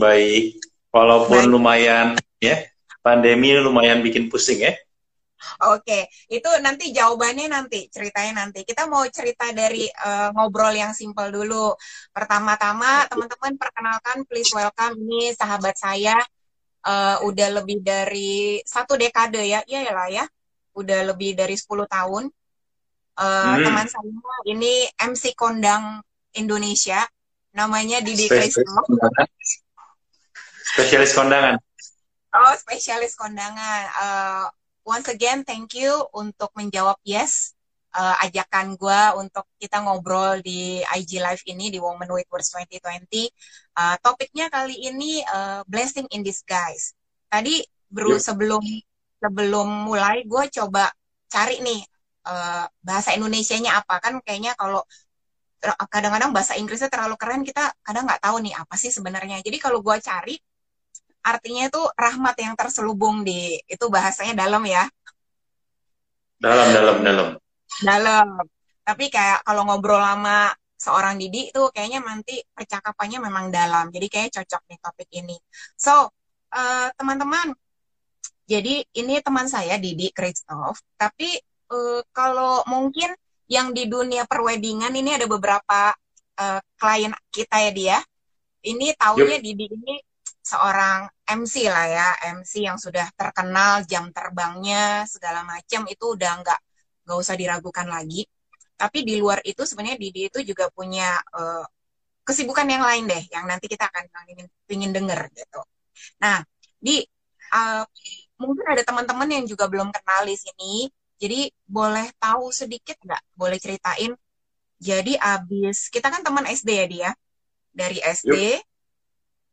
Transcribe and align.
baik. 0.00 0.44
Walaupun 0.88 1.44
baik. 1.44 1.52
lumayan 1.52 2.06
ya, 2.40 2.64
pandemi 3.04 3.52
lumayan 3.58 4.00
bikin 4.00 4.32
pusing 4.32 4.64
ya. 4.64 4.72
Oke, 5.70 6.10
itu 6.26 6.50
nanti 6.62 6.90
jawabannya 6.90 7.46
nanti, 7.46 7.86
ceritanya 7.90 8.46
nanti. 8.46 8.66
Kita 8.66 8.90
mau 8.90 9.06
cerita 9.06 9.50
dari 9.54 9.86
uh, 9.86 10.34
ngobrol 10.34 10.74
yang 10.74 10.90
simpel 10.90 11.30
dulu. 11.30 11.74
Pertama-tama, 12.10 13.06
teman-teman 13.06 13.54
perkenalkan, 13.54 14.26
please 14.26 14.50
welcome 14.50 14.98
ini 14.98 15.30
sahabat 15.34 15.78
saya. 15.78 16.18
Uh, 16.82 17.22
udah 17.26 17.62
lebih 17.62 17.82
dari 17.82 18.62
satu 18.66 18.98
dekade 18.98 19.42
ya, 19.46 19.62
iya 19.66 19.90
lah 19.94 20.08
ya. 20.10 20.24
Udah 20.74 21.06
lebih 21.06 21.38
dari 21.38 21.54
10 21.54 21.86
tahun. 21.86 22.24
Uh, 23.18 23.54
hmm. 23.58 23.62
Teman 23.66 23.86
saya 23.86 24.10
ini 24.46 24.86
MC 24.94 25.34
kondang 25.34 26.02
Indonesia, 26.34 27.02
namanya 27.54 27.98
Didi 28.02 28.26
Kristo. 28.26 28.62
Spesialis 30.74 31.12
kondangan. 31.16 31.56
Oh, 32.28 32.54
spesialis 32.60 33.16
kondangan. 33.16 33.82
Uh, 33.96 34.46
once 34.84 35.08
again, 35.08 35.42
thank 35.48 35.72
you 35.72 36.04
untuk 36.12 36.52
menjawab 36.52 37.00
yes 37.02 37.56
uh, 37.96 38.16
ajakan 38.24 38.76
gue 38.76 39.00
untuk 39.16 39.48
kita 39.56 39.80
ngobrol 39.80 40.44
di 40.44 40.84
IG 40.84 41.18
Live 41.18 41.44
ini 41.48 41.72
di 41.72 41.80
Women 41.80 42.12
with 42.12 42.28
Words 42.28 42.52
2020. 42.52 43.32
Uh, 43.78 43.96
topiknya 44.04 44.52
kali 44.52 44.76
ini 44.76 45.24
uh, 45.24 45.64
blessing 45.64 46.06
in 46.12 46.20
disguise. 46.20 46.92
Tadi 47.32 47.64
bro 47.88 48.16
yep. 48.16 48.20
sebelum 48.20 48.62
sebelum 49.18 49.68
mulai 49.88 50.22
gue 50.28 50.44
coba 50.52 50.92
cari 51.32 51.64
nih 51.64 51.80
uh, 52.28 52.64
bahasa 52.84 53.16
Indonesia-nya 53.16 53.80
apa 53.80 53.98
kan 53.98 54.20
kayaknya 54.20 54.52
kalau 54.54 54.84
kadang-kadang 55.90 56.30
bahasa 56.30 56.54
Inggrisnya 56.54 56.86
terlalu 56.86 57.18
keren 57.18 57.42
kita 57.42 57.74
kadang 57.82 58.06
nggak 58.06 58.22
tahu 58.22 58.38
nih 58.44 58.54
apa 58.54 58.74
sih 58.78 58.94
sebenarnya. 58.94 59.42
Jadi 59.42 59.58
kalau 59.58 59.82
gue 59.82 59.96
cari 59.98 60.38
artinya 61.28 61.68
itu 61.68 61.82
rahmat 61.94 62.36
yang 62.40 62.54
terselubung 62.56 63.22
di 63.22 63.60
itu 63.68 63.84
bahasanya 63.92 64.34
dalam 64.48 64.64
ya. 64.64 64.88
Dalam, 66.38 66.68
dalam, 66.70 66.96
dalam. 67.02 67.28
Dalam. 67.82 68.28
Tapi 68.86 69.04
kayak 69.12 69.44
kalau 69.44 69.68
ngobrol 69.68 70.00
lama 70.00 70.54
seorang 70.78 71.18
Didi 71.18 71.50
itu 71.50 71.62
kayaknya 71.74 72.00
nanti 72.00 72.40
percakapannya 72.54 73.18
memang 73.18 73.50
dalam. 73.50 73.90
Jadi 73.90 74.06
kayak 74.06 74.30
cocok 74.40 74.62
nih 74.70 74.78
topik 74.78 75.10
ini. 75.12 75.36
So, 75.74 76.08
uh, 76.54 76.88
teman-teman, 76.94 77.52
jadi 78.48 78.86
ini 78.96 79.20
teman 79.20 79.50
saya 79.50 79.76
Didi 79.76 80.08
Christoph. 80.14 80.80
Tapi 80.96 81.36
uh, 81.68 82.00
kalau 82.14 82.64
mungkin 82.70 83.12
yang 83.50 83.74
di 83.74 83.90
dunia 83.90 84.24
perwedingan 84.24 84.94
ini 84.94 85.18
ada 85.18 85.26
beberapa 85.28 85.92
uh, 86.38 86.60
klien 86.78 87.12
kita 87.28 87.56
ya 87.68 87.70
dia. 87.74 87.98
Ini 88.58 88.94
tahunya 88.96 89.38
yep. 89.38 89.44
Didi 89.44 89.66
ini 89.70 89.94
seorang 90.48 90.98
MC 91.28 91.68
lah 91.68 91.86
ya, 91.86 92.08
MC 92.40 92.64
yang 92.64 92.78
sudah 92.80 93.06
terkenal 93.12 93.84
jam 93.84 94.08
terbangnya 94.16 95.04
segala 95.04 95.44
macam 95.44 95.84
itu 95.92 96.04
udah 96.16 96.32
nggak 96.40 96.60
nggak 97.04 97.18
usah 97.20 97.36
diragukan 97.36 97.84
lagi. 97.84 98.24
Tapi 98.78 98.98
di 99.04 99.20
luar 99.20 99.44
itu 99.44 99.62
sebenarnya 99.68 99.98
Didi 100.00 100.20
itu 100.30 100.38
juga 100.46 100.72
punya 100.72 101.20
uh, 101.36 101.66
kesibukan 102.24 102.64
yang 102.64 102.84
lain 102.84 103.04
deh, 103.10 103.22
yang 103.34 103.44
nanti 103.44 103.66
kita 103.68 103.84
akan 103.90 104.04
ingin, 104.32 104.46
ingin 104.70 104.90
denger 104.96 105.20
gitu. 105.36 105.60
Nah, 106.22 106.40
di 106.80 107.02
uh, 107.52 107.84
mungkin 108.40 108.66
ada 108.72 108.82
teman-teman 108.86 109.28
yang 109.28 109.44
juga 109.44 109.66
belum 109.66 109.90
kenal 109.92 110.22
di 110.24 110.36
sini, 110.38 110.88
jadi 111.20 111.50
boleh 111.66 112.08
tahu 112.16 112.54
sedikit 112.54 112.96
nggak? 113.02 113.22
Boleh 113.36 113.58
ceritain? 113.60 114.14
Jadi 114.78 115.18
abis 115.18 115.90
kita 115.90 116.06
kan 116.08 116.22
teman 116.22 116.46
SD 116.46 116.70
ya 116.70 116.86
dia, 116.86 117.10
dari 117.74 117.98
SD. 118.00 118.32
Yuk 118.62 118.67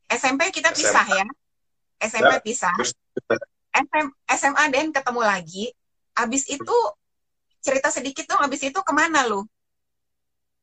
SMP 0.09 0.53
kita 0.53 0.69
pisah 0.71 1.05
ya. 1.05 1.25
SMP 1.99 2.33
ya, 2.33 2.41
pisah. 2.41 2.75
SM, 3.75 4.07
SMA 4.31 4.63
dan 4.71 4.87
ketemu 4.93 5.21
lagi. 5.23 5.65
Abis 6.15 6.47
itu 6.47 6.77
cerita 7.59 7.91
sedikit 7.91 8.29
dong. 8.29 8.41
Abis 8.45 8.63
itu 8.67 8.79
ke 8.79 8.93
mana 8.93 9.27
lu? 9.27 9.43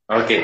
Oke. 0.08 0.24
Okay. 0.24 0.42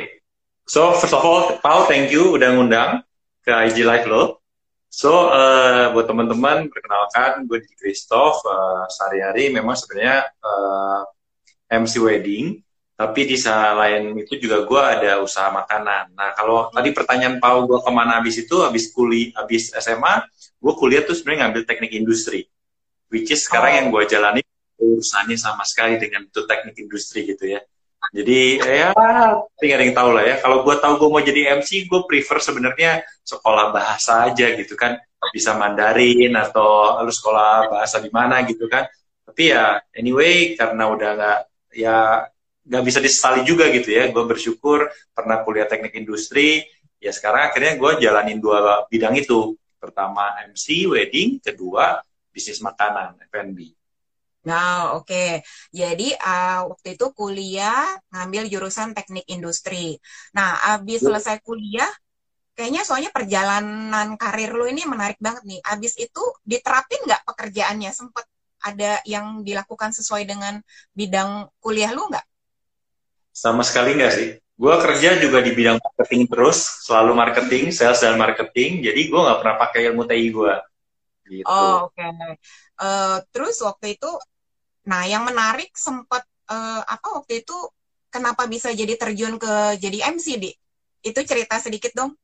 So 0.69 0.93
first 1.01 1.17
of 1.17 1.25
all, 1.25 1.57
Pau, 1.65 1.89
thank 1.89 2.13
you 2.13 2.37
udah 2.37 2.53
ngundang 2.53 3.01
ke 3.41 3.53
IG 3.73 3.89
Live 3.89 4.05
lo. 4.05 4.45
So 4.93 5.33
uh, 5.33 5.93
buat 5.97 6.09
teman-teman, 6.09 6.69
perkenalkan 6.69 7.49
gue 7.49 7.65
di 7.65 7.73
Christoph. 7.77 8.45
Uh, 8.45 8.85
sehari-hari 8.93 9.49
memang 9.49 9.77
sebenarnya 9.77 10.29
uh, 10.45 11.09
eh, 11.73 11.81
MC 11.81 12.01
wedding 12.05 12.61
tapi 12.99 13.31
di 13.31 13.39
saat 13.39 13.79
lain 13.79 14.11
itu 14.19 14.43
juga 14.43 14.67
gue 14.67 14.83
ada 14.83 15.23
usaha 15.23 15.55
makanan. 15.55 16.19
Nah 16.19 16.35
kalau 16.35 16.67
tadi 16.75 16.91
pertanyaan 16.91 17.39
Pau 17.39 17.63
gue 17.63 17.79
ke 17.79 17.91
mana 17.95 18.19
abis 18.19 18.43
itu, 18.43 18.59
abis 18.67 18.91
kuliah, 18.91 19.39
abis 19.39 19.71
SMA, 19.79 20.27
gue 20.59 20.73
kuliah 20.75 21.07
tuh 21.07 21.15
sebenarnya 21.15 21.47
ngambil 21.47 21.63
teknik 21.63 21.95
industri, 21.95 22.51
which 23.07 23.31
is 23.31 23.47
sekarang 23.47 23.71
oh. 23.71 23.77
yang 23.79 23.87
gue 23.95 24.03
jalani 24.11 24.43
urusannya 24.83 25.39
sama 25.39 25.63
sekali 25.63 25.95
dengan 26.03 26.27
itu 26.27 26.43
teknik 26.43 26.75
industri 26.75 27.23
gitu 27.23 27.47
ya. 27.47 27.63
Jadi 28.11 28.59
ya 28.67 28.91
tinggal 29.63 29.81
yang 29.87 29.95
tahu 29.95 30.11
lah 30.19 30.25
ya. 30.27 30.37
Kalau 30.43 30.67
gue 30.67 30.75
tahu 30.83 30.93
gue 30.99 31.09
mau 31.15 31.23
jadi 31.23 31.55
MC, 31.63 31.87
gue 31.87 32.03
prefer 32.03 32.43
sebenarnya 32.43 33.07
sekolah 33.23 33.71
bahasa 33.71 34.27
aja 34.27 34.59
gitu 34.59 34.75
kan, 34.75 34.99
bisa 35.31 35.55
Mandarin 35.55 36.35
atau 36.35 36.99
lu 37.07 37.15
sekolah 37.15 37.71
bahasa 37.71 38.03
di 38.03 38.11
mana 38.11 38.43
gitu 38.43 38.67
kan. 38.67 38.91
Tapi 39.23 39.55
ya 39.55 39.79
anyway 39.95 40.59
karena 40.59 40.91
udah 40.91 41.11
nggak 41.15 41.39
ya 41.79 42.27
nggak 42.69 42.85
bisa 42.85 43.01
disesali 43.01 43.43
juga 43.49 43.73
gitu 43.73 43.89
ya. 43.89 44.13
Gue 44.13 44.29
bersyukur 44.29 44.93
pernah 45.17 45.41
kuliah 45.43 45.65
teknik 45.65 45.97
industri, 45.97 46.69
ya 47.01 47.11
sekarang 47.11 47.49
akhirnya 47.49 47.81
gue 47.81 47.91
jalanin 48.05 48.39
dua 48.39 48.85
bidang 48.87 49.17
itu. 49.17 49.57
Pertama 49.79 50.35
MC, 50.51 50.91
wedding, 50.91 51.39
kedua 51.41 52.03
bisnis 52.35 52.61
makanan, 52.61 53.19
F&B. 53.31 53.79
Nah, 54.47 54.95
oke. 54.99 55.07
Okay. 55.07 55.31
Jadi 55.75 56.15
uh, 56.15 56.71
waktu 56.71 56.95
itu 56.95 57.07
kuliah 57.15 57.99
ngambil 58.15 58.47
jurusan 58.47 58.95
teknik 58.95 59.27
industri. 59.27 59.99
Nah, 60.35 60.57
abis 60.75 61.03
selesai 61.03 61.43
kuliah, 61.43 61.89
kayaknya 62.55 62.83
soalnya 62.83 63.11
perjalanan 63.15 64.19
karir 64.19 64.51
lu 64.55 64.67
ini 64.67 64.83
menarik 64.87 65.19
banget 65.19 65.47
nih. 65.47 65.61
Abis 65.63 65.99
itu 65.99 66.23
diterapin 66.43 67.07
nggak 67.07 67.23
pekerjaannya? 67.27 67.91
Sempet 67.95 68.27
ada 68.63 68.99
yang 69.07 69.47
dilakukan 69.47 69.95
sesuai 69.95 70.27
dengan 70.27 70.59
bidang 70.95 71.51
kuliah 71.63 71.95
lu 71.95 72.07
nggak? 72.11 72.27
Sama 73.39 73.63
sekali 73.63 73.95
nggak 73.95 74.13
sih. 74.19 74.29
Gue 74.59 74.75
kerja 74.83 75.15
juga 75.23 75.39
di 75.39 75.55
bidang 75.55 75.79
marketing 75.79 76.27
terus, 76.27 76.83
selalu 76.83 77.15
marketing, 77.15 77.71
sales 77.71 78.03
dan 78.03 78.19
marketing. 78.19 78.83
Jadi 78.83 79.01
gue 79.07 79.21
nggak 79.23 79.39
pernah 79.39 79.57
pakai 79.63 79.81
ilmu 79.87 80.03
TI 80.11 80.27
gue. 80.35 80.55
Gitu. 81.31 81.47
Oh 81.47 81.87
oke. 81.87 81.95
Okay. 81.95 82.11
Uh, 82.11 82.35
eh, 82.83 83.17
terus 83.31 83.63
waktu 83.63 83.95
itu, 83.95 84.11
nah 84.91 85.07
yang 85.07 85.23
menarik 85.23 85.71
sempat 85.79 86.27
uh, 86.51 86.83
apa 86.83 87.23
waktu 87.23 87.47
itu 87.47 87.55
kenapa 88.11 88.51
bisa 88.51 88.75
jadi 88.75 88.99
terjun 88.99 89.39
ke 89.39 89.79
jadi 89.79 90.11
MC 90.11 90.27
di? 90.43 90.51
Itu 91.07 91.23
cerita 91.23 91.63
sedikit 91.63 91.95
dong. 91.95 92.19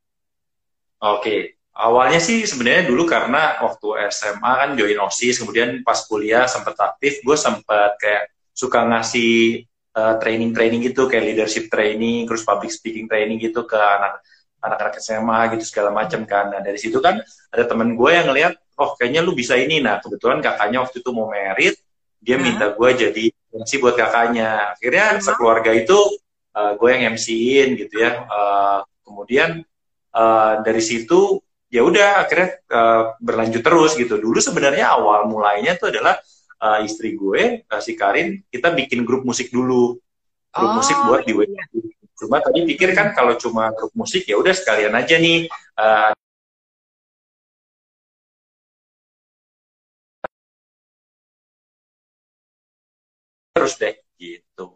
Oke, 0.99 1.23
okay. 1.23 1.39
awalnya 1.79 2.19
sih 2.19 2.43
sebenarnya 2.43 2.91
dulu 2.91 3.07
karena 3.07 3.63
waktu 3.63 4.11
SMA 4.11 4.51
kan 4.59 4.69
join 4.75 4.99
osis, 4.99 5.39
kemudian 5.39 5.79
pas 5.87 6.03
kuliah 6.03 6.43
sempat 6.51 6.75
aktif, 6.75 7.23
gue 7.23 7.37
sempat 7.39 7.95
kayak 7.99 8.31
suka 8.51 8.83
ngasih 8.83 9.63
Eh, 9.63 9.74
training-training 9.95 10.81
uh, 10.83 10.85
gitu 10.91 11.01
kayak 11.07 11.23
leadership 11.23 11.71
training, 11.71 12.27
terus 12.27 12.43
public 12.43 12.71
speaking 12.71 13.07
training 13.07 13.39
gitu 13.39 13.63
ke 13.63 13.79
anak 13.79 14.19
anak-anak 14.59 14.95
SMA 14.99 15.39
gitu 15.55 15.63
segala 15.63 15.89
macam 15.95 16.27
kan. 16.27 16.51
Nah 16.51 16.59
dari 16.59 16.75
situ 16.75 16.99
kan 16.99 17.21
ada 17.53 17.63
temen 17.63 17.95
gue 17.95 18.11
yang 18.11 18.27
ngeliat, 18.27 18.59
oh 18.75 18.97
kayaknya 18.99 19.21
lu 19.23 19.31
bisa 19.31 19.55
ini. 19.55 19.79
Nah 19.79 20.01
kebetulan 20.03 20.43
kakaknya 20.43 20.83
waktu 20.83 20.99
itu 20.99 21.09
mau 21.15 21.31
merit, 21.31 21.79
dia 22.19 22.35
minta 22.41 22.73
gue 22.73 22.89
jadi 22.91 23.25
MC 23.55 23.71
buat 23.79 23.95
kakaknya. 23.95 24.75
Akhirnya 24.75 25.21
sekeluarga 25.23 25.71
itu 25.71 25.95
uh, 26.57 26.73
gue 26.75 26.89
yang 26.91 27.15
MC-in 27.15 27.79
gitu 27.79 27.95
ya. 28.01 28.25
Uh, 28.27 28.79
kemudian 29.05 29.63
uh, 30.11 30.53
dari 30.65 30.81
situ 30.81 31.39
ya 31.69 31.85
udah 31.85 32.25
akhirnya 32.25 32.49
uh, 32.73 33.03
berlanjut 33.21 33.61
terus 33.63 33.95
gitu. 33.95 34.17
Dulu 34.19 34.41
sebenarnya 34.41 34.91
awal 34.91 35.29
mulainya 35.29 35.77
itu 35.77 35.87
adalah 35.87 36.19
uh, 36.61 36.79
istri 36.83 37.15
gue 37.15 37.65
uh, 37.67 37.81
si 37.81 37.97
Karin 37.97 38.43
kita 38.51 38.71
bikin 38.71 39.03
grup 39.03 39.27
musik 39.27 39.51
dulu 39.51 39.97
grup 40.55 40.71
oh, 40.71 40.75
musik 40.79 40.95
buat 41.07 41.21
di 41.27 41.33
iya. 41.35 41.63
cuma 42.15 42.39
tadi 42.39 42.63
pikir 42.63 42.95
kan 42.95 43.11
kalau 43.11 43.35
cuma 43.35 43.71
grup 43.75 43.91
musik 43.91 44.23
ya 44.23 44.39
udah 44.39 44.55
sekalian 44.55 44.95
aja 44.95 45.19
nih 45.19 45.51
uh, 45.75 46.15
terus 53.55 53.75
deh 53.79 53.95
gitu 54.19 54.67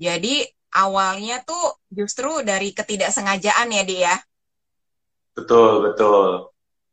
jadi 0.00 0.48
awalnya 0.72 1.44
tuh 1.44 1.76
justru 1.92 2.40
dari 2.40 2.72
ketidaksengajaan 2.72 3.68
ya 3.68 3.82
dia 3.84 4.00
ya? 4.00 4.16
betul 5.36 5.84
betul 5.84 6.50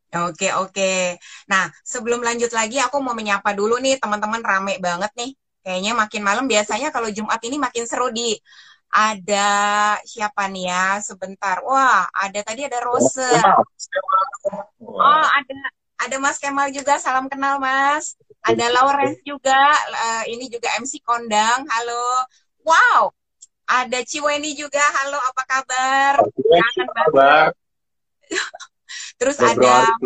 Oke, 0.08 0.48
oke. 0.56 1.20
Nah, 1.52 1.68
sebelum 1.84 2.24
lanjut 2.24 2.48
lagi, 2.56 2.80
aku 2.80 3.04
mau 3.04 3.12
menyapa 3.12 3.52
dulu 3.52 3.76
nih 3.84 4.00
teman-teman 4.00 4.40
rame 4.40 4.80
banget 4.80 5.12
nih. 5.20 5.32
Kayaknya 5.68 5.92
makin 6.00 6.22
malam 6.24 6.46
biasanya 6.48 6.96
kalau 6.96 7.12
Jumat 7.12 7.44
ini 7.44 7.60
makin 7.60 7.84
seru 7.84 8.08
di 8.08 8.32
ada 8.88 9.50
siapa 10.08 10.48
nih 10.48 10.72
ya? 10.72 10.88
Sebentar. 11.04 11.60
Wah, 11.68 12.08
ada 12.16 12.40
tadi 12.40 12.64
ada 12.64 12.80
Rose. 12.80 13.20
Oh, 14.80 15.26
ada 15.28 15.56
ada 16.08 16.16
Mas 16.24 16.40
Kemal 16.40 16.72
juga. 16.72 16.96
Salam 17.04 17.28
kenal, 17.28 17.60
Mas. 17.60 18.16
Ada 18.48 18.72
Lawrence 18.72 19.20
juga. 19.28 19.60
Uh, 19.92 20.24
ini 20.32 20.48
juga 20.48 20.72
MC 20.80 21.04
Kondang. 21.04 21.68
Halo. 21.68 22.24
Wow. 22.64 23.12
Ada 23.68 24.08
Ciweni 24.08 24.56
juga. 24.56 24.80
Halo, 25.04 25.20
apa 25.20 25.44
kabar? 25.44 26.14
Kangen 26.32 26.88
banget. 26.96 27.52
Terus 29.18 29.38
ada 29.42 29.98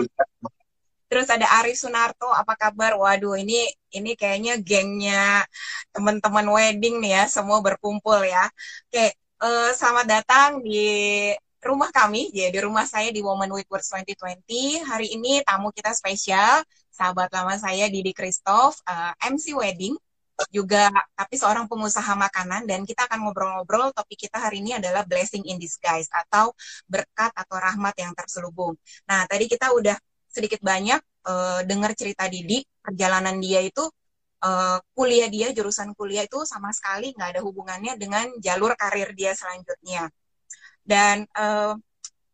Terus 1.11 1.27
ada 1.27 1.43
Ari 1.59 1.75
Sunarto, 1.75 2.31
apa 2.31 2.55
kabar? 2.55 2.95
Waduh, 2.95 3.35
ini 3.35 3.67
ini 3.91 4.15
kayaknya 4.15 4.55
gengnya 4.63 5.43
teman-teman 5.91 6.47
wedding 6.47 7.03
nih 7.03 7.19
ya, 7.19 7.23
semua 7.27 7.59
berkumpul 7.59 8.23
ya. 8.23 8.47
Oke, 8.87 9.11
uh, 9.43 9.75
selamat 9.75 10.07
datang 10.07 10.49
di 10.63 10.87
rumah 11.59 11.91
kami, 11.91 12.31
ya 12.31 12.47
di 12.47 12.63
rumah 12.63 12.87
saya 12.87 13.11
di 13.11 13.19
Women 13.19 13.51
Week 13.51 13.67
Words 13.67 13.91
2020. 13.91 14.87
Hari 14.87 15.11
ini 15.11 15.43
tamu 15.43 15.75
kita 15.75 15.91
spesial, 15.91 16.63
sahabat 16.95 17.27
lama 17.35 17.59
saya 17.59 17.91
Didi 17.91 18.15
Christoph, 18.15 18.79
uh, 18.87 19.11
eh, 19.11 19.35
MC 19.35 19.51
wedding 19.51 19.99
juga 20.49 20.89
tapi 21.13 21.35
seorang 21.37 21.69
pengusaha 21.69 22.17
makanan 22.17 22.65
dan 22.65 22.81
kita 22.81 23.05
akan 23.05 23.29
ngobrol-ngobrol 23.29 23.93
topik 23.93 24.25
kita 24.25 24.41
hari 24.41 24.63
ini 24.63 24.77
adalah 24.81 25.05
blessing 25.05 25.45
in 25.45 25.61
disguise 25.61 26.09
atau 26.09 26.55
berkat 26.89 27.29
atau 27.35 27.57
rahmat 27.61 27.93
yang 27.99 28.11
terselubung. 28.17 28.73
Nah, 29.05 29.29
tadi 29.29 29.45
kita 29.45 29.69
udah 29.69 29.95
sedikit 30.31 30.63
banyak 30.63 30.97
uh, 31.27 31.61
dengar 31.67 31.93
cerita 31.93 32.25
Didi, 32.25 32.63
perjalanan 32.81 33.37
dia 33.37 33.61
itu 33.61 33.83
uh, 34.41 34.77
kuliah 34.95 35.29
dia, 35.29 35.53
jurusan 35.53 35.93
kuliah 35.93 36.25
itu 36.25 36.41
sama 36.47 36.73
sekali 36.73 37.13
nggak 37.13 37.37
ada 37.37 37.41
hubungannya 37.45 37.93
dengan 37.99 38.31
jalur 38.41 38.73
karir 38.79 39.13
dia 39.13 39.37
selanjutnya. 39.37 40.09
Dan 40.81 41.27
uh, 41.37 41.77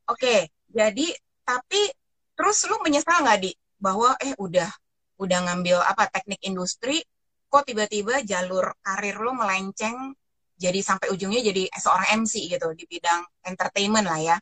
oke, 0.07 0.15
okay, 0.15 0.47
jadi 0.71 1.11
tapi 1.43 1.91
terus 2.37 2.63
lu 2.69 2.79
menyesal 2.85 3.23
nggak 3.23 3.39
di 3.43 3.51
bahwa 3.81 4.15
eh 4.23 4.33
udah 4.37 4.69
udah 5.17 5.39
ngambil 5.49 5.81
apa 5.81 6.05
teknik 6.13 6.41
industri, 6.45 7.01
kok 7.47 7.63
tiba-tiba 7.63 8.21
jalur 8.27 8.75
karir 8.83 9.17
lu 9.19 9.31
melenceng 9.31 10.15
jadi 10.57 10.79
sampai 10.81 11.13
ujungnya 11.13 11.39
jadi 11.45 11.69
seorang 11.69 12.25
MC 12.25 12.49
gitu 12.49 12.67
di 12.73 12.89
bidang 12.89 13.21
entertainment 13.45 14.09
lah 14.09 14.19
ya. 14.19 14.37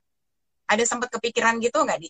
Ada 0.66 0.88
sempat 0.88 1.12
kepikiran 1.12 1.60
gitu 1.60 1.84
nggak 1.84 2.00
di? 2.02 2.10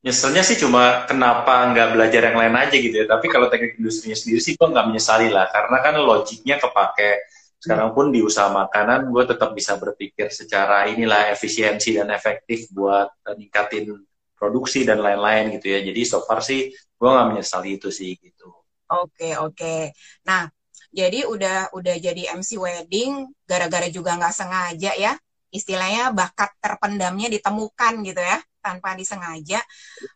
Nyeselnya 0.00 0.40
sih 0.40 0.56
cuma 0.56 1.04
kenapa 1.04 1.68
nggak 1.70 1.88
belajar 1.92 2.32
yang 2.32 2.36
lain 2.40 2.56
aja 2.56 2.72
gitu 2.72 2.96
ya. 3.04 3.06
Tapi 3.06 3.28
kalau 3.28 3.52
teknik 3.52 3.76
industrinya 3.76 4.16
sendiri 4.16 4.40
sih 4.40 4.56
gue 4.56 4.68
nggak 4.72 4.86
menyesali 4.88 5.28
lah. 5.28 5.52
Karena 5.52 5.76
kan 5.84 5.94
logiknya 6.00 6.56
kepake. 6.56 7.28
Sekarang 7.60 7.92
pun 7.92 8.08
di 8.08 8.24
usaha 8.24 8.48
makanan 8.48 9.12
gue 9.12 9.24
tetap 9.28 9.52
bisa 9.52 9.76
berpikir 9.76 10.32
secara 10.32 10.88
inilah 10.88 11.28
efisiensi 11.28 12.00
dan 12.00 12.08
efektif 12.08 12.72
buat 12.72 13.12
ningkatin 13.36 13.92
produksi 14.32 14.88
dan 14.88 15.04
lain-lain 15.04 15.60
gitu 15.60 15.76
ya. 15.76 15.84
Jadi 15.84 16.00
so 16.08 16.24
far 16.24 16.40
sih 16.40 16.72
gue 16.72 17.08
nggak 17.12 17.36
menyesali 17.36 17.76
itu 17.76 17.92
sih 17.92 18.16
gitu. 18.16 18.59
Oke 18.90 19.38
oke. 19.38 19.94
Nah 20.26 20.50
jadi 20.90 21.22
udah 21.26 21.70
udah 21.70 21.96
jadi 22.02 22.34
MC 22.34 22.58
wedding 22.58 23.30
gara-gara 23.46 23.86
juga 23.86 24.18
nggak 24.18 24.34
sengaja 24.34 24.92
ya 24.98 25.14
istilahnya 25.50 26.14
bakat 26.14 26.50
terpendamnya 26.62 27.26
ditemukan 27.30 27.92
gitu 28.06 28.22
ya 28.22 28.38
tanpa 28.62 28.94
disengaja. 28.94 29.62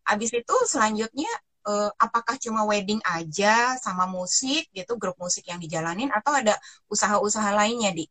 Habis 0.06 0.30
itu 0.34 0.56
selanjutnya 0.66 1.30
eh, 1.66 1.90
apakah 1.98 2.38
cuma 2.38 2.62
wedding 2.66 3.02
aja 3.02 3.78
sama 3.78 4.06
musik 4.10 4.70
gitu 4.70 4.94
grup 4.98 5.18
musik 5.18 5.46
yang 5.46 5.58
dijalanin 5.62 6.10
atau 6.10 6.34
ada 6.34 6.54
usaha-usaha 6.90 7.50
lainnya 7.54 7.90
di? 7.94 8.06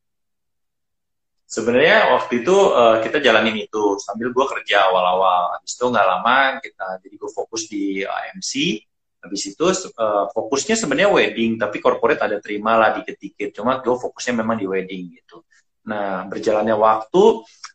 Sebenarnya 1.53 2.17
waktu 2.17 2.41
itu 2.41 2.55
uh, 2.73 2.97
kita 2.97 3.21
jalanin 3.21 3.53
itu 3.53 4.01
sambil 4.01 4.33
gue 4.33 4.45
kerja 4.57 4.89
awal-awal. 4.89 5.53
Habis 5.53 5.77
itu 5.77 5.85
nggak 5.85 6.07
lama 6.09 6.37
kita 6.57 6.87
jadi 7.05 7.13
gue 7.13 7.29
fokus 7.29 7.69
di 7.69 8.01
AMC. 8.01 8.81
Habis 9.23 9.55
itu 9.55 9.65
uh, 9.95 10.27
fokusnya 10.35 10.75
sebenarnya 10.75 11.09
wedding, 11.15 11.55
tapi 11.55 11.79
corporate 11.79 12.19
ada 12.19 12.43
terima 12.43 12.75
lah 12.75 12.91
dikit-dikit. 12.99 13.55
Cuma 13.55 13.79
gue 13.79 13.95
fokusnya 13.95 14.43
memang 14.43 14.59
di 14.59 14.67
wedding 14.67 15.15
gitu. 15.15 15.47
Nah, 15.83 16.27
berjalannya 16.27 16.75
waktu, 16.75 17.23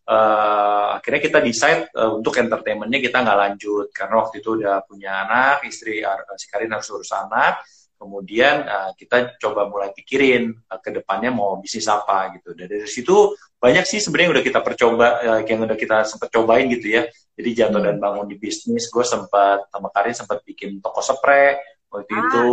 uh, 0.08 0.96
akhirnya 0.96 1.20
kita 1.24 1.38
decide 1.40 1.88
uh, 1.92 2.16
untuk 2.16 2.36
entertainmentnya 2.40 3.00
kita 3.04 3.20
nggak 3.20 3.38
lanjut 3.48 3.86
karena 3.92 4.14
waktu 4.20 4.40
itu 4.40 4.48
udah 4.60 4.84
punya 4.84 5.28
anak, 5.28 5.64
istri 5.68 6.00
uh, 6.00 6.16
si 6.36 6.48
Karin 6.48 6.72
harus 6.72 6.88
urus 6.92 7.12
anak. 7.12 7.64
Kemudian 7.98 8.64
uh, 8.64 8.90
kita 8.94 9.36
coba 9.42 9.68
mulai 9.68 9.92
pikirin 9.92 10.52
uh, 10.52 10.80
ke 10.80 10.92
depannya 10.92 11.32
mau 11.32 11.60
bisnis 11.60 11.84
apa 11.88 12.32
gitu. 12.36 12.56
Dan 12.56 12.68
dari 12.68 12.88
situ 12.88 13.36
banyak 13.60 13.84
sih 13.84 14.00
sebenarnya 14.00 14.40
udah 14.40 14.44
kita 14.44 14.60
percoba, 14.64 15.06
uh, 15.24 15.40
yang 15.44 15.64
udah 15.64 15.76
kita 15.76 16.04
sempat 16.08 16.28
cobain 16.32 16.68
gitu 16.72 16.92
ya. 16.92 17.08
Jadi 17.38 17.50
jatuh 17.54 17.78
dan 17.78 18.02
bangun 18.02 18.26
di 18.26 18.34
bisnis, 18.34 18.90
gue 18.90 19.04
sempat 19.06 19.70
sama 19.70 19.94
Karin 19.94 20.16
sempat 20.18 20.42
bikin 20.42 20.82
toko 20.82 20.98
spray 20.98 21.54
waktu 21.86 22.12
ah. 22.12 22.20
itu. 22.26 22.48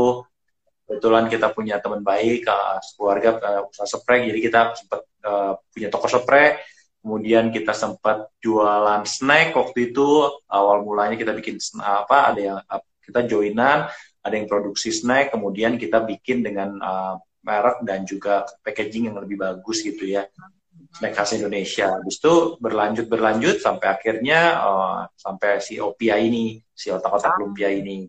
Kebetulan 0.85 1.25
kita 1.25 1.49
punya 1.49 1.81
teman 1.81 2.05
baik 2.05 2.45
uh, 2.45 2.77
keluarga 2.93 3.41
uh, 3.41 3.61
usaha 3.65 3.89
spray 3.89 4.29
jadi 4.29 4.37
kita 4.37 4.59
sempat 4.77 5.01
uh, 5.25 5.57
punya 5.73 5.89
toko 5.89 6.05
spray 6.05 6.61
kemudian 7.05 7.53
kita 7.53 7.69
sempat 7.69 8.33
jualan 8.41 9.05
snack 9.05 9.53
waktu 9.53 9.93
itu 9.93 10.25
awal 10.49 10.81
mulanya 10.81 11.13
kita 11.13 11.37
bikin 11.37 11.61
apa 11.77 12.33
ada 12.33 12.41
yang 12.41 12.57
kita 13.05 13.21
joinan 13.29 13.85
ada 14.25 14.33
yang 14.33 14.49
produksi 14.49 14.89
snack 14.89 15.29
kemudian 15.29 15.77
kita 15.77 16.01
bikin 16.01 16.41
dengan 16.41 16.73
uh, 16.81 17.21
merek 17.45 17.85
dan 17.85 18.09
juga 18.09 18.49
packaging 18.65 19.13
yang 19.13 19.21
lebih 19.21 19.37
bagus 19.37 19.85
gitu 19.85 20.01
ya 20.01 20.25
snack 20.95 21.13
khas 21.13 21.35
Indonesia 21.35 21.91
habis 21.91 22.17
itu 22.23 22.55
berlanjut 22.63 23.05
berlanjut 23.11 23.59
sampai 23.59 23.87
akhirnya 23.91 24.39
uh, 24.63 24.99
sampai 25.19 25.59
si 25.59 25.75
Opia 25.77 26.15
ini 26.15 26.59
si 26.71 26.87
otak-otak 26.87 27.35
lumpia 27.39 27.67
ini 27.67 28.07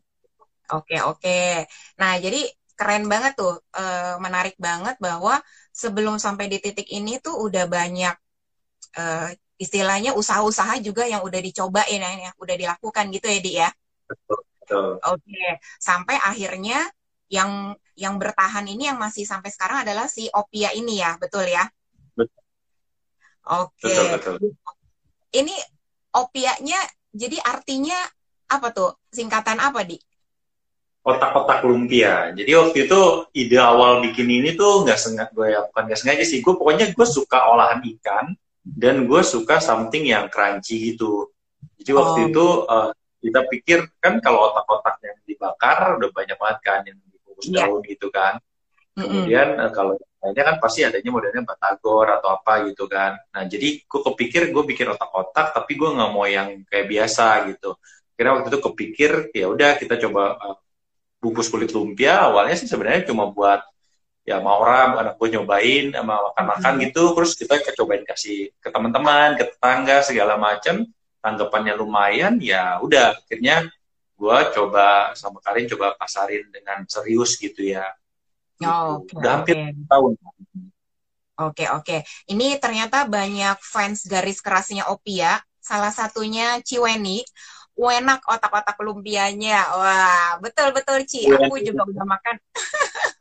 Oke 0.74 0.98
oke. 0.98 1.62
Nah 2.00 2.18
jadi 2.18 2.42
keren 2.76 3.06
banget 3.06 3.38
tuh, 3.38 3.54
e, 3.72 3.84
menarik 4.20 4.58
banget 4.58 4.98
bahwa 4.98 5.38
sebelum 5.70 6.18
sampai 6.18 6.50
di 6.50 6.58
titik 6.58 6.90
ini 6.90 7.22
tuh 7.22 7.38
udah 7.38 7.64
banyak 7.70 8.14
e, 8.98 9.04
istilahnya 9.56 10.12
usaha-usaha 10.12 10.82
juga 10.82 11.06
yang 11.08 11.22
udah 11.24 11.40
dicobain 11.40 12.02
ya, 12.02 12.10
ya, 12.28 12.30
udah 12.36 12.56
dilakukan 12.58 13.04
gitu 13.14 13.26
ya, 13.30 13.40
Di 13.40 13.52
ya. 13.62 13.68
Oke, 14.66 14.98
okay. 15.00 15.50
sampai 15.78 16.18
akhirnya 16.18 16.82
yang 17.30 17.72
yang 17.96 18.18
bertahan 18.20 18.66
ini 18.66 18.90
yang 18.92 18.98
masih 19.00 19.24
sampai 19.24 19.48
sekarang 19.54 19.86
adalah 19.86 20.10
si 20.10 20.28
Opia 20.34 20.74
ini 20.74 21.00
ya, 21.00 21.16
betul 21.16 21.46
ya? 21.48 21.64
Oke. 23.46 23.86
Okay. 23.86 24.36
Ini 25.36 25.54
Opianya 26.16 26.80
jadi 27.12 27.36
artinya 27.44 27.98
apa 28.48 28.72
tuh? 28.72 28.96
Singkatan 29.12 29.60
apa, 29.60 29.84
Di? 29.84 30.00
kotak-kotak 31.06 31.62
lumpia. 31.62 32.34
Jadi 32.34 32.50
waktu 32.50 32.90
itu 32.90 33.00
ide 33.38 33.62
awal 33.62 34.02
bikin 34.02 34.26
ini 34.26 34.58
tuh 34.58 34.82
nggak 34.82 34.98
sengaja 34.98 35.30
gue 35.30 35.54
ya 35.54 35.62
bukan 35.70 35.82
nggak 35.86 36.00
sengaja 36.02 36.24
sih. 36.26 36.42
Gue 36.42 36.58
pokoknya 36.58 36.90
gue 36.90 37.06
suka 37.06 37.46
olahan 37.46 37.78
ikan 37.94 38.34
dan 38.66 39.06
gue 39.06 39.22
suka 39.22 39.62
something 39.62 40.02
yang 40.02 40.26
crunchy 40.26 40.90
gitu. 40.90 41.30
Jadi 41.78 41.94
waktu 41.94 42.18
oh. 42.18 42.26
itu 42.26 42.46
uh, 42.66 42.90
kita 43.22 43.40
pikir 43.46 43.78
kan 44.02 44.18
kalau 44.18 44.50
otak-otak 44.50 44.98
yang 45.06 45.18
dibakar 45.22 45.94
udah 45.94 46.10
banyak 46.10 46.34
banget 46.42 46.58
kan 46.66 46.80
yang 46.82 46.98
dibungkus 46.98 47.46
yeah. 47.54 47.70
daun 47.70 47.80
gitu 47.86 48.10
kan. 48.10 48.42
Kemudian 48.96 49.48
mm 49.52 49.56
-hmm. 49.60 49.68
uh, 49.68 49.72
kalau 49.76 49.92
lainnya 50.24 50.42
kan 50.42 50.56
pasti 50.58 50.80
adanya 50.82 51.10
modelnya 51.12 51.44
batagor 51.44 52.08
atau 52.08 52.28
apa 52.32 52.66
gitu 52.66 52.88
kan. 52.88 53.14
Nah 53.30 53.44
jadi 53.44 53.84
gue 53.84 54.00
kepikir 54.12 54.50
gue 54.50 54.64
bikin 54.64 54.88
otak-otak 54.90 55.52
tapi 55.52 55.76
gue 55.76 55.88
nggak 55.92 56.10
mau 56.10 56.26
yang 56.26 56.64
kayak 56.66 56.88
biasa 56.88 57.46
gitu. 57.52 57.76
Kira 58.16 58.32
waktu 58.32 58.48
itu 58.48 58.60
kepikir 58.64 59.10
ya 59.36 59.46
udah 59.52 59.76
kita 59.76 60.00
coba 60.00 60.40
uh, 60.40 60.56
bungkus 61.20 61.52
kulit 61.52 61.70
lumpia 61.72 62.26
awalnya 62.26 62.56
sih 62.56 62.68
sebenarnya 62.68 63.08
cuma 63.12 63.28
buat 63.28 63.60
ya 64.26 64.42
mau 64.42 64.58
orang 64.58 64.98
anak 65.06 65.14
gue 65.22 65.38
nyobain 65.38 65.94
sama 65.94 66.18
makan-makan 66.30 66.72
hmm. 66.74 66.82
gitu 66.90 67.02
terus 67.14 67.32
kita 67.38 67.54
cobain 67.78 68.02
kasih 68.02 68.50
ke 68.58 68.68
teman-teman 68.74 69.38
ke 69.38 69.44
tetangga 69.54 70.02
segala 70.02 70.34
macam 70.34 70.82
tanggapannya 71.22 71.74
lumayan 71.78 72.34
ya 72.42 72.82
udah 72.82 73.14
akhirnya 73.22 73.70
gue 74.16 74.38
coba 74.50 75.14
sama 75.14 75.38
Karin 75.44 75.70
coba 75.70 75.94
pasarin 75.94 76.48
dengan 76.50 76.82
serius 76.90 77.38
gitu 77.38 77.62
ya 77.62 77.86
oh, 78.64 79.04
okay, 79.04 79.14
udah 79.20 79.30
hampir 79.36 79.56
okay. 79.58 79.86
tahun 79.90 80.12
Oke 81.36 81.68
oke, 81.68 82.00
ini 82.32 82.56
ternyata 82.56 83.04
banyak 83.04 83.60
fans 83.60 84.08
garis 84.08 84.40
kerasnya 84.40 84.88
Opia. 84.88 85.36
Salah 85.60 85.92
satunya 85.92 86.64
Ciweni 86.64 87.20
enak 87.76 88.24
otak-otak 88.24 88.80
lumpianya. 88.80 89.68
Wah, 89.76 90.40
betul-betul 90.40 91.04
Ci. 91.04 91.28
Aku 91.28 91.60
juga 91.60 91.84
udah 91.84 92.06
makan. 92.08 92.36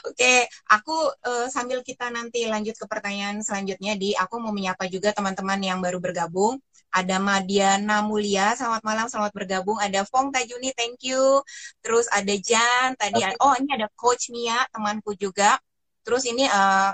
Oke, 0.00 0.16
okay, 0.16 0.38
aku 0.72 0.96
uh, 1.28 1.46
sambil 1.52 1.84
kita 1.84 2.08
nanti 2.08 2.48
lanjut 2.48 2.72
ke 2.72 2.88
pertanyaan 2.88 3.44
selanjutnya 3.44 4.00
di 4.00 4.16
aku 4.16 4.40
mau 4.40 4.48
menyapa 4.48 4.88
juga 4.88 5.12
teman-teman 5.12 5.60
yang 5.60 5.78
baru 5.78 6.00
bergabung. 6.00 6.56
Ada 6.90 7.22
Madiana 7.22 8.02
Mulia, 8.02 8.58
selamat 8.58 8.82
malam, 8.82 9.06
selamat 9.06 9.30
bergabung. 9.30 9.78
Ada 9.78 10.02
Fong 10.06 10.34
Tajuni, 10.34 10.74
thank 10.74 11.00
you. 11.06 11.38
Terus 11.82 12.10
ada 12.10 12.34
Jan, 12.34 12.98
tadi 12.98 13.22
ada, 13.22 13.38
oh 13.38 13.54
ini 13.54 13.70
ada 13.78 13.86
Coach 13.94 14.34
Mia, 14.34 14.66
temanku 14.74 15.14
juga. 15.14 15.58
Terus 16.02 16.26
ini 16.26 16.50
uh, 16.50 16.90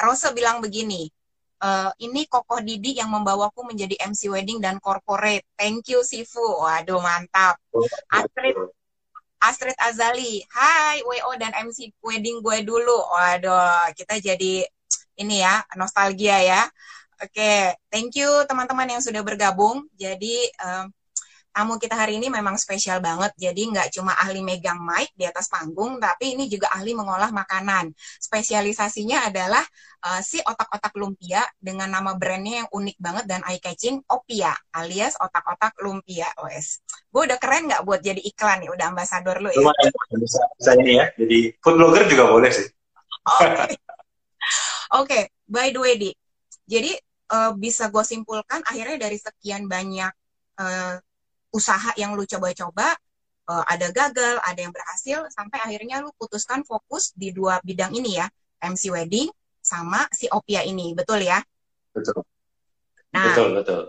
Rose 0.00 0.32
bilang 0.32 0.64
begini, 0.64 1.12
uh, 1.60 1.90
ini 2.00 2.24
Kokoh 2.24 2.64
Didi 2.64 2.96
yang 2.96 3.12
membawaku 3.12 3.64
menjadi 3.68 4.00
MC 4.04 4.32
wedding 4.32 4.60
dan 4.60 4.80
corporate. 4.80 5.44
Thank 5.56 5.92
you 5.92 6.00
Sifu. 6.00 6.64
Waduh 6.64 7.00
mantap. 7.00 7.60
Astrid 8.12 8.56
Astrid 9.44 9.76
Azali. 9.76 10.40
Hai 10.52 11.04
WO 11.04 11.36
dan 11.36 11.52
MC 11.52 11.92
wedding 12.00 12.40
gue 12.40 12.64
dulu. 12.64 12.96
Waduh, 13.12 13.92
kita 13.92 14.16
jadi 14.16 14.64
ini 15.20 15.36
ya, 15.44 15.60
nostalgia 15.76 16.40
ya. 16.40 16.62
Oke, 17.22 17.78
thank 17.92 18.14
you 18.18 18.30
teman-teman 18.50 18.98
yang 18.98 19.02
sudah 19.02 19.22
bergabung. 19.22 19.86
Jadi 19.94 20.50
um, 20.58 20.90
tamu 21.54 21.78
kita 21.78 21.94
hari 21.94 22.18
ini 22.18 22.26
memang 22.26 22.58
spesial 22.58 22.98
banget. 22.98 23.30
Jadi 23.38 23.70
nggak 23.70 23.94
cuma 23.94 24.18
ahli 24.18 24.42
megang 24.42 24.82
mic 24.82 25.14
di 25.14 25.22
atas 25.22 25.46
panggung, 25.46 26.02
tapi 26.02 26.34
ini 26.34 26.50
juga 26.50 26.66
ahli 26.74 26.98
mengolah 26.98 27.30
makanan. 27.30 27.94
Spesialisasinya 28.18 29.30
adalah 29.30 29.62
uh, 30.02 30.18
si 30.18 30.42
otak-otak 30.42 30.90
lumpia 30.98 31.46
dengan 31.54 31.94
nama 31.94 32.18
brandnya 32.18 32.66
yang 32.66 32.68
unik 32.74 32.96
banget 32.98 33.24
dan 33.30 33.40
eye-catching, 33.46 34.02
Opia, 34.10 34.50
alias 34.74 35.14
otak-otak 35.22 35.78
lumpia. 35.78 36.26
OS. 36.42 36.82
Gue 37.14 37.30
udah 37.30 37.38
keren 37.38 37.70
nggak 37.70 37.86
buat 37.86 38.02
jadi 38.02 38.18
iklan 38.18 38.66
nih, 38.66 38.70
udah 38.74 38.90
ambasador 38.90 39.38
lu 39.38 39.54
ya? 39.54 39.62
Lumayan, 39.62 39.94
bisa, 40.18 40.42
bisa 40.58 40.70
ini 40.82 40.98
ya. 40.98 41.06
Jadi 41.14 41.38
food 41.62 41.78
blogger 41.78 42.10
juga 42.10 42.26
boleh 42.26 42.50
sih. 42.50 42.66
Oke, 43.24 43.46
okay. 43.46 43.76
okay. 44.90 45.22
by 45.46 45.70
the 45.70 45.78
way, 45.78 45.94
Di. 45.94 46.23
Jadi 46.64 46.92
uh, 47.32 47.52
bisa 47.56 47.88
gue 47.92 48.04
simpulkan 48.04 48.60
akhirnya 48.64 48.96
dari 49.08 49.18
sekian 49.20 49.68
banyak 49.68 50.12
uh, 50.60 50.96
usaha 51.54 51.92
yang 51.94 52.18
lu 52.18 52.26
coba-coba 52.26 52.96
uh, 53.48 53.64
ada 53.68 53.88
gagal, 53.94 54.40
ada 54.42 54.58
yang 54.58 54.74
berhasil 54.74 55.28
sampai 55.30 55.60
akhirnya 55.62 56.02
lu 56.02 56.10
putuskan 56.16 56.66
fokus 56.66 57.14
di 57.14 57.30
dua 57.30 57.60
bidang 57.62 57.94
ini 57.94 58.18
ya, 58.18 58.26
MC 58.64 58.90
wedding 58.90 59.28
sama 59.64 60.04
si 60.12 60.28
Opia 60.28 60.64
ini, 60.66 60.92
betul 60.92 61.24
ya? 61.24 61.40
Betul. 61.94 62.20
Nah, 63.14 63.24
betul, 63.30 63.48
betul. 63.54 63.82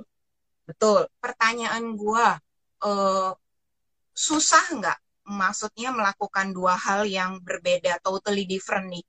Betul. 0.65 1.01
Pertanyaan 1.17 1.83
gua 1.97 2.37
uh, 2.85 3.31
susah 4.15 4.65
nggak 4.71 4.99
maksudnya 5.25 5.89
melakukan 5.89 6.53
dua 6.53 6.77
hal 6.77 7.03
yang 7.09 7.41
berbeda, 7.41 7.97
totally 8.05 8.45
different 8.45 8.93
nih. 8.93 9.05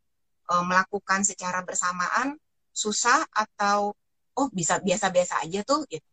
Melakukan 0.46 1.26
secara 1.26 1.60
bersamaan 1.66 2.38
susah 2.76 3.24
atau 3.32 3.96
oh 4.36 4.48
bisa 4.52 4.76
biasa-biasa 4.84 5.40
aja 5.40 5.64
tuh 5.64 5.88
gitu. 5.88 6.04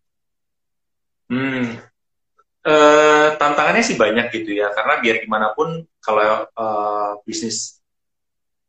Hmm, 1.28 1.84
Uh, 2.64 3.36
tantangannya 3.36 3.84
sih 3.84 4.00
banyak 4.00 4.32
gitu 4.32 4.56
ya, 4.56 4.72
karena 4.72 5.04
biar 5.04 5.20
gimana 5.20 5.52
pun 5.52 5.84
kalau 6.00 6.48
uh, 6.48 7.20
bisnis 7.28 7.84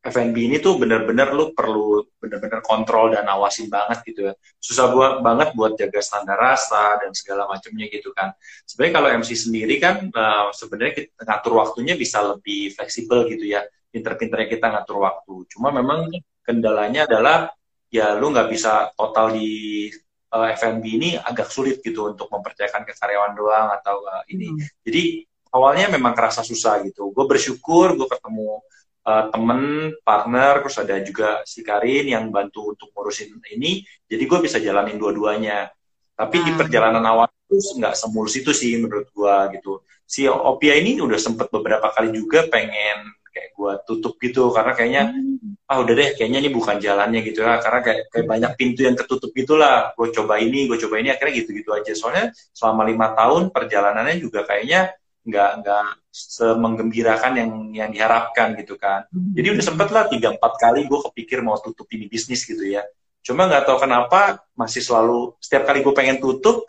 F&B 0.03 0.35
ini 0.35 0.59
tuh 0.59 0.83
bener-bener 0.83 1.31
lu 1.31 1.55
perlu 1.55 2.03
bener-bener 2.19 2.59
kontrol 2.61 3.15
dan 3.15 3.23
awasin 3.31 3.71
banget 3.71 4.03
gitu 4.03 4.27
ya. 4.27 4.35
Susah 4.59 4.91
buat 4.91 5.23
banget 5.23 5.55
buat 5.55 5.79
jaga 5.79 6.03
standar 6.03 6.35
rasa 6.35 7.01
dan 7.07 7.15
segala 7.15 7.47
macamnya 7.47 7.87
gitu 7.87 8.11
kan. 8.11 8.35
Sebenarnya 8.67 8.95
kalau 8.99 9.09
MC 9.23 9.31
sendiri 9.33 9.75
kan 9.79 10.11
uh, 10.11 10.51
sebenarnya 10.51 10.93
kita 10.99 11.23
ngatur 11.25 11.53
waktunya 11.57 11.95
bisa 11.95 12.19
lebih 12.21 12.75
fleksibel 12.75 13.31
gitu 13.31 13.47
ya. 13.47 13.63
Pinter-pinternya 13.95 14.49
kita 14.51 14.67
ngatur 14.75 15.07
waktu. 15.07 15.35
Cuma 15.55 15.71
memang 15.71 16.11
kendalanya 16.43 17.07
adalah 17.07 17.49
ya 17.95 18.19
lu 18.19 18.35
nggak 18.35 18.51
bisa 18.51 18.91
total 18.99 19.31
di 19.31 19.87
uh, 20.35 20.51
eh, 20.51 20.59
F&B 20.59 20.83
ini 20.99 21.09
agak 21.15 21.47
sulit 21.47 21.79
gitu 21.79 22.11
untuk 22.11 22.27
mempercayakan 22.27 22.83
ke 22.83 22.93
karyawan 22.99 23.33
doang 23.39 23.71
atau 23.71 24.03
uh, 24.03 24.27
ini. 24.27 24.51
Hmm. 24.51 24.59
Jadi 24.83 25.23
awalnya 25.55 25.87
memang 25.95 26.11
kerasa 26.19 26.43
susah 26.43 26.83
gitu. 26.83 27.15
Gue 27.15 27.25
bersyukur 27.31 27.95
gue 27.95 28.09
ketemu 28.11 28.59
uh, 29.07 29.25
temen, 29.31 29.95
partner, 30.03 30.67
terus 30.67 30.77
ada 30.83 30.99
juga 31.07 31.29
si 31.47 31.63
Karin 31.63 32.11
yang 32.11 32.35
bantu 32.35 32.75
untuk 32.75 32.91
ngurusin 32.91 33.31
ini. 33.55 33.87
Jadi 34.11 34.23
gue 34.27 34.39
bisa 34.43 34.59
jalanin 34.59 34.99
dua-duanya. 34.99 35.71
Tapi 36.19 36.37
hmm. 36.43 36.47
di 36.51 36.53
perjalanan 36.59 37.05
awal 37.07 37.31
itu 37.31 37.79
nggak 37.79 37.95
semulus 37.95 38.35
itu 38.35 38.51
sih 38.51 38.75
menurut 38.83 39.07
gue 39.15 39.37
gitu. 39.55 39.87
Si 40.03 40.27
Opia 40.27 40.75
ini 40.75 40.99
udah 40.99 41.17
sempet 41.17 41.47
beberapa 41.49 41.95
kali 41.95 42.11
juga 42.11 42.43
pengen 42.51 43.15
kayak 43.35 43.51
gue 43.51 43.73
tutup 43.83 44.15
gitu 44.23 44.55
karena 44.55 44.73
kayaknya 44.79 45.03
hmm. 45.11 45.67
ah 45.67 45.83
udah 45.83 45.95
deh 45.99 46.09
kayaknya 46.15 46.39
ini 46.47 46.51
bukan 46.55 46.79
jalannya 46.79 47.21
gitu 47.27 47.43
ya 47.43 47.59
karena 47.59 47.81
kayak, 47.83 48.01
kayak 48.15 48.27
banyak 48.31 48.53
pintu 48.55 48.81
yang 48.87 48.95
ketutup 48.95 49.35
gitulah. 49.35 49.91
Gue 49.99 50.15
coba 50.15 50.39
ini 50.39 50.71
gue 50.71 50.79
coba 50.79 51.03
ini 51.03 51.11
akhirnya 51.11 51.35
gitu-gitu 51.43 51.71
aja. 51.75 51.93
Soalnya 51.99 52.31
selama 52.55 52.87
lima 52.87 53.11
tahun 53.19 53.51
perjalanannya 53.51 54.17
juga 54.23 54.47
kayaknya 54.47 54.95
nggak 55.25 55.51
nggak 55.65 55.87
semenggembirakan 56.15 57.33
yang 57.35 57.51
yang 57.75 57.91
diharapkan 57.91 58.55
gitu 58.61 58.79
kan. 58.79 59.09
Hmm. 59.11 59.35
jadi 59.35 59.57
udah 59.57 59.65
sempet 59.65 59.89
lah 59.91 60.05
tiga 60.07 60.31
empat 60.37 60.53
kali 60.63 60.87
gue 60.87 61.01
kepikir 61.11 61.43
mau 61.43 61.59
tutup 61.59 61.91
ini 61.91 62.07
bisnis 62.07 62.47
gitu 62.47 62.63
ya. 62.63 62.87
Cuma 63.25 63.51
nggak 63.51 63.67
tahu 63.67 63.83
kenapa 63.83 64.47
masih 64.55 64.85
selalu 64.85 65.35
setiap 65.43 65.67
kali 65.67 65.83
gue 65.83 65.95
pengen 65.97 66.23
tutup 66.23 66.69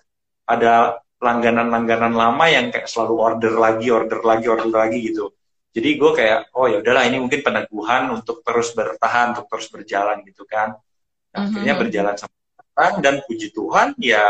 ada 0.50 1.04
langganan-langganan 1.20 2.14
lama 2.16 2.46
yang 2.48 2.72
kayak 2.72 2.88
selalu 2.88 3.16
order 3.20 3.54
lagi 3.56 3.88
order 3.92 4.20
lagi 4.24 4.46
order 4.52 4.72
lagi 4.72 5.00
gitu 5.04 5.32
jadi 5.76 5.90
gue 6.00 6.12
kayak 6.16 6.56
oh 6.56 6.72
ya 6.72 6.80
udahlah 6.80 7.04
ini 7.04 7.20
mungkin 7.20 7.44
peneguhan 7.44 8.08
untuk 8.16 8.40
terus 8.48 8.72
bertahan 8.72 9.36
untuk 9.36 9.52
terus 9.52 9.68
berjalan 9.68 10.24
gitu 10.24 10.48
kan. 10.48 10.72
Nah, 10.72 11.36
mm-hmm. 11.36 11.52
akhirnya 11.52 11.76
berjalan 11.76 12.16
sampai 12.16 12.40
sekarang 12.56 12.94
dan 13.04 13.16
puji 13.28 13.52
Tuhan 13.52 13.88
ya 14.00 14.24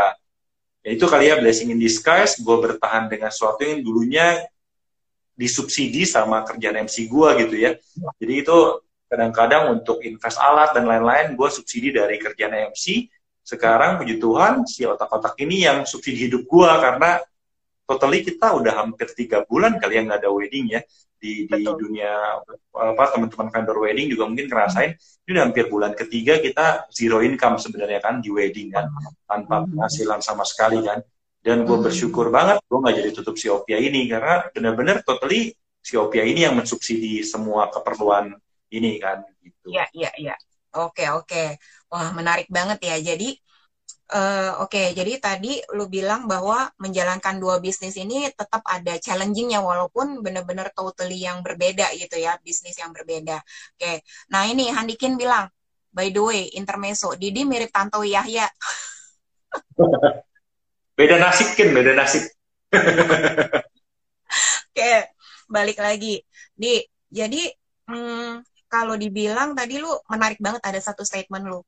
ya 0.82 0.90
itu 0.90 1.06
kali 1.06 1.30
ya 1.30 1.38
blessing 1.38 1.70
in 1.70 1.78
disguise. 1.78 2.42
Gue 2.42 2.58
bertahan 2.58 3.06
dengan 3.06 3.30
sesuatu 3.30 3.62
yang 3.62 3.78
dulunya 3.86 4.42
disubsidi 5.38 6.02
sama 6.02 6.42
kerjaan 6.42 6.90
MC 6.90 7.06
gue 7.06 7.28
gitu 7.46 7.54
ya. 7.54 7.78
Jadi 8.18 8.34
itu 8.42 8.58
kadang-kadang 9.06 9.70
untuk 9.70 10.02
invest 10.02 10.42
alat 10.42 10.74
dan 10.74 10.82
lain-lain 10.90 11.38
gue 11.38 11.48
subsidi 11.54 11.94
dari 11.94 12.18
kerjaan 12.18 12.74
MC 12.74 13.06
sekarang 13.46 14.02
puji 14.02 14.18
Tuhan 14.18 14.66
si 14.66 14.82
otak-otak 14.82 15.38
ini 15.38 15.62
yang 15.62 15.86
subsidi 15.86 16.26
hidup 16.26 16.50
gue 16.50 16.70
karena 16.82 17.22
totally 17.86 18.26
kita 18.26 18.50
udah 18.58 18.82
hampir 18.82 19.06
tiga 19.14 19.46
bulan 19.46 19.78
kali 19.78 20.02
yang 20.02 20.10
nggak 20.10 20.26
ada 20.26 20.30
wedding 20.34 20.74
ya 20.74 20.82
di 21.26 21.34
di 21.50 21.66
dunia 21.66 22.38
apa 22.70 23.04
teman-teman 23.18 23.50
vendor 23.50 23.78
wedding 23.82 24.06
juga 24.14 24.30
mungkin 24.30 24.46
ngerasain 24.46 24.94
ini 25.26 25.30
udah 25.34 25.44
hampir 25.50 25.66
bulan 25.66 25.92
ketiga 25.98 26.38
kita 26.38 26.86
zero 26.94 27.18
income 27.26 27.58
sebenarnya 27.58 27.98
kan 27.98 28.22
di 28.22 28.30
wedding 28.30 28.70
kan 28.70 28.86
tanpa 29.26 29.66
hmm. 29.66 29.74
penghasilan 29.74 30.22
sama 30.22 30.46
sekali 30.46 30.78
kan 30.86 31.02
dan 31.42 31.66
gue 31.66 31.74
hmm. 31.74 31.86
bersyukur 31.90 32.30
banget 32.30 32.62
gue 32.62 32.78
nggak 32.78 32.96
jadi 33.02 33.10
tutup 33.10 33.34
si 33.34 33.50
Opia 33.50 33.82
ini 33.82 34.06
karena 34.06 34.46
benar-benar 34.54 35.02
totally 35.02 35.50
si 35.82 35.98
Opia 35.98 36.22
ini 36.22 36.46
yang 36.46 36.54
mensubsidi 36.54 37.26
semua 37.26 37.70
keperluan 37.70 38.34
ini 38.70 38.98
kan 38.98 39.22
gitu. 39.42 39.70
Iya 39.70 39.86
iya 39.94 40.10
iya. 40.18 40.34
Oke 40.74 41.06
oke. 41.14 41.56
Wah 41.86 42.10
menarik 42.10 42.50
banget 42.50 42.82
ya. 42.82 42.96
Jadi 43.14 43.38
Uh, 44.06 44.62
Oke, 44.62 44.78
okay, 44.78 44.86
jadi 44.94 45.18
tadi 45.18 45.58
lu 45.74 45.90
bilang 45.90 46.30
bahwa 46.30 46.70
menjalankan 46.78 47.42
dua 47.42 47.58
bisnis 47.58 47.98
ini 47.98 48.30
tetap 48.30 48.62
ada 48.62 48.94
challengingnya 49.02 49.58
walaupun 49.58 50.22
benar-benar 50.22 50.70
totally 50.78 51.18
yang 51.18 51.42
berbeda 51.42 51.90
gitu 51.98 52.14
ya, 52.14 52.38
bisnis 52.38 52.78
yang 52.78 52.94
berbeda. 52.94 53.42
Oke, 53.42 53.82
okay. 53.82 53.96
nah 54.30 54.46
ini 54.46 54.70
Handikin 54.70 55.18
bilang, 55.18 55.50
by 55.90 56.14
the 56.14 56.22
way, 56.22 56.46
intermezzo, 56.54 57.18
Didi 57.18 57.42
mirip 57.42 57.74
Tanto 57.74 58.06
Yahya. 58.06 58.46
beda 60.98 61.18
nasib 61.18 61.58
kan, 61.58 61.68
beda 61.74 61.92
nasib. 61.98 62.22
Oke, 64.70 64.70
okay, 64.70 65.10
balik 65.50 65.82
lagi. 65.82 66.22
Di, 66.54 66.78
jadi 67.10 67.42
hmm, 67.90 68.38
kalau 68.70 68.94
dibilang 68.94 69.58
tadi 69.58 69.82
lu 69.82 69.90
menarik 70.06 70.38
banget 70.38 70.62
ada 70.62 70.78
satu 70.78 71.02
statement 71.02 71.42
lu 71.42 71.58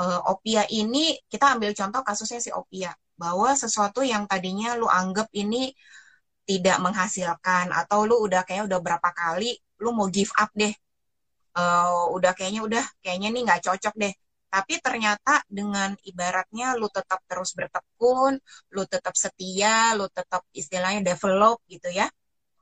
uh, 0.00 0.20
Opia 0.32 0.64
ini 0.72 1.20
kita 1.28 1.56
ambil 1.56 1.76
contoh 1.76 2.00
kasusnya 2.00 2.40
si 2.40 2.50
Opia 2.50 2.92
bahwa 3.20 3.52
sesuatu 3.52 4.00
yang 4.00 4.24
tadinya 4.24 4.72
lu 4.80 4.88
anggap 4.88 5.28
ini 5.36 5.76
tidak 6.48 6.80
menghasilkan 6.80 7.68
atau 7.70 8.08
lu 8.08 8.16
udah 8.26 8.42
kayak 8.48 8.64
udah 8.66 8.80
berapa 8.80 9.10
kali 9.12 9.54
lu 9.84 9.92
mau 9.92 10.08
give 10.08 10.32
up 10.40 10.50
deh. 10.56 10.72
Uh, 11.50 12.08
udah 12.16 12.32
kayaknya 12.32 12.62
udah 12.64 12.84
kayaknya 13.04 13.28
nih 13.34 13.42
nggak 13.46 13.62
cocok 13.68 13.94
deh. 14.00 14.14
Tapi 14.50 14.82
ternyata 14.82 15.46
dengan 15.46 15.94
ibaratnya 16.02 16.74
lu 16.74 16.90
tetap 16.90 17.22
terus 17.30 17.54
bertekun 17.54 18.34
lu 18.74 18.82
tetap 18.88 19.14
setia 19.14 19.94
lu 19.94 20.10
tetap 20.10 20.42
istilahnya 20.50 21.06
develop 21.06 21.62
gitu 21.70 21.86
ya 21.92 22.10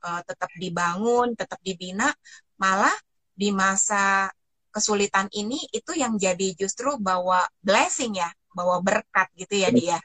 uh, 0.05 0.21
tetap 0.21 0.51
dibangun 0.61 1.33
tetap 1.33 1.57
dibina 1.65 2.13
malah 2.61 2.93
di 3.33 3.49
masa 3.49 4.29
kesulitan 4.79 5.27
ini 5.35 5.59
itu 5.75 5.91
yang 5.91 6.15
jadi 6.15 6.55
justru 6.55 6.95
bawa 6.95 7.43
blessing 7.59 8.15
ya, 8.15 8.31
bawa 8.55 8.79
berkat 8.79 9.27
gitu 9.35 9.59
ya 9.59 9.69
dia. 9.75 9.99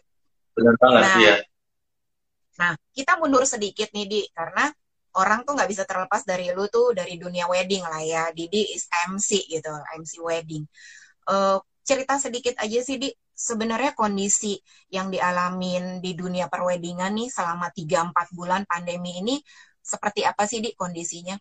Benar 0.58 0.74
banget 0.82 1.02
nah, 1.06 1.18
ya. 1.22 1.36
Nah, 2.58 2.72
kita 2.90 3.22
mundur 3.22 3.46
sedikit 3.46 3.94
nih 3.94 4.06
di 4.10 4.20
karena 4.34 4.66
orang 5.14 5.46
tuh 5.46 5.54
nggak 5.54 5.70
bisa 5.70 5.86
terlepas 5.86 6.26
dari 6.26 6.50
lu 6.50 6.66
tuh 6.66 6.90
dari 6.90 7.14
dunia 7.14 7.46
wedding 7.46 7.86
lah 7.86 8.02
ya. 8.02 8.22
Didi 8.34 8.74
is 8.74 8.90
MC 8.90 9.46
gitu, 9.46 9.70
MC 9.94 10.18
wedding. 10.18 10.66
Uh, 11.30 11.62
cerita 11.86 12.18
sedikit 12.18 12.58
aja 12.58 12.80
sih 12.82 12.98
di 12.98 13.08
sebenarnya 13.34 13.94
kondisi 13.94 14.58
yang 14.90 15.10
dialamin 15.10 16.02
di 16.02 16.18
dunia 16.18 16.50
perweddingan 16.50 17.14
nih 17.14 17.28
selama 17.30 17.70
3-4 17.70 18.34
bulan 18.34 18.62
pandemi 18.66 19.22
ini 19.22 19.36
seperti 19.84 20.24
apa 20.24 20.48
sih 20.48 20.58
di 20.64 20.72
kondisinya? 20.74 21.36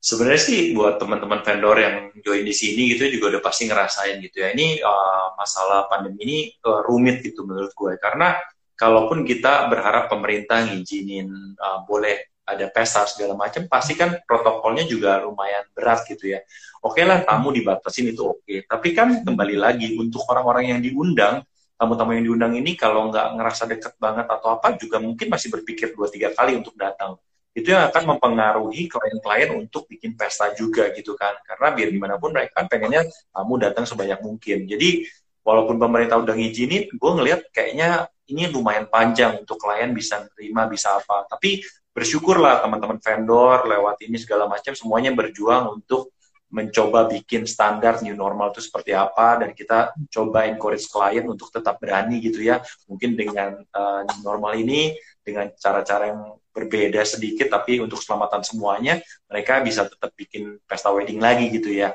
Sebenarnya 0.00 0.40
sih 0.40 0.72
buat 0.72 0.96
teman-teman 0.96 1.44
vendor 1.44 1.76
yang 1.76 1.96
join 2.24 2.42
di 2.42 2.56
sini 2.56 2.96
gitu 2.96 3.06
juga 3.20 3.36
udah 3.36 3.42
pasti 3.44 3.68
ngerasain 3.68 4.16
gitu 4.24 4.40
ya. 4.40 4.56
Ini 4.56 4.80
uh, 4.80 5.36
masalah 5.36 5.86
pandemi 5.92 6.24
ini 6.24 6.38
uh, 6.64 6.80
rumit 6.88 7.20
gitu 7.20 7.44
menurut 7.44 7.70
gue 7.76 8.00
karena 8.00 8.40
kalaupun 8.80 9.28
kita 9.28 9.68
berharap 9.68 10.08
pemerintah 10.08 10.64
ngizinin 10.64 11.28
uh, 11.60 11.84
boleh 11.84 12.32
ada 12.48 12.66
pesta 12.66 13.06
segala 13.06 13.38
macam, 13.38 13.70
pasti 13.70 13.94
kan 13.94 14.18
protokolnya 14.26 14.82
juga 14.82 15.22
lumayan 15.22 15.70
berat 15.70 16.02
gitu 16.10 16.34
ya. 16.34 16.42
Oke 16.82 17.06
lah 17.06 17.22
tamu 17.22 17.54
dibatasin 17.54 18.10
itu 18.10 18.26
oke, 18.26 18.66
tapi 18.66 18.90
kan 18.90 19.22
kembali 19.22 19.54
lagi 19.54 19.94
untuk 19.94 20.26
orang-orang 20.26 20.74
yang 20.74 20.80
diundang, 20.82 21.46
tamu-tamu 21.78 22.18
yang 22.18 22.26
diundang 22.26 22.52
ini 22.58 22.74
kalau 22.74 23.06
nggak 23.12 23.38
ngerasa 23.38 23.70
deket 23.70 23.94
banget 24.02 24.26
atau 24.26 24.58
apa 24.58 24.74
juga 24.74 24.98
mungkin 24.98 25.30
masih 25.30 25.48
berpikir 25.54 25.94
dua 25.94 26.10
tiga 26.10 26.34
kali 26.34 26.58
untuk 26.58 26.74
datang 26.74 27.20
itu 27.50 27.74
yang 27.74 27.90
akan 27.90 28.14
mempengaruhi 28.14 28.86
klien-klien 28.86 29.50
untuk 29.58 29.90
bikin 29.90 30.14
pesta 30.14 30.54
juga 30.54 30.86
gitu 30.94 31.18
kan. 31.18 31.34
Karena 31.42 31.74
biar 31.74 31.88
gimana 31.90 32.14
pun 32.16 32.30
mereka 32.30 32.62
kan 32.62 32.66
pengennya 32.70 33.02
tamu 33.34 33.58
datang 33.58 33.84
sebanyak 33.86 34.22
mungkin. 34.22 34.70
Jadi 34.70 35.02
walaupun 35.42 35.80
pemerintah 35.82 36.20
udah 36.22 36.34
ngizinin 36.36 36.94
gue 36.94 37.10
ngelihat 37.10 37.40
kayaknya 37.50 38.06
ini 38.30 38.46
lumayan 38.46 38.86
panjang 38.86 39.42
untuk 39.42 39.58
klien 39.58 39.90
bisa 39.90 40.22
terima 40.38 40.70
bisa 40.70 40.94
apa. 40.94 41.26
Tapi 41.26 41.66
bersyukurlah 41.90 42.62
teman-teman 42.62 43.02
vendor 43.02 43.66
lewat 43.66 43.98
ini 44.06 44.14
segala 44.22 44.46
macam 44.46 44.70
semuanya 44.78 45.10
berjuang 45.10 45.82
untuk 45.82 46.14
mencoba 46.50 47.06
bikin 47.06 47.46
standar 47.46 48.02
new 48.02 48.14
normal 48.14 48.54
itu 48.54 48.62
seperti 48.62 48.94
apa. 48.94 49.42
Dan 49.42 49.50
kita 49.58 49.90
coba 50.06 50.46
encourage 50.46 50.86
klien 50.86 51.26
untuk 51.26 51.50
tetap 51.50 51.82
berani 51.82 52.22
gitu 52.22 52.46
ya. 52.46 52.62
Mungkin 52.86 53.18
dengan 53.18 53.58
uh, 53.74 54.06
new 54.06 54.22
normal 54.22 54.54
ini 54.54 54.94
dengan 55.20 55.52
cara-cara 55.54 56.10
yang 56.10 56.40
berbeda 56.50 57.00
sedikit 57.06 57.46
tapi 57.52 57.78
untuk 57.78 58.02
keselamatan 58.02 58.42
semuanya 58.42 58.98
mereka 59.30 59.62
bisa 59.62 59.86
tetap 59.86 60.10
bikin 60.16 60.58
pesta 60.66 60.90
wedding 60.90 61.22
lagi 61.22 61.48
gitu 61.52 61.70
ya. 61.70 61.94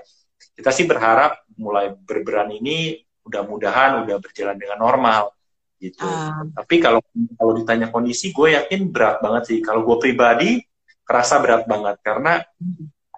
Kita 0.56 0.72
sih 0.72 0.88
berharap 0.88 1.44
mulai 1.60 1.92
berberani 1.92 2.64
ini 2.64 2.78
mudah-mudahan 3.26 4.06
udah 4.08 4.18
berjalan 4.22 4.56
dengan 4.56 4.80
normal 4.80 5.34
gitu. 5.76 6.08
Uh. 6.08 6.48
tapi 6.56 6.80
kalau 6.80 7.04
kalau 7.36 7.52
ditanya 7.52 7.92
kondisi 7.92 8.32
gue 8.32 8.56
yakin 8.56 8.90
berat 8.90 9.20
banget 9.20 9.44
sih. 9.52 9.60
Kalau 9.60 9.84
gue 9.84 9.98
pribadi 10.00 10.64
kerasa 11.04 11.44
berat 11.44 11.68
banget. 11.68 12.00
Karena 12.00 12.40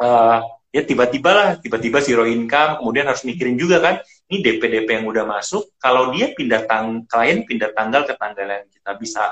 uh, 0.02 0.40
ya 0.74 0.82
tiba-tiba 0.84 1.32
lah 1.32 1.50
tiba-tiba 1.58 2.04
zero 2.04 2.28
income 2.28 2.84
kemudian 2.84 3.08
harus 3.08 3.24
mikirin 3.24 3.56
juga 3.56 3.80
kan 3.80 3.96
ini 4.30 4.44
DP 4.44 4.62
DP 4.62 4.88
yang 5.02 5.06
udah 5.08 5.24
masuk 5.24 5.74
kalau 5.80 6.12
dia 6.12 6.36
pindah 6.36 6.68
tang 6.68 7.08
klien 7.08 7.48
pindah 7.48 7.72
tanggal 7.72 8.04
ke 8.04 8.14
tanggal 8.20 8.46
yang 8.46 8.66
kita 8.68 8.92
bisa 9.00 9.24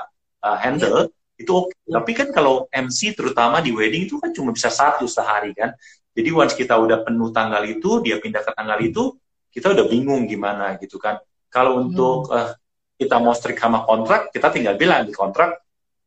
uh, 0.42 0.58
handle 0.58 1.08
yeah. 1.08 1.40
itu 1.40 1.52
oke 1.52 1.70
okay. 1.70 1.78
yeah. 1.86 1.94
tapi 2.00 2.10
kan 2.16 2.28
kalau 2.34 2.68
MC 2.72 3.14
terutama 3.14 3.62
di 3.62 3.70
wedding 3.72 4.08
itu 4.08 4.18
kan 4.18 4.34
cuma 4.34 4.50
bisa 4.52 4.68
satu 4.72 5.06
sehari 5.08 5.56
kan 5.56 5.72
jadi 6.16 6.32
once 6.32 6.56
kita 6.56 6.74
udah 6.76 7.04
penuh 7.04 7.30
tanggal 7.32 7.62
itu 7.64 8.00
dia 8.00 8.16
pindah 8.20 8.42
ke 8.42 8.52
tanggal 8.56 8.78
itu 8.80 9.16
kita 9.52 9.72
udah 9.72 9.84
bingung 9.88 10.28
gimana 10.28 10.76
gitu 10.80 11.00
kan 11.00 11.20
kalau 11.48 11.80
untuk 11.80 12.28
uh, 12.32 12.52
kita 12.96 13.20
mau 13.20 13.36
strict 13.36 13.60
sama 13.60 13.84
kontrak 13.84 14.32
kita 14.32 14.48
tinggal 14.52 14.74
bilang 14.76 15.04
di 15.04 15.12
kontrak 15.12 15.66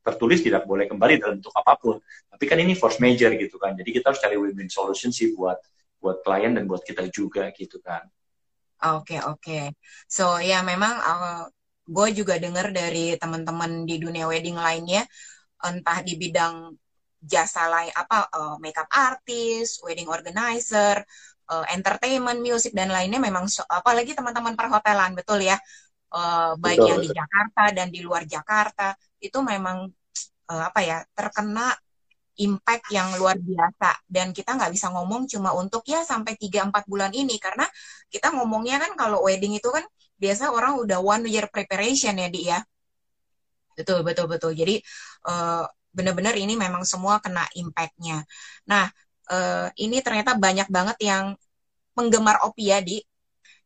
tertulis 0.09 0.39
tidak 0.41 0.63
boleh 0.65 0.89
kembali 0.89 1.21
dalam 1.21 1.37
bentuk 1.37 1.53
apa 1.53 1.77
pun. 1.77 2.01
Tapi 2.31 2.43
kan 2.47 2.57
ini 2.57 2.73
force 2.73 2.97
major 3.03 3.29
gitu 3.35 3.59
kan. 3.59 3.75
Jadi 3.75 3.89
kita 3.93 4.11
harus 4.11 4.21
cari 4.21 4.35
win-win 4.39 4.71
solution 4.71 5.11
sih 5.13 5.35
buat 5.35 5.59
buat 5.99 6.23
klien 6.23 6.55
dan 6.55 6.63
buat 6.65 6.81
kita 6.81 7.11
juga 7.11 7.51
gitu 7.53 7.77
kan. 7.83 8.07
Oke 8.95 9.19
okay, 9.19 9.19
oke. 9.21 9.43
Okay. 9.43 9.65
So 10.07 10.39
ya 10.39 10.63
memang 10.63 10.95
uh, 10.95 11.43
gue 11.89 12.07
juga 12.13 12.37
dengar 12.37 12.69
dari 12.69 13.17
teman-teman 13.17 13.83
di 13.89 13.97
dunia 13.97 14.29
wedding 14.29 14.55
lainnya, 14.55 15.03
entah 15.65 15.99
di 16.05 16.13
bidang 16.15 16.69
jasa 17.19 17.67
lain 17.67 17.91
apa 17.91 18.29
uh, 18.31 18.55
makeup 18.63 18.87
artist, 18.93 19.81
wedding 19.83 20.07
organizer, 20.07 21.01
uh, 21.51 21.65
entertainment, 21.73 22.39
music 22.39 22.71
dan 22.71 22.93
lainnya 22.93 23.19
memang 23.19 23.49
so, 23.49 23.65
apalagi 23.67 24.13
teman-teman 24.13 24.53
perhotelan 24.53 25.17
betul 25.17 25.41
ya. 25.41 25.57
Uh, 26.09 26.57
baik 26.57 26.81
betul, 26.81 26.89
yang 26.89 26.99
betul. 27.01 27.05
di 27.05 27.17
Jakarta 27.21 27.63
dan 27.69 27.87
di 27.93 28.01
luar 28.01 28.23
Jakarta 28.25 28.87
itu 29.21 29.37
memang 29.45 29.85
uh, 30.49 30.63
apa 30.69 30.79
ya 30.81 30.97
terkena 31.13 31.73
impact 32.39 32.87
yang 32.95 33.13
luar 33.19 33.35
biasa 33.35 34.07
dan 34.07 34.31
kita 34.31 34.55
nggak 34.55 34.71
bisa 34.71 34.87
ngomong 34.95 35.27
cuma 35.27 35.51
untuk 35.53 35.83
ya 35.85 36.07
sampai 36.07 36.39
3-4 36.39 36.87
bulan 36.87 37.11
ini 37.11 37.35
karena 37.35 37.67
kita 38.07 38.31
ngomongnya 38.31 38.79
kan 38.79 38.95
kalau 38.95 39.27
wedding 39.27 39.59
itu 39.59 39.67
kan 39.69 39.83
biasa 40.19 40.51
orang 40.51 40.77
udah 40.83 40.99
one 40.99 41.25
year 41.31 41.47
preparation 41.47 42.13
ya 42.19 42.27
di 42.27 42.41
ya 42.51 42.59
betul 43.73 44.03
betul 44.03 44.27
betul 44.27 44.51
jadi 44.51 44.75
uh, 45.25 45.63
benar-benar 45.95 46.35
ini 46.35 46.53
memang 46.59 46.83
semua 46.83 47.23
kena 47.23 47.47
impactnya 47.55 48.27
nah 48.67 48.91
uh, 49.31 49.71
ini 49.79 50.03
ternyata 50.03 50.35
banyak 50.35 50.67
banget 50.67 50.97
yang 50.99 51.33
penggemar 51.95 52.43
opia 52.43 52.83
di 52.83 52.99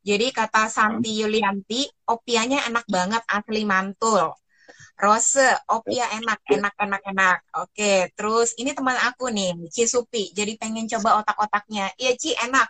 jadi 0.04 0.30
kata 0.30 0.70
Santi 0.70 1.16
Yulianti 1.18 1.88
opianya 2.08 2.70
enak 2.70 2.86
banget 2.88 3.24
asli 3.26 3.64
mantul 3.66 4.36
Rose, 4.94 5.42
opia 5.74 6.06
enak, 6.14 6.40
enak, 6.48 6.74
enak, 6.78 7.02
enak. 7.10 7.38
Oke, 7.66 8.14
terus 8.14 8.54
ini 8.62 8.78
teman 8.78 8.94
aku 9.02 9.34
nih, 9.34 9.52
Ci 9.74 9.90
Supi. 9.90 10.30
Jadi 10.38 10.54
pengen 10.62 10.86
coba 10.86 11.20
otak-otaknya. 11.20 11.90
Iya 11.98 12.14
Ci, 12.14 12.32
enak. 12.38 12.70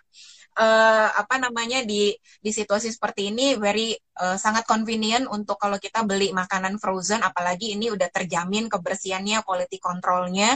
Uh, 0.53 1.09
apa 1.17 1.41
namanya 1.41 1.81
di 1.81 2.13
di 2.13 2.51
situasi 2.53 2.93
seperti 2.93 3.33
ini 3.33 3.57
very 3.57 3.97
uh, 4.21 4.37
sangat 4.37 4.69
convenient 4.69 5.25
untuk 5.25 5.57
kalau 5.57 5.81
kita 5.81 6.05
beli 6.05 6.29
makanan 6.29 6.77
frozen 6.77 7.25
apalagi 7.25 7.73
ini 7.73 7.89
udah 7.89 8.05
terjamin 8.13 8.69
kebersihannya 8.69 9.41
quality 9.41 9.81
controlnya 9.81 10.53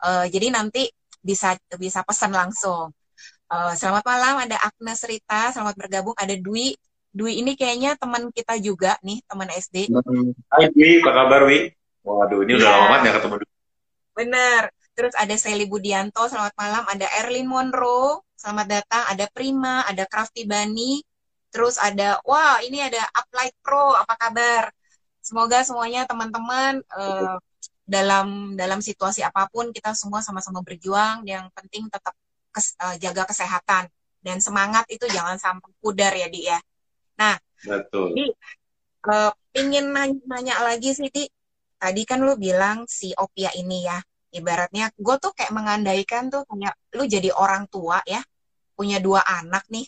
uh, 0.00 0.24
jadi 0.24 0.48
nanti 0.48 0.88
bisa 1.20 1.60
bisa 1.76 2.00
pesan 2.08 2.32
langsung 2.32 2.88
uh, 3.52 3.72
selamat 3.76 4.04
malam 4.08 4.48
ada 4.48 4.56
Agnes 4.64 5.04
Rita 5.04 5.52
selamat 5.52 5.76
bergabung 5.76 6.16
ada 6.16 6.32
Dwi 6.40 6.72
Dwi 7.14 7.46
ini 7.46 7.54
kayaknya 7.54 7.94
teman 7.94 8.26
kita 8.34 8.58
juga 8.58 8.98
nih, 9.06 9.22
teman 9.30 9.46
SD. 9.46 9.86
Hai 10.50 10.66
Dwi, 10.74 10.98
apa 10.98 11.10
kabar 11.14 11.46
Wi? 11.46 11.70
Waduh, 12.02 12.42
ini 12.42 12.58
udah 12.58 12.66
iya. 12.66 12.74
lama 12.74 12.86
banget 12.90 13.06
ya 13.06 13.12
ketemu 13.22 13.34
Dwi. 13.38 13.48
Bener. 14.18 14.62
Terus 14.94 15.14
ada 15.14 15.34
Sally 15.38 15.66
Budianto, 15.70 16.26
selamat 16.26 16.54
malam. 16.58 16.82
Ada 16.90 17.06
Erlin 17.22 17.46
Monroe, 17.46 18.18
selamat 18.44 18.66
datang. 18.68 19.04
Ada 19.08 19.24
Prima, 19.32 19.88
ada 19.88 20.04
Crafty 20.04 20.44
Bunny. 20.44 21.00
Terus 21.48 21.80
ada, 21.80 22.20
wah 22.28 22.60
ini 22.60 22.76
ada 22.84 23.00
Uplight 23.16 23.56
Pro, 23.64 23.96
apa 23.96 24.20
kabar? 24.20 24.68
Semoga 25.24 25.64
semuanya 25.64 26.04
teman-teman 26.04 26.84
uh, 26.92 27.40
dalam 27.88 28.52
dalam 28.52 28.84
situasi 28.84 29.24
apa 29.24 29.48
pun 29.48 29.72
kita 29.72 29.96
semua 29.96 30.20
sama-sama 30.20 30.60
berjuang. 30.60 31.24
Yang 31.24 31.48
penting 31.56 31.88
tetap 31.88 32.12
kes, 32.52 32.76
uh, 32.84 33.00
jaga 33.00 33.24
kesehatan 33.24 33.88
dan 34.20 34.36
semangat 34.44 34.84
itu 34.92 35.08
jangan 35.08 35.40
sampai 35.40 35.72
pudar 35.80 36.12
ya 36.12 36.28
Di 36.28 36.40
ya. 36.44 36.60
Nah, 37.16 37.40
betul. 37.64 38.12
Di, 38.12 38.28
uh, 39.08 39.32
pingin 39.56 39.88
nanya, 39.88 40.20
nanya 40.28 40.54
lagi 40.60 40.92
sih, 40.92 41.08
Di. 41.08 41.24
Tadi 41.80 42.02
kan 42.04 42.20
lu 42.20 42.36
bilang 42.36 42.84
si 42.84 43.16
Opia 43.16 43.56
ini 43.56 43.88
ya, 43.88 44.00
ibaratnya 44.36 44.92
gue 44.96 45.16
tuh 45.16 45.32
kayak 45.32 45.52
mengandaikan 45.52 46.28
tuh 46.28 46.44
lu 46.96 47.04
jadi 47.04 47.28
orang 47.32 47.68
tua 47.68 48.00
ya, 48.08 48.24
punya 48.74 48.98
dua 48.98 49.22
anak 49.24 49.64
nih. 49.70 49.86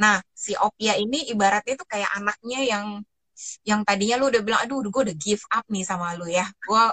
Nah, 0.00 0.18
si 0.32 0.56
Opia 0.56 0.96
ini 0.96 1.28
ibaratnya 1.28 1.76
tuh 1.76 1.88
kayak 1.88 2.10
anaknya 2.16 2.60
yang 2.64 2.86
yang 3.64 3.80
tadinya 3.84 4.20
lu 4.20 4.28
udah 4.32 4.42
bilang, 4.44 4.60
aduh, 4.64 4.84
gue 4.84 5.02
udah 5.12 5.16
give 5.16 5.44
up 5.52 5.64
nih 5.68 5.84
sama 5.84 6.16
lu 6.16 6.28
ya. 6.28 6.44
Gue 6.64 6.84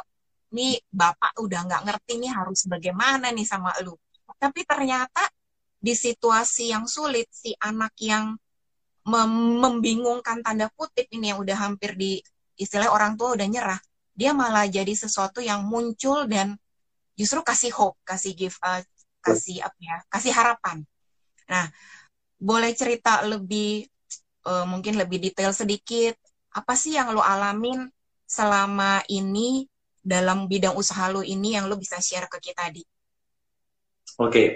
nih 0.55 0.79
bapak 0.91 1.35
udah 1.43 1.59
nggak 1.67 1.81
ngerti 1.87 2.13
nih 2.23 2.31
harus 2.31 2.67
bagaimana 2.67 3.31
nih 3.31 3.47
sama 3.47 3.71
lu. 3.83 3.95
Tapi 4.37 4.61
ternyata 4.67 5.23
di 5.77 5.93
situasi 5.95 6.71
yang 6.73 6.85
sulit 6.85 7.27
si 7.31 7.55
anak 7.57 7.95
yang 8.03 8.35
mem 9.07 9.31
membingungkan 9.63 10.43
tanda 10.43 10.67
kutip 10.75 11.07
ini 11.15 11.31
yang 11.31 11.39
udah 11.39 11.57
hampir 11.57 11.95
di 11.95 12.19
istilah 12.59 12.91
orang 12.91 13.15
tua 13.15 13.37
udah 13.39 13.47
nyerah 13.47 13.79
dia 14.17 14.33
malah 14.33 14.65
jadi 14.67 14.91
sesuatu 14.97 15.39
yang 15.39 15.63
muncul 15.63 16.25
dan 16.25 16.57
justru 17.13 17.39
kasih 17.45 17.71
hope 17.71 17.95
kasih 18.03 18.33
give 18.33 18.57
uh, 18.65 18.81
kasih 19.21 19.63
apa 19.63 19.79
ya 19.79 19.97
kasih 20.09 20.33
harapan 20.33 20.83
nah 21.47 21.65
boleh 22.38 22.71
cerita 22.77 23.25
lebih 23.25 23.88
uh, 24.45 24.65
mungkin 24.69 24.99
lebih 24.99 25.17
detail 25.17 25.51
sedikit 25.51 26.13
apa 26.53 26.73
sih 26.77 26.95
yang 26.95 27.12
lo 27.15 27.23
alamin 27.23 27.89
selama 28.27 29.01
ini 29.10 29.65
dalam 30.03 30.45
bidang 30.47 30.75
usaha 30.77 31.12
lo 31.12 31.25
ini 31.25 31.57
yang 31.57 31.67
lo 31.67 31.75
bisa 31.75 31.99
share 31.99 32.29
ke 32.31 32.39
kita 32.39 32.71
di 32.71 32.83
Oke, 34.17 34.33
okay. 34.33 34.47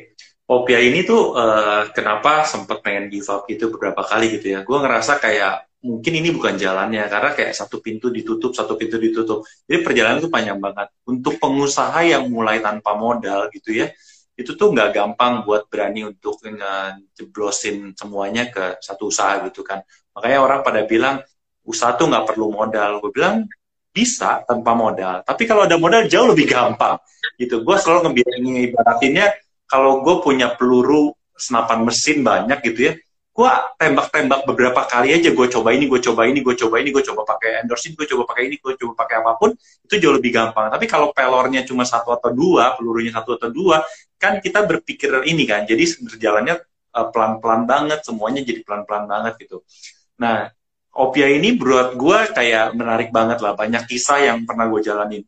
Opia 0.50 0.82
ini 0.82 1.06
tuh 1.06 1.38
uh, 1.38 1.88
kenapa 1.94 2.44
sempat 2.44 2.82
pengen 2.82 3.08
give 3.08 3.30
up 3.30 3.46
gitu 3.46 3.70
beberapa 3.70 4.02
kali 4.04 4.36
gitu 4.36 4.58
ya. 4.58 4.66
Gue 4.66 4.82
ngerasa 4.82 5.22
kayak 5.22 5.70
mungkin 5.86 6.14
ini 6.18 6.34
bukan 6.34 6.60
jalannya 6.60 7.08
karena 7.08 7.32
kayak 7.32 7.54
satu 7.56 7.80
pintu 7.80 8.12
ditutup, 8.12 8.52
satu 8.52 8.76
pintu 8.76 9.00
ditutup. 9.00 9.48
Jadi 9.70 9.80
perjalanan 9.80 10.20
itu 10.20 10.28
panjang 10.28 10.60
banget. 10.60 10.92
Untuk 11.08 11.38
pengusaha 11.38 12.04
yang 12.04 12.28
mulai 12.28 12.60
tanpa 12.60 12.98
modal 13.00 13.48
gitu 13.54 13.80
ya, 13.86 13.94
itu 14.42 14.58
tuh 14.58 14.74
nggak 14.74 14.90
gampang 14.92 15.46
buat 15.46 15.70
berani 15.70 16.10
untuk 16.10 16.42
ngejeblosin 16.42 17.94
semuanya 17.94 18.50
ke 18.50 18.82
satu 18.82 19.14
usaha 19.14 19.40
gitu 19.46 19.62
kan. 19.62 19.86
Makanya 20.18 20.40
orang 20.42 20.60
pada 20.66 20.82
bilang 20.84 21.22
usaha 21.64 21.94
tuh 21.96 22.10
nggak 22.10 22.34
perlu 22.34 22.52
modal. 22.52 23.00
Gue 23.00 23.12
bilang 23.14 23.46
bisa 23.94 24.42
tanpa 24.44 24.74
modal. 24.74 25.22
Tapi 25.22 25.44
kalau 25.46 25.70
ada 25.70 25.78
modal 25.78 26.10
jauh 26.10 26.34
lebih 26.34 26.50
gampang 26.50 26.98
gitu. 27.38 27.62
Gue 27.62 27.78
selalu 27.78 28.12
ngebiayain 28.12 28.46
ibaratinnya 28.74 29.28
kalau 29.70 30.04
gue 30.04 30.16
punya 30.20 30.52
peluru 30.58 31.16
senapan 31.40 31.88
mesin 31.88 32.22
banyak 32.22 32.60
gitu 32.66 32.92
ya 32.92 32.94
gue 33.32 33.52
tembak-tembak 33.80 34.44
beberapa 34.44 34.84
kali 34.92 35.16
aja 35.16 35.32
gue 35.32 35.48
coba 35.48 35.72
ini 35.72 35.88
gue 35.88 36.04
coba 36.04 36.28
ini 36.28 36.44
gue 36.44 36.52
coba 36.52 36.84
ini 36.84 36.92
gue 36.92 37.00
coba 37.00 37.24
pakai 37.24 37.64
endorsin 37.64 37.96
gue 37.96 38.04
coba 38.04 38.28
pakai 38.28 38.52
ini 38.52 38.60
gue 38.60 38.76
coba 38.76 38.94
pakai 39.08 39.16
apa 39.24 39.32
pun 39.40 39.56
itu 39.56 39.96
jauh 40.04 40.20
lebih 40.20 40.36
gampang 40.36 40.68
tapi 40.68 40.84
kalau 40.84 41.16
pelornya 41.16 41.64
cuma 41.64 41.88
satu 41.88 42.12
atau 42.12 42.36
dua 42.36 42.76
pelurunya 42.76 43.16
satu 43.16 43.40
atau 43.40 43.48
dua 43.48 43.80
kan 44.22 44.38
kita 44.38 44.62
berpikir 44.70 45.26
ini 45.26 45.50
kan 45.50 45.66
jadi 45.66 45.82
berjalannya 45.82 46.56
uh, 46.94 47.08
pelan-pelan 47.10 47.66
banget 47.66 48.06
semuanya 48.06 48.46
jadi 48.46 48.62
pelan-pelan 48.62 49.10
banget 49.10 49.34
gitu 49.42 49.66
nah 50.22 50.54
Opia 50.92 51.32
ini 51.32 51.56
buat 51.56 51.96
gue 51.96 52.36
kayak 52.36 52.76
menarik 52.76 53.16
banget 53.16 53.40
lah 53.40 53.56
banyak 53.56 53.88
kisah 53.88 54.28
yang 54.28 54.44
pernah 54.46 54.68
gue 54.70 54.84
jalanin 54.84 55.24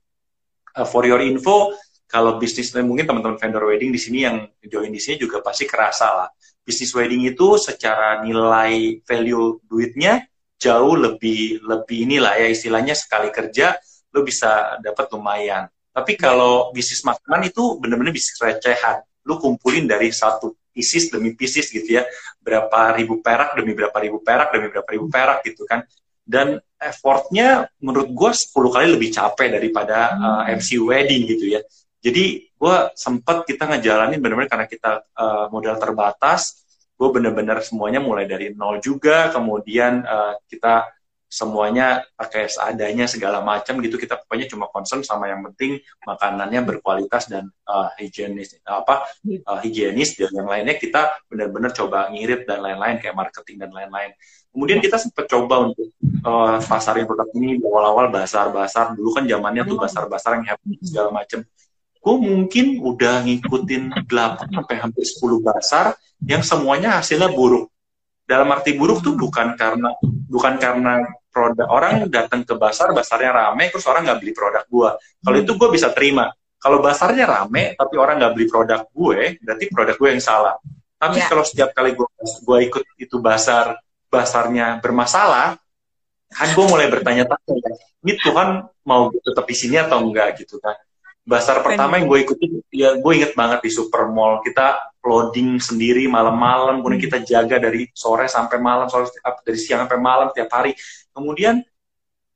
uh, 0.77 0.85
for 0.85 1.07
your 1.07 1.23
info 1.23 1.73
kalau 2.13 2.37
bisnis 2.37 2.69
mungkin 2.77 3.09
teman-teman 3.09 3.41
vendor 3.41 3.65
wedding 3.65 3.89
di 3.89 3.97
sini 3.97 4.21
yang 4.21 4.45
join 4.61 4.93
di 4.93 5.01
sini 5.01 5.17
juga 5.17 5.41
pasti 5.41 5.65
kerasa 5.65 6.07
lah. 6.13 6.29
Bisnis 6.61 6.93
wedding 6.93 7.25
itu 7.25 7.57
secara 7.57 8.21
nilai 8.21 9.01
value 9.01 9.57
duitnya 9.65 10.21
jauh 10.61 10.93
lebih 10.93 11.65
lebih 11.65 11.97
inilah 12.05 12.37
ya 12.37 12.47
istilahnya 12.53 12.93
sekali 12.93 13.33
kerja 13.33 13.73
lo 14.13 14.21
bisa 14.21 14.77
dapat 14.77 15.09
lumayan. 15.09 15.65
Tapi 15.93 16.17
kalau 16.17 16.73
bisnis 16.73 17.05
makanan 17.05 17.53
itu 17.53 17.77
benar-benar 17.77 18.11
bisnis 18.11 18.35
recehan. 18.41 19.05
Lo 19.23 19.37
kumpulin 19.37 19.85
dari 19.85 20.09
satu 20.09 20.57
pisis 20.73 21.13
demi 21.13 21.37
pisis 21.37 21.69
gitu 21.69 22.01
ya. 22.01 22.03
Berapa 22.41 22.97
ribu 22.97 23.21
perak 23.21 23.53
demi 23.53 23.77
berapa 23.77 23.95
ribu 24.01 24.19
perak 24.25 24.49
demi 24.51 24.73
berapa 24.73 24.89
ribu 24.89 25.07
perak 25.07 25.45
gitu 25.45 25.69
kan. 25.69 25.85
Dan 26.25 26.57
effortnya 26.81 27.69
menurut 27.79 28.09
gue 28.11 28.31
10 28.31 28.75
kali 28.75 28.87
lebih 28.91 29.09
capek 29.13 29.47
daripada 29.53 30.17
uh, 30.17 30.27
hmm. 30.43 30.59
MC 30.59 30.69
wedding 30.83 31.23
gitu 31.29 31.55
ya 31.55 31.61
jadi 32.03 32.51
gue 32.51 32.75
sempet 32.99 33.47
kita 33.47 33.63
ngejalanin 33.71 34.19
benar-benar 34.19 34.51
karena 34.51 34.67
kita 34.67 35.07
uh, 35.15 35.47
modal 35.47 35.79
terbatas, 35.79 36.67
gue 36.99 37.07
bener-bener 37.07 37.63
semuanya 37.63 38.03
mulai 38.03 38.27
dari 38.27 38.51
nol 38.51 38.83
juga, 38.83 39.31
kemudian 39.31 40.03
uh, 40.03 40.35
kita 40.51 40.83
semuanya 41.33 42.05
pakai 42.13 42.45
seadanya 42.45 43.09
segala 43.09 43.41
macam 43.41 43.81
gitu. 43.81 43.97
Kita 43.97 44.21
pokoknya 44.21 44.45
cuma 44.45 44.69
concern 44.69 45.01
sama 45.01 45.25
yang 45.25 45.41
penting 45.49 45.81
makanannya 46.05 46.61
berkualitas 46.61 47.25
dan 47.25 47.49
uh, 47.65 47.89
higienis 47.97 48.61
apa 48.61 49.09
uh, 49.49 49.59
higienis. 49.65 50.13
Dan 50.13 50.29
yang 50.37 50.45
lainnya 50.45 50.77
kita 50.77 51.25
benar-benar 51.25 51.73
coba 51.73 52.13
ngirit 52.13 52.45
dan 52.45 52.61
lain-lain 52.61 53.01
kayak 53.01 53.17
marketing 53.17 53.65
dan 53.65 53.73
lain-lain. 53.73 54.13
Kemudian 54.53 54.77
kita 54.77 55.01
sempat 55.01 55.25
coba 55.25 55.73
untuk 55.73 55.89
uh, 56.21 56.61
pasarin 56.61 57.09
produk 57.09 57.25
ini 57.33 57.57
awal-awal 57.65 58.13
basar-basar. 58.13 58.93
Dulu 58.93 59.09
kan 59.17 59.25
zamannya 59.25 59.65
tuh 59.65 59.81
basar-basar 59.81 60.37
yang 60.37 60.53
happy 60.53 60.77
segala 60.85 61.09
macam. 61.09 61.41
Gue 62.03 62.15
mungkin 62.19 62.83
udah 62.83 63.25
ngikutin 63.25 64.05
8 64.05 64.53
sampai 64.53 64.75
hampir 64.77 65.07
10 65.07 65.39
basar 65.41 65.97
yang 66.21 66.45
semuanya 66.45 67.01
hasilnya 67.01 67.33
buruk. 67.33 67.73
Dalam 68.29 68.51
arti 68.53 68.75
buruk 68.75 69.01
tuh 69.01 69.15
bukan 69.17 69.55
karena 69.57 69.89
bukan 70.29 70.59
karena 70.61 70.99
produk 71.33 71.65
orang 71.65 72.05
datang 72.13 72.45
ke 72.45 72.53
basar, 72.53 72.93
basarnya 72.93 73.33
rame, 73.33 73.73
terus 73.73 73.83
orang 73.89 74.05
nggak 74.05 74.19
beli 74.21 74.33
produk 74.37 74.63
gue. 74.69 74.89
Kalau 75.25 75.37
itu 75.41 75.51
gue 75.57 75.69
bisa 75.73 75.89
terima. 75.89 76.29
Kalau 76.61 76.79
basarnya 76.79 77.25
rame, 77.25 77.73
tapi 77.73 77.95
orang 77.97 78.21
nggak 78.21 78.33
beli 78.37 78.45
produk 78.47 78.85
gue, 78.93 79.41
berarti 79.41 79.65
produk 79.73 79.95
gue 79.97 80.09
yang 80.13 80.23
salah. 80.23 80.55
Tapi 81.01 81.19
yeah. 81.19 81.27
kalau 81.27 81.43
setiap 81.43 81.73
kali 81.75 81.97
gue 81.97 82.07
gue 82.21 82.57
ikut 82.69 82.83
itu 83.01 83.17
basar, 83.19 83.81
basarnya 84.07 84.79
bermasalah, 84.79 85.57
kan 86.31 86.47
gue 86.53 86.65
mulai 86.69 86.87
bertanya-tanya, 86.87 87.71
ini 88.05 88.13
Tuhan 88.21 88.63
mau 88.85 89.09
tetap 89.11 89.43
di 89.43 89.55
sini 89.57 89.75
atau 89.81 89.99
enggak 90.05 90.39
gitu 90.39 90.61
kan? 90.61 90.77
Basar 91.23 91.63
pertama 91.63 91.95
yang 91.95 92.11
gue 92.11 92.19
ikutin, 92.27 92.51
ya 92.67 92.99
gue 92.99 93.11
inget 93.15 93.31
banget 93.31 93.63
di 93.63 93.71
Supermall. 93.71 94.43
Kita 94.43 94.91
loading 94.99 95.55
sendiri 95.55 96.03
malam-malam, 96.11 96.83
kemudian 96.83 96.99
kita 96.99 97.23
jaga 97.23 97.63
dari 97.63 97.87
sore 97.95 98.27
sampai 98.27 98.59
malam, 98.59 98.91
sore, 98.91 99.07
dari 99.47 99.55
siang 99.55 99.87
sampai 99.87 99.99
malam 100.03 100.27
tiap 100.35 100.51
hari. 100.51 100.75
Kemudian 101.15 101.63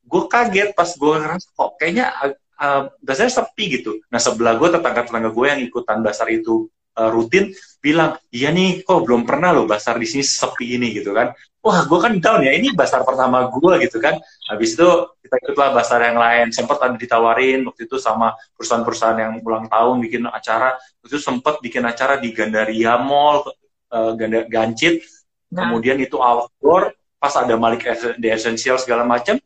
gue 0.08 0.22
kaget 0.24 0.72
pas 0.72 0.88
gue 0.88 1.14
ngerasa 1.20 1.46
kok 1.52 1.70
kayaknya 1.76 2.16
uh, 2.56 2.88
basarnya 3.04 3.44
sepi 3.44 3.64
gitu. 3.80 4.00
Nah 4.08 4.16
sebelah 4.16 4.56
gue 4.56 4.68
tetangga-tetangga 4.72 5.30
gue 5.36 5.46
yang 5.46 5.60
ikutan 5.60 6.00
basar 6.00 6.32
itu 6.32 6.72
uh, 6.98 7.10
rutin 7.14 7.54
bilang, 7.78 8.18
iya 8.34 8.50
nih 8.50 8.82
kok 8.82 9.06
belum 9.06 9.22
pernah 9.22 9.54
loh 9.54 9.64
basar 9.64 9.96
di 10.02 10.06
sini 10.10 10.26
sepi 10.26 10.74
ini 10.74 10.98
gitu 10.98 11.14
kan. 11.14 11.30
Wah 11.62 11.86
gue 11.86 11.98
kan 11.98 12.14
down 12.18 12.42
ya 12.42 12.54
ini 12.54 12.74
basar 12.74 13.06
pertama 13.06 13.46
gue 13.46 13.72
gitu 13.86 14.02
kan. 14.02 14.18
Habis 14.50 14.74
itu 14.74 14.88
kita 15.22 15.34
ikutlah 15.46 15.70
basar 15.74 16.02
yang 16.02 16.18
lain. 16.18 16.50
Sempat 16.50 16.78
ada 16.82 16.96
ditawarin 16.98 17.66
waktu 17.66 17.86
itu 17.86 17.98
sama 18.02 18.34
perusahaan-perusahaan 18.58 19.18
yang 19.18 19.32
ulang 19.42 19.66
tahun 19.70 19.96
bikin 20.02 20.22
acara. 20.26 20.74
Itu 21.02 21.18
sempat 21.22 21.62
bikin 21.62 21.86
acara 21.86 22.18
di 22.18 22.34
Gandaria 22.34 22.98
Mall 22.98 23.46
uh, 23.94 24.12
Ganda 24.18 24.46
Gancit. 24.46 25.02
Nah. 25.48 25.64
kemudian 25.72 25.96
itu 25.96 26.20
outdoor 26.20 26.92
pas 27.16 27.32
ada 27.32 27.56
Malik 27.56 27.80
di 28.20 28.28
Essential 28.28 28.76
segala 28.76 29.00
macam 29.00 29.40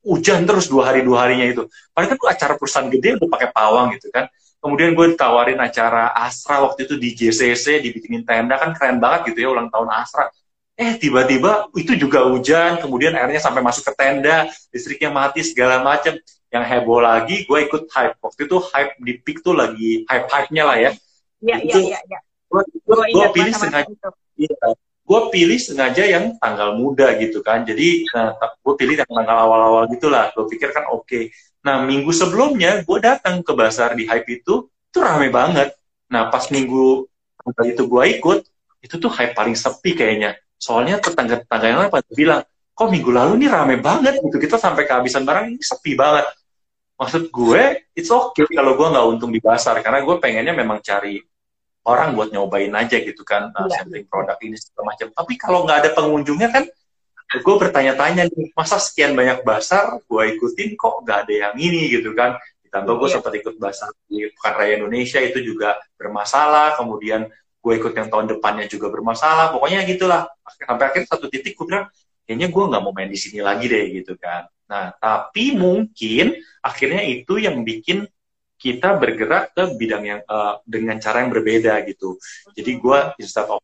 hujan 0.00 0.48
terus 0.48 0.64
dua 0.72 0.88
hari 0.88 1.04
dua 1.04 1.28
harinya 1.28 1.44
itu. 1.44 1.68
Padahal 1.92 2.16
kan 2.16 2.18
acara 2.32 2.52
perusahaan 2.56 2.88
gede 2.88 3.20
udah 3.20 3.28
pakai 3.28 3.48
pawang 3.52 3.92
gitu 3.94 4.08
kan 4.08 4.32
kemudian 4.62 4.94
gue 4.94 5.18
ditawarin 5.18 5.58
acara 5.58 6.14
Astra 6.14 6.62
waktu 6.62 6.86
itu 6.86 6.94
di 6.94 7.10
JCC 7.18 7.82
dibikinin 7.82 8.22
tenda 8.22 8.54
kan 8.56 8.70
keren 8.72 9.02
banget 9.02 9.34
gitu 9.34 9.44
ya 9.44 9.48
ulang 9.50 9.68
tahun 9.68 9.90
Astra. 9.90 10.30
Eh 10.78 10.96
tiba-tiba 10.96 11.68
itu 11.74 11.98
juga 11.98 12.24
hujan 12.30 12.78
kemudian 12.78 13.12
airnya 13.18 13.42
sampai 13.42 13.60
masuk 13.60 13.90
ke 13.90 13.92
tenda 13.98 14.48
listriknya 14.70 15.10
mati 15.10 15.42
segala 15.42 15.82
macam 15.82 16.14
yang 16.48 16.64
heboh 16.64 17.02
lagi 17.02 17.42
gue 17.42 17.58
ikut 17.66 17.90
hype. 17.90 18.16
Waktu 18.22 18.40
itu 18.46 18.56
hype 18.70 18.92
di 19.02 19.12
peak 19.18 19.42
tuh 19.42 19.58
lagi 19.58 20.06
hype 20.06 20.30
hype 20.30 20.50
nya 20.54 20.64
lah 20.64 20.78
ya. 20.78 20.90
Iya 21.42 21.56
iya 21.58 21.76
iya 21.82 21.98
ya. 22.06 22.18
gue 22.52 23.26
pilih 23.34 23.52
sengaja 23.56 23.90
iya, 23.90 23.96
gue 23.98 24.21
pilih 25.32 25.56
sengaja 25.56 26.04
yang 26.04 26.36
tanggal 26.36 26.76
muda 26.76 27.16
gitu 27.16 27.40
kan. 27.40 27.64
Jadi 27.64 28.04
nah, 28.12 28.36
gue 28.36 28.74
pilih 28.76 29.00
yang 29.00 29.08
tanggal 29.08 29.36
awal-awal 29.48 29.88
gitulah. 29.88 30.28
Gue 30.36 30.44
pikir 30.52 30.70
kan 30.76 30.84
oke. 30.92 31.08
Okay. 31.08 31.32
nah 31.62 31.78
minggu 31.78 32.10
sebelumnya 32.10 32.82
gue 32.82 32.98
datang 32.98 33.38
ke 33.38 33.54
pasar 33.54 33.94
di 33.94 34.02
hype 34.02 34.26
itu 34.28 34.66
itu 34.66 34.98
rame 35.00 35.32
banget. 35.32 35.72
Nah 36.12 36.28
pas 36.28 36.50
minggu 36.52 37.08
itu 37.64 37.82
gue 37.88 38.04
ikut 38.18 38.38
itu 38.82 38.94
tuh 39.00 39.08
hype 39.08 39.32
paling 39.32 39.56
sepi 39.56 39.96
kayaknya. 39.96 40.36
Soalnya 40.60 41.00
tetangga-tetangga 41.00 41.66
yang 41.66 41.78
lain 41.86 41.92
pada 41.94 42.10
bilang 42.12 42.42
kok 42.74 42.88
minggu 42.90 43.10
lalu 43.14 43.46
nih 43.46 43.48
rame 43.48 43.76
banget 43.80 44.20
gitu. 44.20 44.36
Kita 44.36 44.60
sampai 44.60 44.84
kehabisan 44.84 45.24
barang 45.24 45.54
ini 45.54 45.62
sepi 45.62 45.96
banget. 45.96 46.28
Maksud 47.00 47.32
gue 47.32 47.62
it's 47.96 48.12
okay 48.12 48.44
kalau 48.52 48.76
gue 48.76 48.88
nggak 48.92 49.06
untung 49.08 49.32
di 49.32 49.40
pasar 49.40 49.80
karena 49.80 50.02
gue 50.02 50.16
pengennya 50.20 50.52
memang 50.52 50.82
cari 50.82 51.22
orang 51.82 52.14
buat 52.14 52.30
nyobain 52.30 52.70
aja 52.74 52.96
gitu 53.02 53.26
kan 53.26 53.50
uh, 53.50 53.66
sampling 53.70 54.06
produk 54.06 54.38
ini 54.42 54.54
segala 54.54 54.94
macam. 54.94 55.08
Tapi 55.10 55.32
kalau 55.34 55.66
nggak 55.66 55.78
ada 55.82 55.90
pengunjungnya 55.94 56.48
kan 56.50 56.64
gue 57.32 57.54
bertanya-tanya 57.56 58.28
nih 58.28 58.52
masa 58.52 58.76
sekian 58.76 59.16
banyak 59.16 59.40
basar 59.40 59.96
gue 60.04 60.22
ikutin 60.36 60.76
kok 60.78 61.02
nggak 61.02 61.18
ada 61.26 61.34
yang 61.48 61.54
ini? 61.58 61.90
Gitu 61.90 62.14
kan. 62.14 62.38
Ditambah 62.68 62.94
gue 62.96 63.08
yeah. 63.10 63.14
sempat 63.18 63.32
ikut 63.36 63.54
basar 63.58 63.90
di 64.06 64.30
Pekan 64.30 64.54
Raya 64.56 64.72
Indonesia 64.78 65.18
itu 65.18 65.38
juga 65.42 65.80
bermasalah. 65.98 66.78
Kemudian 66.78 67.26
gue 67.62 67.72
ikut 67.78 67.92
yang 67.98 68.08
tahun 68.08 68.26
depannya 68.38 68.66
juga 68.70 68.86
bermasalah. 68.92 69.50
Pokoknya 69.50 69.82
gitulah. 69.88 70.30
Sampai 70.46 70.86
akhir 70.92 71.10
satu 71.10 71.26
titik 71.26 71.58
gue 71.58 71.66
bilang 71.66 71.90
kayaknya 72.28 72.48
gue 72.48 72.64
nggak 72.70 72.82
mau 72.82 72.94
main 72.94 73.10
di 73.10 73.18
sini 73.18 73.42
lagi 73.42 73.66
deh 73.66 73.84
gitu 73.90 74.14
kan. 74.14 74.46
Nah 74.70 74.94
tapi 74.96 75.58
mungkin 75.58 76.38
akhirnya 76.62 77.02
itu 77.02 77.42
yang 77.42 77.66
bikin 77.66 78.06
kita 78.62 78.94
bergerak 78.94 79.50
ke 79.50 79.74
bidang 79.74 80.04
yang 80.06 80.20
uh, 80.30 80.62
dengan 80.62 81.02
cara 81.02 81.26
yang 81.26 81.34
berbeda 81.34 81.82
gitu 81.90 82.14
jadi 82.54 82.78
gue 82.78 82.98
instead 83.18 83.50
of 83.50 83.58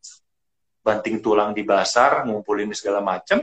banting 0.83 1.23
tulang 1.23 1.55
di 1.55 1.63
pasar 1.63 2.27
ngumpulin 2.27 2.75
segala 2.75 2.99
macam 2.99 3.39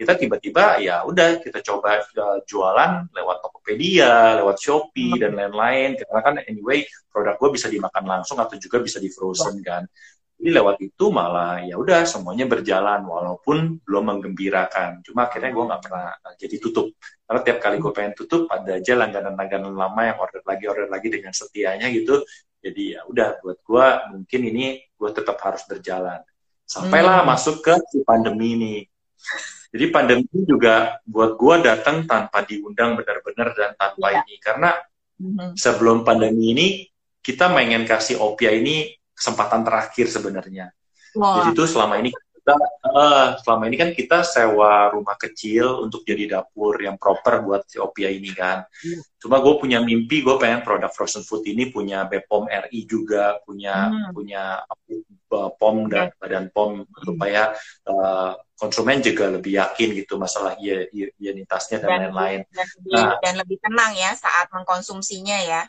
kita 0.00 0.16
tiba-tiba 0.16 0.80
ya 0.80 1.04
udah 1.04 1.44
kita 1.44 1.60
coba 1.60 2.00
uh, 2.00 2.40
jualan 2.48 3.12
lewat 3.12 3.36
Tokopedia, 3.44 4.40
lewat 4.40 4.56
Shopee 4.56 5.12
hmm. 5.12 5.20
dan 5.20 5.32
lain-lain. 5.36 6.00
Karena 6.00 6.20
kan 6.24 6.34
anyway 6.48 6.88
produk 7.12 7.36
gue 7.36 7.60
bisa 7.60 7.68
dimakan 7.68 8.08
langsung 8.08 8.40
atau 8.40 8.56
juga 8.56 8.80
bisa 8.80 8.96
di 8.96 9.12
frozen 9.12 9.60
kan. 9.60 9.84
Jadi 10.40 10.56
lewat 10.56 10.76
itu 10.80 11.04
malah 11.12 11.60
ya 11.60 11.76
udah 11.76 12.08
semuanya 12.08 12.48
berjalan 12.48 13.04
walaupun 13.04 13.76
belum 13.84 14.04
menggembirakan. 14.08 15.04
Cuma 15.04 15.28
akhirnya 15.28 15.52
gue 15.52 15.64
nggak 15.68 15.82
pernah 15.84 16.16
uh, 16.16 16.34
jadi 16.40 16.56
tutup. 16.56 16.96
Karena 17.28 17.40
tiap 17.44 17.58
kali 17.60 17.76
gue 17.76 17.92
pengen 17.92 18.14
tutup 18.16 18.48
ada 18.48 18.80
aja 18.80 18.92
langganan-langganan 18.96 19.76
lama 19.76 20.00
yang 20.00 20.16
order 20.16 20.40
lagi 20.48 20.64
order 20.64 20.88
lagi 20.88 21.08
dengan 21.12 21.36
setianya 21.36 21.92
gitu. 21.92 22.24
Jadi 22.64 22.96
ya 22.96 23.04
udah 23.04 23.36
buat 23.44 23.60
gue 23.60 23.86
mungkin 24.16 24.40
ini 24.48 24.80
gue 24.96 25.10
tetap 25.12 25.36
harus 25.44 25.60
berjalan. 25.68 26.24
Sampailah 26.64 27.20
hmm. 27.20 27.28
masuk 27.28 27.60
ke 27.60 27.76
si 27.92 28.00
pandemi 28.00 28.56
ini 28.56 28.74
jadi 29.70 29.86
pandemi 29.94 30.26
juga 30.42 30.98
buat 31.06 31.38
gue 31.38 31.54
datang 31.62 32.02
tanpa 32.02 32.42
diundang 32.42 32.98
benar-benar 32.98 33.54
dan 33.54 33.70
tanpa 33.78 34.10
ya. 34.10 34.26
ini 34.26 34.34
karena 34.42 34.70
mm-hmm. 35.22 35.50
sebelum 35.54 36.02
pandemi 36.02 36.44
ini 36.54 36.66
kita 37.22 37.46
pengen 37.54 37.86
kasih 37.86 38.18
Opia 38.18 38.50
ini 38.50 38.90
kesempatan 39.20 39.60
terakhir 39.60 40.08
sebenarnya. 40.08 40.72
Wow. 41.12 41.44
Jadi 41.44 41.48
itu 41.52 41.64
selama 41.68 42.00
ini 42.00 42.08
kita 42.40 42.56
uh, 42.96 43.28
selama 43.44 43.68
ini 43.68 43.76
kan 43.76 43.90
kita 43.92 44.24
sewa 44.24 44.88
rumah 44.88 45.14
kecil 45.20 45.84
untuk 45.84 46.08
jadi 46.08 46.40
dapur 46.40 46.80
yang 46.80 46.96
proper 46.96 47.44
buat 47.44 47.68
si 47.68 47.76
Opia 47.76 48.08
ini 48.08 48.32
kan. 48.32 48.64
Hmm. 48.64 49.00
Cuma 49.20 49.44
gue 49.44 49.54
punya 49.60 49.84
mimpi, 49.84 50.24
gue 50.24 50.40
pengen 50.40 50.64
produk 50.64 50.88
frozen 50.88 51.20
food 51.20 51.44
ini 51.44 51.68
punya 51.68 52.08
Bepom 52.08 52.48
RI 52.48 52.88
juga, 52.88 53.36
punya 53.44 53.92
hmm. 53.92 54.16
punya 54.16 54.64
uh, 55.36 55.50
POM 55.52 55.92
dan 55.92 56.08
okay. 56.08 56.16
badan 56.16 56.46
POM 56.48 56.70
hmm. 56.80 57.04
supaya 57.04 57.52
uh, 57.84 58.32
konsumen 58.56 59.04
juga 59.04 59.28
lebih 59.28 59.60
yakin 59.60 59.88
gitu 60.00 60.16
masalah 60.16 60.56
higienitasnya 60.56 61.84
dan 61.84 62.08
lain-lain. 62.08 62.40
Dan, 62.48 62.66
dan, 62.88 62.92
nah, 62.92 63.14
dan 63.20 63.34
lebih 63.36 63.60
tenang 63.60 63.92
ya 63.96 64.16
saat 64.16 64.48
mengkonsumsinya 64.48 65.38
ya. 65.44 65.62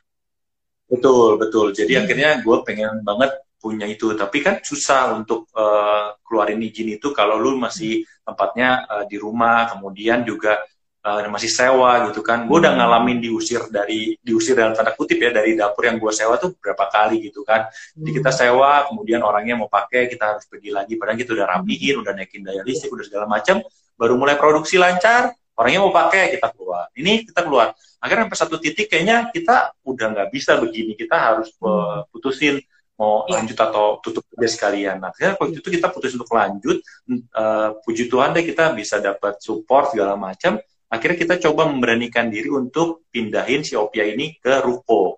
Betul 0.91 1.39
betul. 1.39 1.71
Jadi 1.71 1.95
hmm. 1.95 2.01
akhirnya 2.03 2.29
gue 2.43 2.57
pengen 2.67 2.99
banget 3.07 3.31
punya 3.61 3.85
itu 3.85 4.17
tapi 4.17 4.41
kan 4.41 4.57
susah 4.65 5.13
untuk 5.13 5.45
uh, 5.53 6.17
keluarin 6.25 6.57
izin 6.65 6.97
itu 6.97 7.13
kalau 7.13 7.37
lu 7.37 7.61
masih 7.61 8.01
tempatnya 8.25 8.89
uh, 8.89 9.05
di 9.05 9.21
rumah 9.21 9.69
kemudian 9.69 10.25
juga 10.25 10.57
uh, 11.05 11.29
masih 11.29 11.53
sewa 11.53 12.09
gitu 12.09 12.25
kan 12.25 12.49
gue 12.49 12.57
udah 12.57 12.73
hmm. 12.73 12.81
ngalamin 12.81 13.17
diusir 13.21 13.69
dari 13.69 14.17
diusir 14.17 14.57
dalam 14.57 14.73
tanda 14.73 14.97
kutip 14.97 15.21
ya 15.21 15.29
dari 15.29 15.53
dapur 15.53 15.85
yang 15.85 16.01
gue 16.01 16.09
sewa 16.09 16.41
tuh 16.41 16.57
berapa 16.57 16.89
kali 16.89 17.21
gitu 17.21 17.45
kan 17.45 17.69
jadi 17.93 18.09
hmm. 18.09 18.17
kita 18.17 18.31
sewa 18.33 18.89
kemudian 18.89 19.21
orangnya 19.21 19.61
mau 19.61 19.69
pakai 19.69 20.09
kita 20.09 20.33
harus 20.35 20.49
pergi 20.49 20.73
lagi 20.73 20.97
padahal 20.97 21.21
kita 21.21 21.31
udah 21.37 21.45
rapihin 21.45 21.95
udah 22.01 22.13
naikin 22.17 22.41
daya 22.41 22.65
listrik 22.65 22.89
udah 22.89 23.05
segala 23.05 23.29
macam 23.29 23.61
baru 23.93 24.17
mulai 24.17 24.41
produksi 24.41 24.81
lancar 24.81 25.37
orangnya 25.61 25.79
mau 25.85 25.93
pakai 25.93 26.33
kita 26.33 26.49
keluar 26.57 26.89
ini 26.97 27.21
kita 27.29 27.45
keluar 27.45 27.77
akhirnya 28.01 28.25
sampai 28.25 28.39
satu 28.41 28.55
titik 28.57 28.89
kayaknya 28.89 29.29
kita 29.29 29.77
udah 29.85 30.07
nggak 30.17 30.29
bisa 30.33 30.57
begini 30.57 30.97
kita 30.97 31.13
harus 31.13 31.53
uh, 31.61 32.01
putusin 32.09 32.57
mau 33.01 33.25
yeah. 33.25 33.41
lanjut 33.41 33.57
atau 33.57 33.97
tutup 33.97 34.21
aja 34.37 34.45
sekalian. 34.45 35.01
Nah, 35.01 35.09
akhirnya 35.09 35.33
waktu 35.41 35.57
itu 35.57 35.69
kita 35.73 35.89
putus 35.89 36.13
untuk 36.13 36.29
lanjut. 36.29 36.85
Uh, 37.33 37.73
puji 37.81 38.05
Tuhan 38.05 38.37
deh 38.37 38.45
kita 38.45 38.77
bisa 38.77 39.01
dapat 39.01 39.41
support 39.41 39.89
segala 39.97 40.13
macam. 40.13 40.61
Akhirnya 40.85 41.17
kita 41.17 41.35
coba 41.49 41.65
memberanikan 41.65 42.29
diri 42.29 42.53
untuk 42.53 43.09
pindahin 43.09 43.65
si 43.65 43.73
Opia 43.73 44.05
ini 44.05 44.37
ke 44.37 44.61
ruko. 44.61 45.17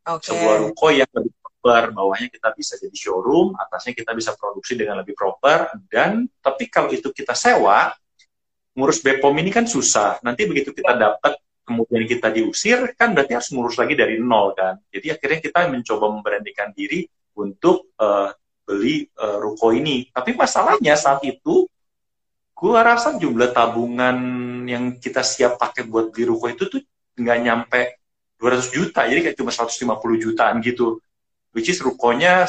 Okay. 0.00 0.32
Sebuah 0.32 0.56
ruko 0.64 0.86
yang 0.88 1.10
lebih 1.12 1.34
proper, 1.36 1.92
bawahnya 1.92 2.32
kita 2.32 2.48
bisa 2.56 2.80
jadi 2.80 2.96
showroom, 2.96 3.52
atasnya 3.58 3.92
kita 3.92 4.16
bisa 4.16 4.32
produksi 4.38 4.80
dengan 4.80 5.04
lebih 5.04 5.12
proper. 5.12 5.76
Dan 5.92 6.24
tapi 6.40 6.72
kalau 6.72 6.88
itu 6.88 7.12
kita 7.12 7.36
sewa, 7.36 7.92
ngurus 8.74 9.02
Bepom 9.02 9.34
ini 9.38 9.50
kan 9.50 9.66
susah. 9.66 10.22
Nanti 10.22 10.46
begitu 10.46 10.70
kita 10.70 10.94
dapat 10.94 11.38
kemudian 11.66 12.02
kita 12.06 12.34
diusir 12.34 12.94
kan 12.98 13.14
berarti 13.14 13.38
harus 13.38 13.50
ngurus 13.54 13.78
lagi 13.78 13.94
dari 13.94 14.18
nol 14.18 14.54
kan? 14.54 14.78
Jadi 14.90 15.06
akhirnya 15.14 15.38
kita 15.42 15.58
mencoba 15.70 16.06
memberanikan 16.10 16.70
diri 16.74 17.06
untuk 17.38 17.94
uh, 17.98 18.30
beli 18.66 19.06
uh, 19.18 19.38
ruko 19.38 19.74
ini. 19.74 20.10
Tapi 20.10 20.34
masalahnya 20.34 20.94
saat 20.94 21.22
itu 21.26 21.66
gua 22.54 22.84
rasa 22.84 23.16
jumlah 23.16 23.50
tabungan 23.56 24.18
yang 24.68 25.00
kita 25.00 25.24
siap 25.24 25.58
pakai 25.58 25.86
buat 25.86 26.14
beli 26.14 26.30
ruko 26.30 26.46
itu 26.50 26.66
tuh 26.70 26.82
nggak 27.18 27.38
nyampe 27.42 27.80
200 28.38 28.76
juta. 28.76 29.06
Jadi 29.06 29.20
kayak 29.30 29.36
cuma 29.36 29.50
150 29.52 30.24
jutaan 30.24 30.62
gitu. 30.62 31.02
Which 31.50 31.66
is 31.66 31.82
rukonya 31.82 32.46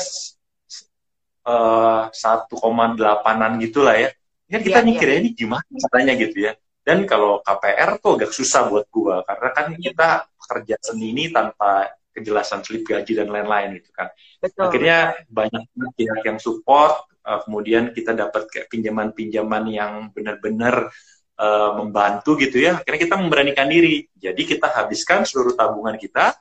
uh, 1.46 2.14
1,8an 2.14 3.52
gitu 3.66 3.82
lah 3.82 3.98
ya 3.98 4.10
kan 4.52 4.62
kita 4.62 4.80
yeah, 4.84 4.88
mikirnya 4.88 5.16
yeah. 5.18 5.24
ini 5.24 5.30
gimana 5.32 5.66
caranya 5.88 6.14
gitu 6.20 6.38
ya 6.46 6.54
dan 6.84 7.06
kalau 7.08 7.40
KPR 7.46 8.02
tuh 8.04 8.12
agak 8.20 8.32
susah 8.36 8.68
buat 8.68 8.86
gua 8.92 9.24
karena 9.24 9.50
kan 9.56 9.68
kita 9.80 10.10
kerja 10.52 10.76
seni 10.84 11.16
ini 11.16 11.32
tanpa 11.32 11.88
kejelasan 12.12 12.62
slip 12.62 12.84
gaji 12.84 13.16
dan 13.16 13.32
lain-lain 13.32 13.80
gitu 13.80 13.92
kan. 13.96 14.12
Betul. 14.44 14.68
Akhirnya 14.68 15.16
banyak 15.32 15.64
pihak 15.96 16.22
yang 16.28 16.40
support, 16.44 17.08
uh, 17.24 17.40
kemudian 17.48 17.96
kita 17.96 18.12
dapat 18.12 18.52
kayak 18.52 18.68
pinjaman-pinjaman 18.68 19.64
yang 19.72 19.92
benar-benar 20.12 20.92
uh, 21.40 21.72
membantu 21.80 22.36
gitu 22.36 22.60
ya. 22.60 22.84
Akhirnya 22.84 23.02
kita 23.08 23.16
memberanikan 23.16 23.68
diri. 23.72 24.06
Jadi 24.12 24.42
kita 24.44 24.68
habiskan 24.70 25.24
seluruh 25.24 25.56
tabungan 25.56 25.96
kita, 25.96 26.36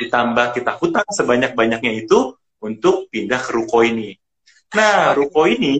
ditambah 0.00 0.56
kita 0.56 0.72
hutang 0.80 1.08
sebanyak-banyaknya 1.12 1.92
itu 2.00 2.34
untuk 2.60 3.12
pindah 3.12 3.40
ke 3.40 3.50
ruko 3.52 3.84
ini. 3.84 4.16
Nah, 4.72 5.12
ruko 5.18 5.44
ini 5.50 5.76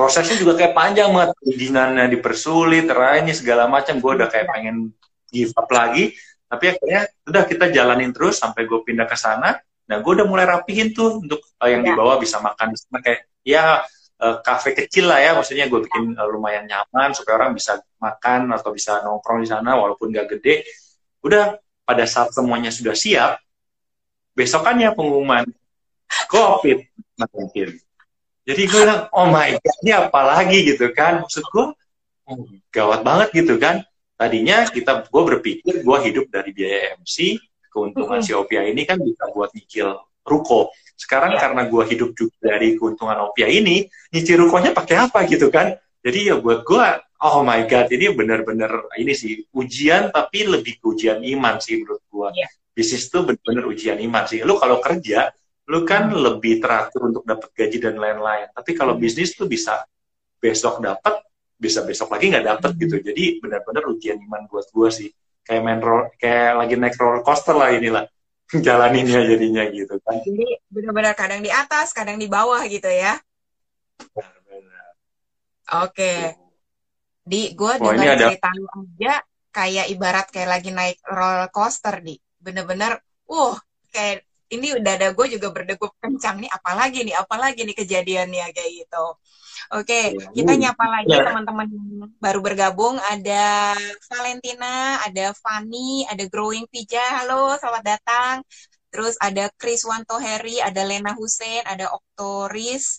prosesnya 0.00 0.40
juga 0.40 0.56
kayak 0.56 0.72
panjang 0.72 1.12
banget 1.12 1.36
perizinannya 1.36 2.08
dipersulit 2.08 2.88
lainnya 2.88 3.36
segala 3.36 3.68
macam. 3.68 4.00
Gue 4.00 4.16
udah 4.16 4.32
kayak 4.32 4.48
pengen 4.48 4.96
give 5.28 5.52
up 5.52 5.68
lagi. 5.68 6.16
Tapi 6.48 6.64
akhirnya 6.72 7.04
udah 7.28 7.42
kita 7.44 7.68
jalanin 7.68 8.16
terus 8.16 8.40
sampai 8.40 8.64
gue 8.64 8.80
pindah 8.80 9.04
ke 9.04 9.12
sana. 9.20 9.60
Nah 9.60 9.96
gue 10.00 10.12
udah 10.16 10.24
mulai 10.24 10.48
rapihin 10.48 10.96
tuh 10.96 11.20
untuk 11.20 11.44
uh, 11.60 11.68
yang 11.68 11.84
ya. 11.84 11.92
di 11.92 11.92
bawah 11.92 12.16
bisa 12.16 12.40
makan 12.40 12.72
di 12.72 12.78
sana. 12.80 12.98
Kayak 13.04 13.20
ya 13.44 13.84
uh, 14.24 14.40
kafe 14.40 14.72
kecil 14.72 15.04
lah 15.04 15.20
ya. 15.20 15.36
Maksudnya 15.36 15.68
gue 15.68 15.84
bikin 15.84 16.16
uh, 16.16 16.24
lumayan 16.32 16.64
nyaman 16.64 17.12
supaya 17.12 17.44
orang 17.44 17.52
bisa 17.52 17.76
makan 18.00 18.56
atau 18.56 18.72
bisa 18.72 19.04
nongkrong 19.04 19.44
di 19.44 19.48
sana 19.52 19.76
walaupun 19.76 20.16
gak 20.16 20.40
gede. 20.40 20.64
Udah 21.20 21.60
pada 21.84 22.08
saat 22.08 22.32
semuanya 22.32 22.72
sudah 22.72 22.96
siap 22.96 23.36
besokannya 24.32 24.96
pengumuman 24.96 25.44
covid 26.32 26.86
mungkin 27.36 27.76
jadi 28.50 28.66
gue 28.66 28.80
bilang, 28.82 29.06
oh 29.14 29.30
my 29.30 29.54
god, 29.54 29.76
ini 29.86 29.92
apa 29.94 30.20
lagi 30.26 30.58
gitu 30.66 30.90
kan? 30.90 31.22
Maksud 31.22 31.46
gue, 31.46 31.66
gawat 32.74 33.06
banget 33.06 33.28
gitu 33.30 33.62
kan. 33.62 33.86
Tadinya 34.18 34.66
kita, 34.66 35.06
gue 35.06 35.22
berpikir 35.22 35.86
gue 35.86 35.98
hidup 36.10 36.26
dari 36.34 36.50
biaya 36.50 36.98
MC, 36.98 37.38
keuntungan 37.70 38.18
si 38.18 38.34
Opia 38.34 38.66
ini 38.66 38.82
kan 38.82 38.98
bisa 38.98 39.30
buat 39.30 39.54
nyicil 39.54 39.94
ruko. 40.26 40.74
Sekarang 40.98 41.38
ya. 41.38 41.46
karena 41.46 41.62
gue 41.70 41.82
hidup 41.94 42.10
juga 42.18 42.34
dari 42.42 42.74
keuntungan 42.74 43.30
Opia 43.30 43.46
ini, 43.46 43.86
nyicil 44.10 44.42
rukonya 44.42 44.74
pakai 44.74 44.98
apa 44.98 45.22
gitu 45.30 45.46
kan? 45.46 45.78
Jadi 46.02 46.34
ya 46.34 46.36
buat 46.42 46.66
gue, 46.66 46.86
oh 47.22 47.46
my 47.46 47.70
god, 47.70 47.86
ini 47.94 48.10
benar-benar 48.10 48.90
ini 48.98 49.14
sih 49.14 49.46
ujian 49.54 50.10
tapi 50.10 50.42
lebih 50.42 50.82
ke 50.82 50.84
ujian 50.90 51.22
iman 51.22 51.62
sih 51.62 51.78
menurut 51.78 52.02
gue. 52.02 52.28
Ya. 52.34 52.50
Bisnis 52.74 53.06
tuh 53.06 53.30
benar-benar 53.30 53.64
ujian 53.70 54.02
iman 54.02 54.26
sih. 54.26 54.42
Lu 54.42 54.58
kalau 54.58 54.82
kerja, 54.82 55.30
lu 55.70 55.86
kan 55.86 56.10
lebih 56.10 56.58
teratur 56.58 57.14
untuk 57.14 57.22
dapat 57.22 57.54
gaji 57.54 57.78
dan 57.78 57.94
lain-lain. 57.94 58.50
Tapi 58.50 58.74
kalau 58.74 58.98
hmm. 58.98 59.02
bisnis 59.06 59.38
tuh 59.38 59.46
bisa 59.46 59.86
besok 60.42 60.82
dapat, 60.82 61.22
bisa 61.54 61.86
besok 61.86 62.10
lagi 62.10 62.34
nggak 62.34 62.46
dapat 62.58 62.70
gitu. 62.74 62.98
Hmm. 62.98 63.06
Jadi 63.06 63.24
benar-benar 63.38 63.84
ujian 63.86 64.18
iman 64.18 64.50
buat 64.50 64.66
gue 64.66 64.88
sih. 64.90 65.08
Kayak 65.46 65.62
main 65.62 65.80
roll, 65.80 66.10
kayak 66.18 66.58
lagi 66.58 66.74
naik 66.74 66.98
roller 66.98 67.22
coaster 67.22 67.54
lah 67.54 67.70
inilah 67.70 68.04
jalaninnya 68.66 69.22
jadinya 69.30 69.62
gitu 69.70 69.94
kan. 70.02 70.18
Jadi 70.26 70.58
benar-benar 70.66 71.14
kadang 71.14 71.38
di 71.38 71.54
atas, 71.54 71.94
kadang 71.94 72.18
di 72.18 72.26
bawah 72.26 72.60
gitu 72.66 72.90
ya. 72.90 73.14
Oke. 75.70 75.94
Okay. 75.94 76.20
Di 77.22 77.54
gue 77.54 77.72
dengar 77.78 78.18
ada... 78.18 78.26
cerita 78.34 78.50
lu 78.58 78.66
aja 78.74 79.22
kayak 79.54 79.86
ibarat 79.94 80.26
kayak 80.34 80.50
lagi 80.50 80.74
naik 80.74 80.98
roller 81.06 81.46
coaster 81.54 82.02
di. 82.02 82.18
Bener-bener, 82.42 82.98
uh 83.30 83.54
kayak 83.94 84.29
ini 84.50 84.74
udah 84.74 84.92
ada 84.98 85.08
gue 85.14 85.26
juga 85.30 85.48
berdegup 85.54 85.94
kencang 86.02 86.42
nih 86.42 86.50
apalagi 86.50 87.06
nih 87.06 87.14
apalagi 87.14 87.62
nih 87.62 87.76
kejadiannya 87.78 88.46
kayak 88.50 88.70
gitu. 88.84 89.06
Oke 89.70 89.86
okay, 89.86 90.04
ya, 90.18 90.26
kita 90.34 90.52
nyapa 90.58 90.84
lagi 90.90 91.14
ya. 91.14 91.22
teman-teman 91.30 91.66
baru 92.18 92.40
bergabung. 92.42 92.98
Ada 92.98 93.78
Valentina 94.10 94.98
ada 95.06 95.30
Fanny 95.38 96.02
ada 96.10 96.26
Growing 96.26 96.66
Pija. 96.66 97.22
Halo 97.22 97.54
selamat 97.62 97.84
datang. 97.86 98.34
Terus 98.90 99.14
ada 99.22 99.46
Chris 99.54 99.86
Wanto 99.86 100.18
Harry 100.18 100.58
ada 100.58 100.82
Lena 100.82 101.14
Hussein 101.14 101.62
ada 101.62 101.94
Oktoris. 101.94 102.98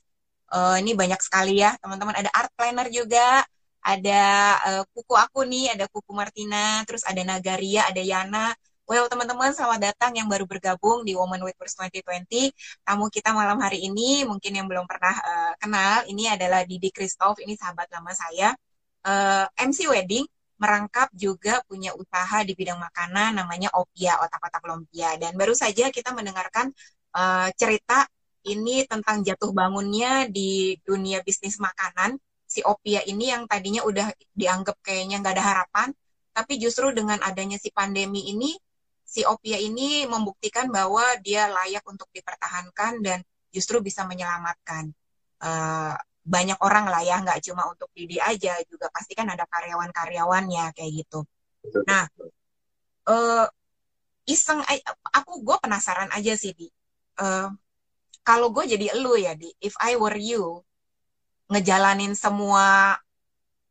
Uh, 0.51 0.79
ini 0.79 0.95
banyak 0.95 1.19
sekali 1.19 1.59
ya 1.59 1.75
teman-teman. 1.83 2.15
Ada 2.15 2.31
Art 2.31 2.51
Planner 2.55 2.87
juga 2.87 3.43
ada 3.81 4.23
uh, 4.61 4.83
kuku 4.93 5.15
aku 5.17 5.41
nih 5.43 5.73
ada 5.73 5.89
kuku 5.89 6.13
Martina 6.13 6.85
terus 6.85 7.01
ada 7.01 7.19
Nagaria 7.25 7.89
ada 7.89 7.99
Yana 7.99 8.53
Well, 8.91 9.07
teman-teman, 9.07 9.55
selamat 9.55 9.79
datang 9.87 10.11
yang 10.19 10.27
baru 10.27 10.43
bergabung 10.43 11.07
di 11.07 11.15
Woman 11.15 11.39
with 11.47 11.55
Purse 11.55 11.79
2020. 11.79 12.51
Tamu 12.83 13.07
kita 13.07 13.31
malam 13.31 13.55
hari 13.63 13.87
ini, 13.87 14.27
mungkin 14.27 14.51
yang 14.51 14.67
belum 14.67 14.83
pernah 14.83 15.15
uh, 15.15 15.53
kenal, 15.63 16.03
ini 16.11 16.27
adalah 16.27 16.67
Didi 16.67 16.91
Christoph, 16.91 17.39
ini 17.39 17.55
sahabat 17.55 17.87
lama 17.87 18.11
saya. 18.11 18.51
Uh, 19.07 19.47
eh, 19.55 19.63
MC 19.63 19.87
Wedding, 19.87 20.27
merangkap 20.59 21.07
juga 21.15 21.63
punya 21.71 21.95
usaha 21.95 22.43
di 22.43 22.51
bidang 22.51 22.83
makanan, 22.83 23.39
namanya 23.39 23.71
Opia, 23.79 24.19
Otak-Otak 24.27 24.59
Lumpia. 24.67 25.15
Dan 25.15 25.39
baru 25.39 25.55
saja 25.55 25.87
kita 25.87 26.11
mendengarkan 26.11 26.75
uh, 27.15 27.47
cerita 27.55 28.03
ini 28.43 28.83
tentang 28.91 29.23
jatuh 29.23 29.55
bangunnya 29.55 30.27
di 30.27 30.75
dunia 30.83 31.23
bisnis 31.23 31.63
makanan. 31.63 32.19
Si 32.43 32.59
Opia 32.67 33.07
ini 33.07 33.31
yang 33.31 33.47
tadinya 33.47 33.87
udah 33.87 34.11
dianggap 34.35 34.83
kayaknya 34.83 35.23
nggak 35.23 35.39
ada 35.39 35.45
harapan, 35.47 35.95
tapi 36.35 36.59
justru 36.59 36.91
dengan 36.91 37.23
adanya 37.23 37.55
si 37.55 37.71
pandemi 37.71 38.27
ini 38.27 38.51
si 39.11 39.27
Opia 39.27 39.59
ini 39.59 40.07
membuktikan 40.07 40.71
bahwa 40.71 41.03
dia 41.19 41.51
layak 41.51 41.83
untuk 41.83 42.07
dipertahankan 42.15 43.03
dan 43.03 43.19
justru 43.51 43.83
bisa 43.83 44.07
menyelamatkan 44.07 44.95
uh, 45.43 45.99
banyak 46.23 46.55
orang 46.63 46.87
lah 46.87 47.03
ya, 47.03 47.19
nggak 47.19 47.43
cuma 47.43 47.67
untuk 47.67 47.91
Didi 47.91 48.23
aja, 48.23 48.55
juga 48.71 48.87
pasti 48.87 49.11
kan 49.11 49.27
ada 49.27 49.43
karyawan-karyawannya 49.51 50.71
kayak 50.71 50.91
gitu. 51.03 51.27
Nah, 51.83 52.07
uh, 53.11 53.45
iseng, 54.23 54.63
aku 55.11 55.43
gue 55.43 55.57
penasaran 55.59 56.07
aja 56.15 56.31
sih 56.39 56.55
di, 56.55 56.71
uh, 57.19 57.51
kalau 58.23 58.53
gue 58.55 58.63
jadi 58.63 58.95
elu 58.95 59.19
ya 59.19 59.35
di, 59.35 59.51
if 59.59 59.75
I 59.83 59.99
were 59.99 60.15
you, 60.15 60.63
ngejalanin 61.51 62.15
semua 62.15 62.95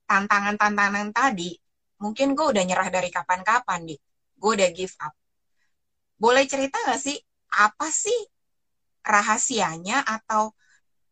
tantangan-tantangan 0.05 1.16
tadi, 1.16 1.57
mungkin 1.96 2.37
gue 2.37 2.44
udah 2.44 2.64
nyerah 2.66 2.92
dari 2.92 3.09
kapan-kapan, 3.09 3.88
di. 3.88 3.96
Gue 4.37 4.59
udah 4.59 4.68
give 4.74 4.92
up. 5.00 5.14
Boleh 6.20 6.44
cerita 6.44 6.76
gak 6.85 7.00
sih, 7.00 7.16
apa 7.56 7.88
sih 7.88 8.20
rahasianya 9.00 10.04
atau 10.04 10.52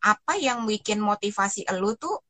apa 0.04 0.36
yang 0.36 0.68
bikin 0.68 1.00
motivasi 1.00 1.64
elu 1.66 1.96
tuh 1.96 2.20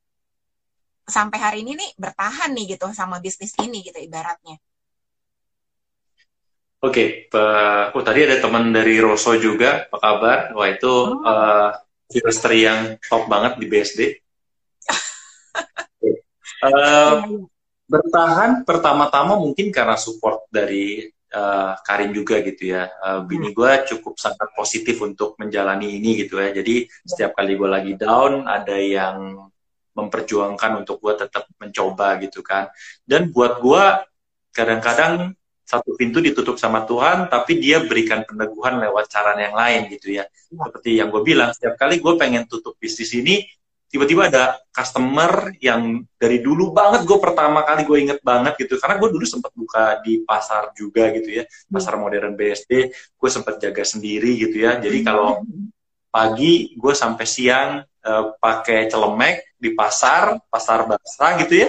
sampai 1.04 1.38
hari 1.42 1.58
ini 1.66 1.74
nih 1.74 1.90
bertahan 1.98 2.54
nih 2.54 2.78
gitu 2.78 2.88
sama 2.94 3.18
bisnis 3.18 3.52
ini 3.58 3.82
gitu 3.82 3.98
ibaratnya. 3.98 4.62
Oke, 6.78 7.26
okay, 7.26 7.90
oh 7.98 8.04
tadi 8.06 8.22
ada 8.22 8.38
teman 8.38 8.70
dari 8.70 9.02
Rosso 9.02 9.34
juga, 9.34 9.90
apa 9.90 9.98
kabar? 9.98 10.38
Wah 10.54 10.68
itu 10.70 10.86
oh. 10.86 11.26
uh, 11.26 11.74
yang 12.54 12.94
top 13.02 13.26
banget 13.26 13.58
di 13.58 13.66
BSD. 13.66 14.00
uh, 16.62 17.18
bertahan 17.92 18.62
pertama-tama 18.62 19.34
mungkin 19.42 19.74
karena 19.74 19.98
support 19.98 20.46
dari 20.54 21.10
uh, 21.34 21.72
Karin 21.84 22.12
juga 22.14 22.40
gitu 22.40 22.72
ya. 22.72 22.88
Uh, 23.00 23.20
bini 23.24 23.52
gue 23.52 23.72
cukup 23.88 24.16
sangat 24.16 24.48
positif 24.56 24.96
untuk 25.02 25.36
menjalani 25.36 25.98
ini 25.98 26.24
gitu 26.24 26.40
ya. 26.40 26.52
Jadi 26.52 26.88
setiap 27.04 27.36
kali 27.36 27.56
gue 27.56 27.68
lagi 27.68 27.92
down, 27.96 28.48
ada 28.48 28.76
yang 28.76 29.48
memperjuangkan 29.98 30.86
untuk 30.86 31.02
gue 31.02 31.14
tetap 31.26 31.50
mencoba 31.58 32.22
gitu 32.22 32.40
kan. 32.40 32.70
Dan 33.02 33.34
buat 33.34 33.58
gue 33.58 33.84
kadang-kadang 34.54 35.34
satu 35.68 35.92
pintu 36.00 36.24
ditutup 36.24 36.56
sama 36.56 36.88
Tuhan, 36.88 37.28
tapi 37.28 37.60
dia 37.60 37.84
berikan 37.84 38.24
peneguhan 38.24 38.80
lewat 38.80 39.04
cara 39.12 39.36
yang 39.36 39.52
lain 39.52 39.92
gitu 39.92 40.16
ya. 40.16 40.24
ya. 40.24 40.64
Seperti 40.64 40.96
yang 40.96 41.12
gue 41.12 41.20
bilang, 41.20 41.52
setiap 41.52 41.76
kali 41.76 42.00
gue 42.00 42.14
pengen 42.16 42.48
tutup 42.48 42.72
bisnis 42.80 43.12
ini, 43.12 43.44
tiba-tiba 43.88 44.28
ada 44.28 44.60
customer 44.68 45.56
yang 45.64 46.04
dari 46.20 46.44
dulu 46.44 46.76
banget 46.76 47.08
gue 47.08 47.16
pertama 47.16 47.64
kali 47.64 47.88
gue 47.88 47.98
inget 48.04 48.20
banget 48.20 48.60
gitu. 48.60 48.76
Karena 48.76 49.00
gue 49.00 49.08
dulu 49.08 49.24
sempat 49.24 49.52
buka 49.56 50.04
di 50.04 50.20
pasar 50.28 50.76
juga 50.76 51.08
gitu 51.16 51.28
ya 51.32 51.38
ya. 51.38 51.44
pasar 51.70 51.94
modern 51.96 52.34
BSD 52.34 52.72
gue 52.92 53.30
sempat 53.30 53.62
jaga 53.62 53.84
sendiri 53.86 54.34
gitu 54.36 54.56
ya. 54.66 54.76
Jadi 54.82 54.98
kalau 55.06 55.42
pagi 56.08 56.74
gue 56.74 56.94
sampai 56.96 57.26
siang 57.28 57.70
uh, 57.84 58.24
pakai 58.40 58.88
celemek 58.90 59.54
di 59.58 59.74
pasar 59.74 60.40
pasar 60.48 60.88
basah 60.88 61.30
gitu 61.44 61.54
ya 61.66 61.68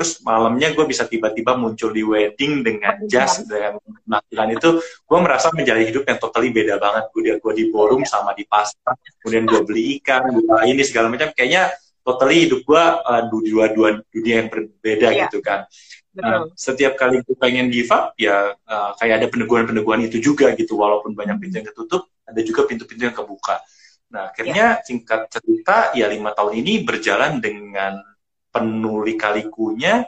terus 0.00 0.16
malamnya 0.24 0.72
gue 0.72 0.80
bisa 0.88 1.04
tiba-tiba 1.04 1.60
muncul 1.60 1.92
di 1.92 2.00
wedding 2.00 2.64
dengan 2.64 3.04
jas 3.04 3.44
dengan 3.44 3.76
penampilan 3.84 4.48
itu 4.56 4.80
gue 4.80 5.18
merasa 5.20 5.52
menjalani 5.52 5.92
hidup 5.92 6.08
yang 6.08 6.16
totally 6.16 6.48
beda 6.48 6.80
banget 6.80 7.12
gue 7.12 7.20
dia 7.20 7.36
gue 7.36 7.52
di 7.52 7.68
ballroom 7.68 8.08
sama 8.08 8.32
di 8.32 8.48
pasar 8.48 8.96
kemudian 9.20 9.44
gue 9.44 9.60
beli 9.60 10.00
ikan 10.00 10.24
gue 10.32 10.56
ini 10.72 10.80
segala 10.88 11.12
macam 11.12 11.28
kayaknya 11.36 11.68
totally 12.00 12.48
hidup 12.48 12.64
gue 12.64 12.80
uh, 12.80 13.22
dua 13.28 13.76
dua 13.76 13.88
dunia 14.08 14.40
yang 14.40 14.48
berbeda 14.48 15.08
yeah. 15.12 15.28
gitu 15.28 15.44
kan 15.44 15.68
Nah, 16.10 16.50
setiap 16.58 16.98
kali 16.98 17.22
gue 17.22 17.38
pengen 17.38 17.70
give 17.70 17.86
up, 17.94 18.18
ya 18.18 18.50
uh, 18.58 18.90
kayak 18.98 19.22
ada 19.22 19.26
peneguhan-peneguhan 19.30 20.10
itu 20.10 20.18
juga 20.18 20.50
gitu. 20.58 20.74
Walaupun 20.74 21.14
banyak 21.14 21.38
pintu 21.38 21.62
yang 21.62 21.68
ketutup, 21.70 22.10
ada 22.26 22.40
juga 22.42 22.66
pintu-pintu 22.66 23.06
yang 23.06 23.14
kebuka. 23.14 23.62
Nah, 24.10 24.34
akhirnya 24.34 24.82
yeah. 24.82 24.82
singkat 24.82 25.30
cerita, 25.30 25.94
ya 25.94 26.10
lima 26.10 26.34
tahun 26.34 26.58
ini 26.58 26.82
berjalan 26.82 27.38
dengan 27.38 28.02
penuh 28.50 29.06
lika-likunya, 29.06 30.04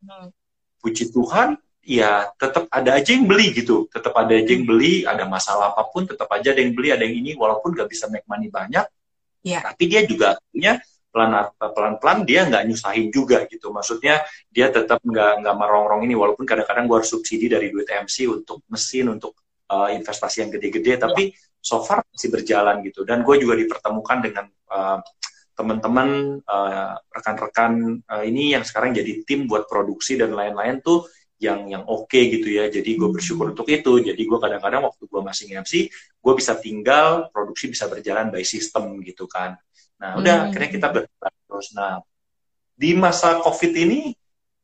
hmm. 0.00 0.28
puji 0.80 1.12
Tuhan, 1.12 1.60
ya 1.84 2.32
tetap 2.40 2.64
ada 2.72 2.96
aja 2.96 3.12
yang 3.12 3.28
beli 3.28 3.52
gitu. 3.52 3.86
Tetap 3.92 4.16
ada 4.16 4.32
aja 4.32 4.50
yang 4.50 4.64
beli, 4.64 5.04
ada 5.04 5.28
masalah 5.28 5.76
apa 5.76 5.84
pun, 5.92 6.08
tetap 6.08 6.28
aja 6.32 6.56
ada 6.56 6.60
yang 6.64 6.72
beli, 6.72 6.90
ada 6.90 7.04
yang 7.04 7.20
ini, 7.20 7.36
walaupun 7.36 7.76
gak 7.76 7.92
bisa 7.92 8.08
make 8.08 8.24
money 8.24 8.48
banyak, 8.48 8.88
yeah. 9.44 9.60
tapi 9.60 9.84
dia 9.86 10.02
juga 10.08 10.40
punya 10.48 10.80
pelan-pelan 11.14 12.26
dia 12.26 12.42
nggak 12.50 12.66
nyusahin 12.66 13.06
juga 13.14 13.46
gitu. 13.46 13.70
Maksudnya 13.70 14.26
dia 14.50 14.66
tetap 14.74 14.98
nggak 14.98 15.46
nggak 15.46 15.54
merongrong 15.54 16.02
ini, 16.02 16.18
walaupun 16.18 16.42
kadang-kadang 16.42 16.90
gue 16.90 16.96
harus 16.98 17.10
subsidi 17.12 17.46
dari 17.46 17.70
duit 17.70 17.86
MC 17.86 18.26
untuk 18.26 18.66
mesin, 18.66 19.14
untuk 19.14 19.38
uh, 19.70 19.94
investasi 19.94 20.42
yang 20.42 20.50
gede-gede, 20.50 20.98
tapi 20.98 21.30
yeah. 21.30 21.62
so 21.62 21.86
far 21.86 22.02
masih 22.10 22.34
berjalan 22.34 22.82
gitu. 22.82 23.06
Dan 23.06 23.22
gue 23.22 23.38
juga 23.38 23.54
dipertemukan 23.54 24.18
dengan 24.26 24.44
uh, 24.74 24.98
teman-teman 25.54 26.38
uh, 26.42 26.94
rekan-rekan 27.14 28.02
uh, 28.10 28.24
ini 28.26 28.58
yang 28.58 28.66
sekarang 28.66 28.90
jadi 28.90 29.22
tim 29.22 29.46
buat 29.46 29.70
produksi 29.70 30.18
dan 30.18 30.34
lain-lain 30.34 30.82
tuh 30.82 31.06
yang 31.38 31.66
yang 31.70 31.82
oke 31.86 32.10
okay 32.10 32.30
gitu 32.30 32.50
ya. 32.50 32.66
Jadi 32.70 32.98
gue 32.98 33.06
hmm. 33.06 33.16
bersyukur 33.16 33.46
untuk 33.54 33.66
itu. 33.70 34.02
Jadi 34.02 34.22
gue 34.22 34.38
kadang-kadang 34.38 34.86
waktu 34.86 35.02
gue 35.06 35.22
masih 35.22 35.46
MC 35.54 35.72
gue 35.94 36.34
bisa 36.34 36.58
tinggal 36.58 37.30
produksi 37.30 37.70
bisa 37.70 37.86
berjalan 37.86 38.34
by 38.34 38.42
system 38.42 38.98
gitu 39.02 39.30
kan. 39.30 39.54
Nah 40.02 40.18
udah 40.18 40.34
hmm. 40.34 40.46
akhirnya 40.50 40.70
kita 40.70 40.86
berjalan 40.90 41.34
terus. 41.46 41.68
Nah 41.74 42.02
di 42.74 42.90
masa 42.98 43.38
covid 43.38 43.70
ini 43.70 44.10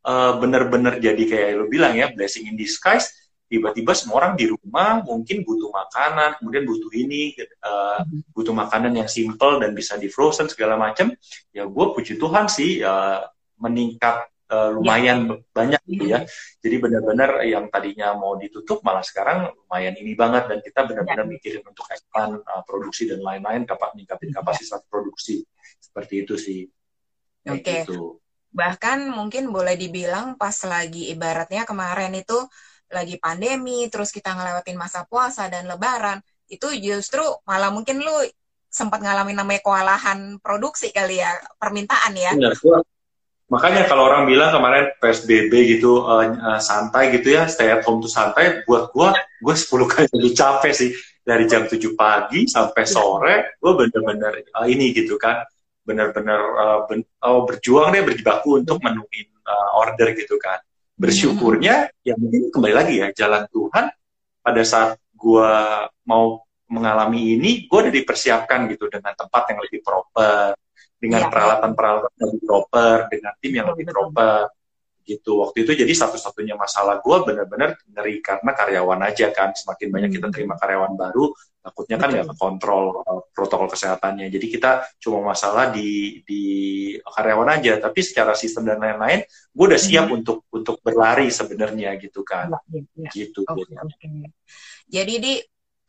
uh, 0.06 0.38
bener-bener 0.42 0.98
jadi 0.98 1.22
kayak 1.22 1.48
lo 1.54 1.66
bilang 1.70 1.94
ya 1.94 2.10
blessing 2.10 2.50
in 2.50 2.58
disguise 2.58 3.19
tiba-tiba 3.50 3.90
semua 3.98 4.22
orang 4.22 4.38
di 4.38 4.46
rumah 4.46 5.02
mungkin 5.02 5.42
butuh 5.42 5.74
makanan, 5.74 6.38
kemudian 6.38 6.62
butuh 6.62 6.92
ini, 6.94 7.34
uh, 7.66 8.06
butuh 8.30 8.54
makanan 8.54 8.94
yang 8.94 9.10
simple 9.10 9.58
dan 9.58 9.74
bisa 9.74 9.98
di 9.98 10.06
frozen 10.06 10.46
segala 10.46 10.78
macam, 10.78 11.10
ya 11.50 11.66
gue 11.66 11.86
puji 11.90 12.14
Tuhan 12.14 12.46
sih 12.46 12.78
uh, 12.86 13.26
meningkat 13.58 14.30
uh, 14.54 14.70
lumayan 14.70 15.26
ya. 15.26 15.34
banyak 15.50 15.82
gitu 15.90 16.04
ya. 16.06 16.22
Jadi 16.62 16.76
benar-benar 16.78 17.42
yang 17.42 17.66
tadinya 17.66 18.14
mau 18.14 18.38
ditutup 18.38 18.86
malah 18.86 19.02
sekarang 19.02 19.50
lumayan 19.66 19.98
ini 19.98 20.14
banget 20.14 20.46
dan 20.46 20.58
kita 20.62 20.86
benar-benar 20.86 21.26
ya. 21.26 21.30
mikirin 21.34 21.64
untuk 21.66 21.90
expand 21.90 22.38
uh, 22.46 22.62
produksi 22.62 23.10
dan 23.10 23.18
lain-lain 23.18 23.66
kapan 23.66 23.98
ningkatin 23.98 24.30
kapasitas 24.30 24.78
ya. 24.78 24.86
produksi 24.86 25.42
seperti 25.82 26.14
itu 26.22 26.34
sih. 26.38 26.60
Oke. 27.50 27.66
Okay. 27.66 27.80
Gitu. 27.82 28.22
Bahkan 28.50 29.14
mungkin 29.14 29.54
boleh 29.54 29.78
dibilang 29.78 30.34
pas 30.34 30.54
lagi 30.66 31.10
ibaratnya 31.14 31.62
kemarin 31.62 32.14
itu 32.18 32.34
lagi 32.90 33.16
pandemi, 33.16 33.86
terus 33.86 34.10
kita 34.10 34.34
ngelewatin 34.34 34.76
masa 34.76 35.06
puasa 35.06 35.46
dan 35.46 35.66
lebaran, 35.70 36.18
itu 36.50 36.66
justru 36.82 37.22
malah 37.46 37.70
mungkin 37.70 38.02
lu 38.02 38.14
sempat 38.70 39.02
ngalamin 39.02 39.34
namanya 39.34 39.62
kewalahan 39.62 40.38
produksi 40.42 40.94
kali 40.94 41.18
ya, 41.22 41.30
permintaan 41.58 42.14
ya. 42.14 42.30
Benar, 42.34 42.54
makanya 43.50 43.82
kalau 43.90 44.06
orang 44.06 44.30
bilang 44.30 44.54
kemarin 44.54 44.94
PSBB 45.02 45.78
gitu 45.78 46.06
uh, 46.06 46.58
santai 46.62 47.10
gitu 47.14 47.34
ya, 47.34 47.50
stay 47.50 47.70
at 47.70 47.82
home 47.82 47.98
tuh 48.02 48.10
santai, 48.10 48.62
buat 48.66 48.94
gua 48.94 49.14
gue 49.42 49.54
10 49.54 49.90
kali 49.90 50.06
lebih 50.14 50.32
capek 50.34 50.74
sih. 50.74 50.92
Dari 51.20 51.44
jam 51.46 51.68
7 51.68 51.76
pagi 51.94 52.48
sampai 52.48 52.82
sore, 52.88 53.54
gue 53.60 53.72
bener-bener 53.76 54.50
uh, 54.56 54.66
ini 54.66 54.90
gitu 54.90 55.18
kan, 55.18 55.42
bener-bener 55.84 56.40
uh, 56.58 56.78
ben, 56.86 57.02
oh, 57.26 57.42
berjuang 57.46 57.90
deh 57.90 58.02
berjibaku 58.06 58.62
untuk 58.62 58.78
menuhin 58.82 59.28
uh, 59.46 59.78
order 59.78 60.14
gitu 60.14 60.38
kan 60.38 60.58
bersyukurnya 61.00 61.88
ya 62.04 62.14
mungkin 62.20 62.52
kembali 62.52 62.74
lagi 62.76 62.94
ya 63.00 63.08
jalan 63.16 63.48
Tuhan 63.48 63.88
pada 64.44 64.62
saat 64.68 65.00
gue 65.16 65.52
mau 66.04 66.44
mengalami 66.68 67.40
ini 67.40 67.64
gue 67.64 67.78
udah 67.88 67.94
dipersiapkan 67.94 68.68
gitu 68.68 68.92
dengan 68.92 69.16
tempat 69.16 69.48
yang 69.48 69.64
lebih 69.64 69.80
proper 69.80 70.52
dengan 71.00 71.24
iya. 71.24 71.30
peralatan-peralatan 71.32 72.12
yang 72.20 72.28
lebih 72.36 72.44
proper 72.44 72.96
dengan 73.08 73.32
tim 73.40 73.52
yang 73.56 73.68
lebih 73.72 73.88
proper 73.88 74.52
gitu 75.10 75.42
waktu 75.42 75.66
itu 75.66 75.74
jadi 75.74 75.90
satu-satunya 75.90 76.54
masalah 76.54 77.02
gue 77.02 77.16
benar-benar 77.26 77.74
ngeri 77.90 78.22
karena 78.22 78.50
karyawan 78.54 79.00
aja 79.10 79.34
kan 79.34 79.50
semakin 79.50 79.90
banyak 79.90 80.10
kita 80.14 80.30
hmm. 80.30 80.34
terima 80.34 80.54
karyawan 80.54 80.94
baru 80.94 81.34
takutnya 81.60 81.96
kan 81.98 82.08
nggak 82.14 82.38
kontrol 82.38 83.02
uh, 83.02 83.26
protokol 83.34 83.66
kesehatannya 83.66 84.30
jadi 84.30 84.46
kita 84.46 84.70
cuma 85.02 85.34
masalah 85.34 85.74
di 85.74 86.22
di 86.22 86.42
karyawan 87.02 87.58
aja 87.58 87.82
tapi 87.82 88.00
secara 88.06 88.38
sistem 88.38 88.70
dan 88.70 88.78
lain-lain 88.78 89.26
gue 89.26 89.64
udah 89.66 89.80
siap 89.80 90.06
hmm. 90.06 90.16
untuk 90.22 90.38
untuk 90.54 90.78
berlari 90.80 91.28
sebenarnya 91.28 91.98
gitu 91.98 92.22
kan 92.22 92.54
ya, 92.70 92.80
ya. 92.94 93.10
gitu 93.10 93.42
okay, 93.50 93.74
okay. 93.76 94.30
jadi 94.86 95.14
di 95.18 95.34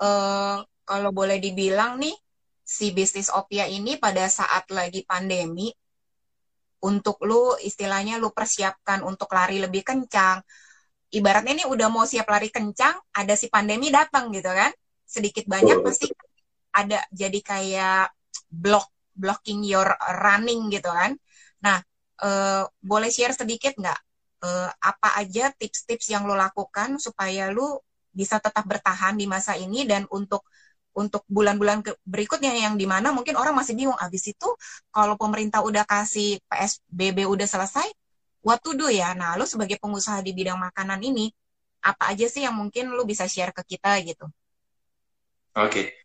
uh, 0.02 0.66
kalau 0.82 1.14
boleh 1.14 1.38
dibilang 1.38 2.02
nih 2.02 2.18
si 2.66 2.90
bisnis 2.92 3.30
opia 3.32 3.70
ini 3.70 3.96
pada 4.02 4.26
saat 4.28 4.68
lagi 4.74 5.06
pandemi 5.06 5.70
untuk 6.82 7.22
lu 7.26 7.56
istilahnya 7.62 8.18
lu 8.18 8.34
persiapkan 8.34 9.06
untuk 9.06 9.30
lari 9.34 9.62
lebih 9.62 9.86
kencang. 9.86 10.42
Ibaratnya 11.12 11.62
ini 11.62 11.66
udah 11.68 11.88
mau 11.92 12.08
siap 12.08 12.26
lari 12.32 12.48
kencang, 12.48 12.96
ada 13.14 13.34
si 13.36 13.52
pandemi 13.52 13.92
datang 13.92 14.32
gitu 14.32 14.48
kan. 14.50 14.72
Sedikit 15.04 15.46
banyak 15.46 15.78
oh. 15.80 15.84
pasti 15.86 16.08
ada 16.72 17.04
jadi 17.12 17.40
kayak 17.44 18.16
block 18.48 18.90
blocking 19.12 19.62
your 19.68 19.88
running 20.24 20.72
gitu 20.72 20.88
kan. 20.88 21.14
Nah, 21.62 21.78
uh, 22.24 22.64
boleh 22.80 23.12
share 23.12 23.36
sedikit 23.36 23.76
nggak 23.76 24.00
uh, 24.42 24.70
apa 24.72 25.20
aja 25.22 25.54
tips-tips 25.54 26.10
yang 26.10 26.26
lo 26.26 26.34
lakukan 26.34 26.98
supaya 26.98 27.52
lu 27.54 27.78
bisa 28.12 28.40
tetap 28.44 28.68
bertahan 28.68 29.16
di 29.16 29.28
masa 29.30 29.56
ini 29.56 29.88
dan 29.88 30.04
untuk 30.12 30.44
untuk 30.92 31.24
bulan-bulan 31.32 31.84
berikutnya 32.04 32.52
yang 32.52 32.76
di 32.76 32.84
mana 32.84 33.16
mungkin 33.16 33.40
orang 33.40 33.56
masih 33.56 33.80
bingung 33.80 33.96
abis 33.96 34.36
itu 34.36 34.50
kalau 34.92 35.16
pemerintah 35.16 35.64
udah 35.64 35.88
kasih 35.88 36.40
PSBB 36.52 37.24
udah 37.28 37.48
selesai 37.48 37.88
what 38.44 38.60
to 38.60 38.76
do 38.76 38.92
ya 38.92 39.16
nah 39.16 39.40
lu 39.40 39.48
sebagai 39.48 39.80
pengusaha 39.80 40.20
di 40.20 40.36
bidang 40.36 40.60
makanan 40.60 41.00
ini 41.00 41.32
apa 41.82 42.14
aja 42.14 42.28
sih 42.28 42.44
yang 42.44 42.54
mungkin 42.54 42.92
lu 42.92 43.08
bisa 43.08 43.26
share 43.26 43.56
ke 43.56 43.76
kita 43.76 43.96
gitu 44.04 44.28
oke 45.56 45.72
okay. 45.72 45.96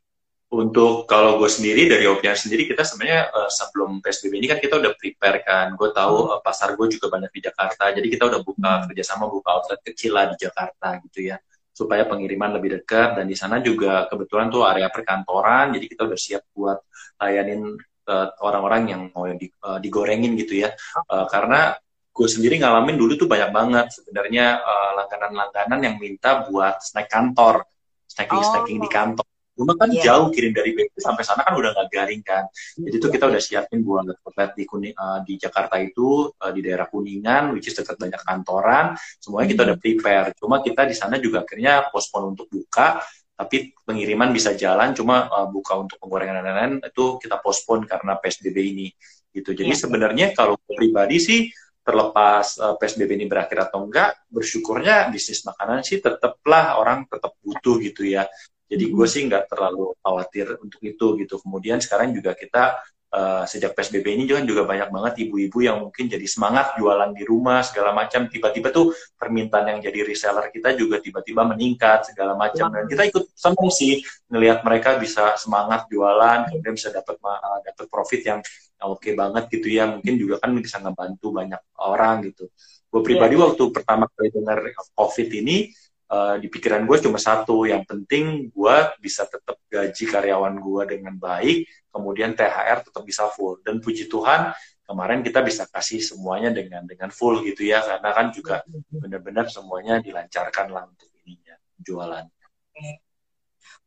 untuk 0.55 1.11
kalau 1.11 1.37
gue 1.43 1.51
sendiri 1.51 1.91
dari 1.91 2.07
Opian 2.07 2.39
sendiri 2.39 2.71
kita 2.71 2.87
sebenarnya 2.87 3.35
uh, 3.35 3.51
sebelum 3.51 3.99
PSBB 3.99 4.39
ini 4.39 4.47
kan 4.47 4.63
kita 4.63 4.79
udah 4.79 4.95
prepare 4.95 5.43
kan. 5.43 5.75
Gue 5.75 5.91
tahu 5.91 6.31
uh, 6.31 6.39
pasar 6.39 6.79
gue 6.79 6.87
juga 6.87 7.11
banyak 7.11 7.35
di 7.35 7.51
Jakarta, 7.51 7.91
jadi 7.91 8.07
kita 8.07 8.31
udah 8.31 8.41
buka 8.47 8.71
hmm. 8.79 8.85
kerjasama 8.89 9.27
buka 9.27 9.49
outlet 9.59 9.83
kecil 9.83 10.15
lah 10.15 10.31
di 10.31 10.39
Jakarta 10.39 11.03
gitu 11.03 11.35
ya, 11.35 11.37
supaya 11.77 12.09
pengiriman 12.09 12.57
lebih 12.57 12.81
dekat. 12.81 13.21
Dan 13.21 13.29
di 13.29 13.37
sana 13.37 13.61
juga 13.61 14.09
kebetulan 14.09 14.49
tuh 14.49 14.65
area 14.65 14.89
perkantoran, 14.89 15.77
jadi 15.77 15.85
kita 15.93 16.03
udah 16.09 16.19
siap 16.19 16.43
buat 16.57 16.81
layanin 17.21 17.77
uh, 18.09 18.29
orang-orang 18.41 18.83
yang 18.89 19.03
mau 19.13 19.29
di, 19.29 19.53
uh, 19.61 19.77
digorengin 19.77 20.33
gitu 20.41 20.65
ya, 20.65 20.73
uh, 21.13 21.29
karena 21.29 21.77
gue 22.17 22.29
sendiri 22.33 22.57
ngalamin 22.57 22.97
dulu 22.97 23.13
tuh 23.21 23.29
banyak 23.29 23.53
banget. 23.53 23.87
Sebenarnya 23.93 24.65
uh, 24.65 24.91
langganan-langganan 25.05 25.81
yang 25.85 25.97
minta 26.01 26.49
buat 26.49 26.81
snack 26.81 27.13
kantor, 27.13 27.69
snacking 28.09 28.41
snacking 28.41 28.79
oh. 28.81 28.85
di 28.85 28.89
kantor 28.89 29.29
Cuma 29.57 29.73
kan 29.73 29.89
yeah. 29.89 30.05
jauh 30.05 30.29
kirim 30.29 30.53
dari 30.53 30.77
BP 30.77 31.01
sampai 31.01 31.25
sana 31.25 31.41
kan 31.41 31.57
udah 31.57 31.73
nggak 31.73 31.89
garing 31.89 32.21
kan. 32.21 32.45
Jadi 32.77 32.97
itu 33.01 33.09
kita 33.09 33.25
udah 33.25 33.41
siapin 33.41 33.81
buat 33.81 34.05
outlet 34.05 34.53
di 34.53 34.69
Kuning, 34.69 34.93
uh, 34.93 35.25
di 35.25 35.41
Jakarta 35.41 35.81
itu 35.81 36.29
uh, 36.29 36.53
di 36.53 36.61
daerah 36.61 36.85
Kuningan, 36.93 37.57
which 37.57 37.73
is 37.73 37.75
dekat 37.75 37.97
banyak 37.97 38.21
kantoran. 38.21 38.93
Semuanya 39.17 39.49
kita 39.49 39.63
udah 39.65 39.79
prepare. 39.81 40.29
Cuma 40.37 40.61
kita 40.61 40.85
di 40.85 40.93
sana 40.93 41.17
juga 41.17 41.49
akhirnya 41.49 41.89
pospon 41.89 42.37
untuk 42.37 42.53
buka, 42.53 43.01
tapi 43.33 43.73
pengiriman 43.81 44.29
bisa 44.29 44.53
jalan. 44.53 44.93
Cuma 44.93 45.25
uh, 45.33 45.49
buka 45.49 45.81
untuk 45.81 45.97
penggorengan 46.05 46.45
dan 46.45 46.45
lain-lain 46.53 46.73
itu 46.85 47.17
kita 47.17 47.41
pospon 47.41 47.89
karena 47.89 48.21
PSBB 48.21 48.57
ini. 48.61 48.89
Gitu. 49.33 49.57
Jadi 49.57 49.73
yeah. 49.73 49.81
sebenarnya 49.81 50.27
kalau 50.37 50.61
pribadi 50.69 51.17
sih 51.17 51.41
terlepas 51.87 52.59
uh, 52.59 52.75
PSBB 52.77 53.15
ini 53.15 53.27
berakhir 53.31 53.71
atau 53.71 53.87
enggak, 53.87 54.27
bersyukurnya 54.27 55.07
bisnis 55.09 55.47
makanan 55.47 55.87
sih 55.87 56.03
tetaplah 56.03 56.83
orang 56.83 57.07
tetap 57.07 57.39
butuh 57.39 57.79
gitu 57.79 58.03
ya. 58.03 58.27
Jadi 58.67 58.85
gue 58.91 59.07
sih 59.07 59.23
nggak 59.31 59.47
terlalu 59.47 59.95
khawatir 60.03 60.59
untuk 60.59 60.83
itu 60.83 61.07
gitu. 61.23 61.35
Kemudian 61.39 61.79
sekarang 61.79 62.11
juga 62.11 62.35
kita 62.35 62.83
uh, 63.15 63.45
sejak 63.47 63.73
PSBB 63.79 64.07
ini 64.19 64.25
juga 64.27 64.43
juga 64.43 64.63
banyak 64.67 64.89
banget 64.91 65.15
ibu-ibu 65.29 65.59
yang 65.63 65.79
mungkin 65.87 66.11
jadi 66.11 66.27
semangat 66.27 66.75
jualan 66.75 67.15
di 67.15 67.23
rumah 67.23 67.63
segala 67.63 67.95
macam. 67.95 68.27
Tiba-tiba 68.27 68.75
tuh 68.75 68.91
permintaan 69.15 69.77
yang 69.77 69.79
jadi 69.79 70.03
reseller 70.03 70.51
kita 70.51 70.75
juga 70.75 70.99
tiba-tiba 70.99 71.47
meningkat 71.47 72.11
segala 72.11 72.35
macam. 72.35 72.75
Dan 72.75 72.91
kita 72.91 73.07
ikut 73.07 73.33
seneng 73.39 73.71
sih 73.71 74.03
ngelihat 74.29 74.67
mereka 74.67 74.99
bisa 74.99 75.39
semangat 75.39 75.87
jualan, 75.87 76.51
kemudian 76.51 76.75
bisa 76.75 76.91
dapat 76.91 77.17
uh, 77.23 77.61
dapat 77.63 77.87
profit 77.87 78.21
yang 78.27 78.41
oke 78.83 78.99
okay 78.99 79.15
banget 79.15 79.47
gitu 79.55 79.71
ya. 79.71 79.87
Mungkin 79.87 80.15
juga 80.19 80.43
kan 80.43 80.51
bisa 80.59 80.83
ngebantu 80.83 81.31
banyak 81.31 81.63
orang 81.79 82.27
gitu. 82.27 82.51
Gue 82.87 83.03
pribadi 83.03 83.35
yeah. 83.37 83.45
waktu 83.45 83.63
pertama 83.75 84.09
kali 84.09 84.31
dengar 84.33 84.63
COVID 84.95 85.29
ini 85.45 85.69
uh, 86.11 86.37
di 86.39 86.47
pikiran 86.47 86.87
gue 86.87 86.99
cuma 87.03 87.19
satu 87.19 87.67
yang 87.67 87.83
penting 87.83 88.51
gue 88.51 88.77
bisa 89.03 89.27
tetap 89.27 89.59
gaji 89.67 90.05
karyawan 90.07 90.55
gue 90.59 90.83
dengan 90.99 91.15
baik 91.19 91.67
kemudian 91.97 92.37
THR 92.37 92.85
tetap 92.85 93.03
bisa 93.09 93.33
full. 93.33 93.65
Dan 93.65 93.81
puji 93.81 94.07
Tuhan 94.13 94.53
kemarin 94.85 95.25
kita 95.25 95.41
bisa 95.41 95.65
kasih 95.67 96.05
semuanya 96.05 96.53
dengan 96.53 96.85
dengan 96.85 97.09
full 97.09 97.41
gitu 97.43 97.65
ya 97.67 97.81
karena 97.81 98.13
kan 98.13 98.31
juga 98.31 98.63
benar-benar 98.93 99.49
semuanya 99.49 99.99
dilancarkan 100.05 100.69
lah 100.71 100.85
untuk 100.85 101.09
ininya 101.25 101.57
jualan. 101.81 102.25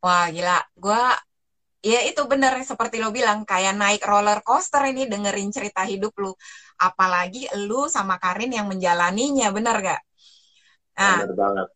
Wah 0.02 0.28
gila, 0.34 0.58
gue 0.74 1.04
ya 1.80 2.04
itu 2.04 2.20
bener 2.28 2.60
seperti 2.68 3.00
lo 3.00 3.16
bilang 3.16 3.48
kayak 3.48 3.78
naik 3.78 4.04
roller 4.04 4.44
coaster 4.44 4.84
ini 4.90 5.08
dengerin 5.08 5.54
cerita 5.54 5.86
hidup 5.86 6.18
lu. 6.18 6.34
Apalagi 6.82 7.48
lu 7.70 7.86
sama 7.88 8.18
Karin 8.18 8.52
yang 8.52 8.68
menjalaninya 8.68 9.54
bener 9.54 9.76
gak? 9.80 10.02
Nah, 11.00 11.24
bener 11.24 11.36
banget 11.38 11.68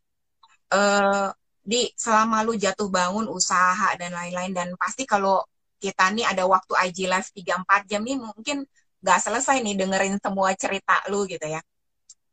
uh, 0.74 1.30
di 1.64 1.88
selama 1.96 2.44
lu 2.44 2.60
jatuh 2.60 2.92
bangun 2.92 3.30
usaha 3.32 3.96
dan 3.96 4.12
lain-lain 4.12 4.52
dan 4.52 4.68
pasti 4.76 5.08
kalau 5.08 5.40
kita 5.80 6.12
nih 6.12 6.28
ada 6.28 6.44
waktu 6.44 6.74
IG 6.92 7.08
live 7.08 7.30
3-4 7.32 7.90
jam 7.90 8.02
nih 8.04 8.18
mungkin 8.20 8.58
gak 9.04 9.20
selesai 9.20 9.60
nih 9.64 9.76
dengerin 9.76 10.16
semua 10.20 10.52
cerita 10.56 11.04
lu 11.12 11.24
gitu 11.30 11.44
ya. 11.44 11.62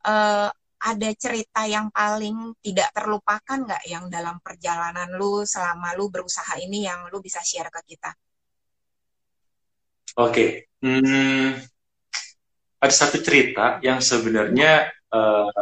Uh, 0.01 0.49
ada 0.80 1.11
cerita 1.12 1.68
yang 1.68 1.93
paling 1.93 2.57
tidak 2.64 2.88
terlupakan 2.97 3.59
nggak 3.68 3.84
yang 3.84 4.09
dalam 4.09 4.41
perjalanan 4.41 5.12
lu 5.12 5.45
selama 5.45 5.93
lu 5.93 6.09
berusaha 6.09 6.57
ini 6.57 6.88
yang 6.88 7.05
lu 7.12 7.20
bisa 7.20 7.45
share 7.45 7.68
ke 7.68 7.95
kita? 7.95 8.11
Oke, 10.16 10.32
okay. 10.32 10.51
hmm, 10.80 11.61
ada 12.80 12.95
satu 12.97 13.20
cerita 13.20 13.76
yang 13.84 14.01
sebenarnya 14.01 14.88
uh, 15.12 15.53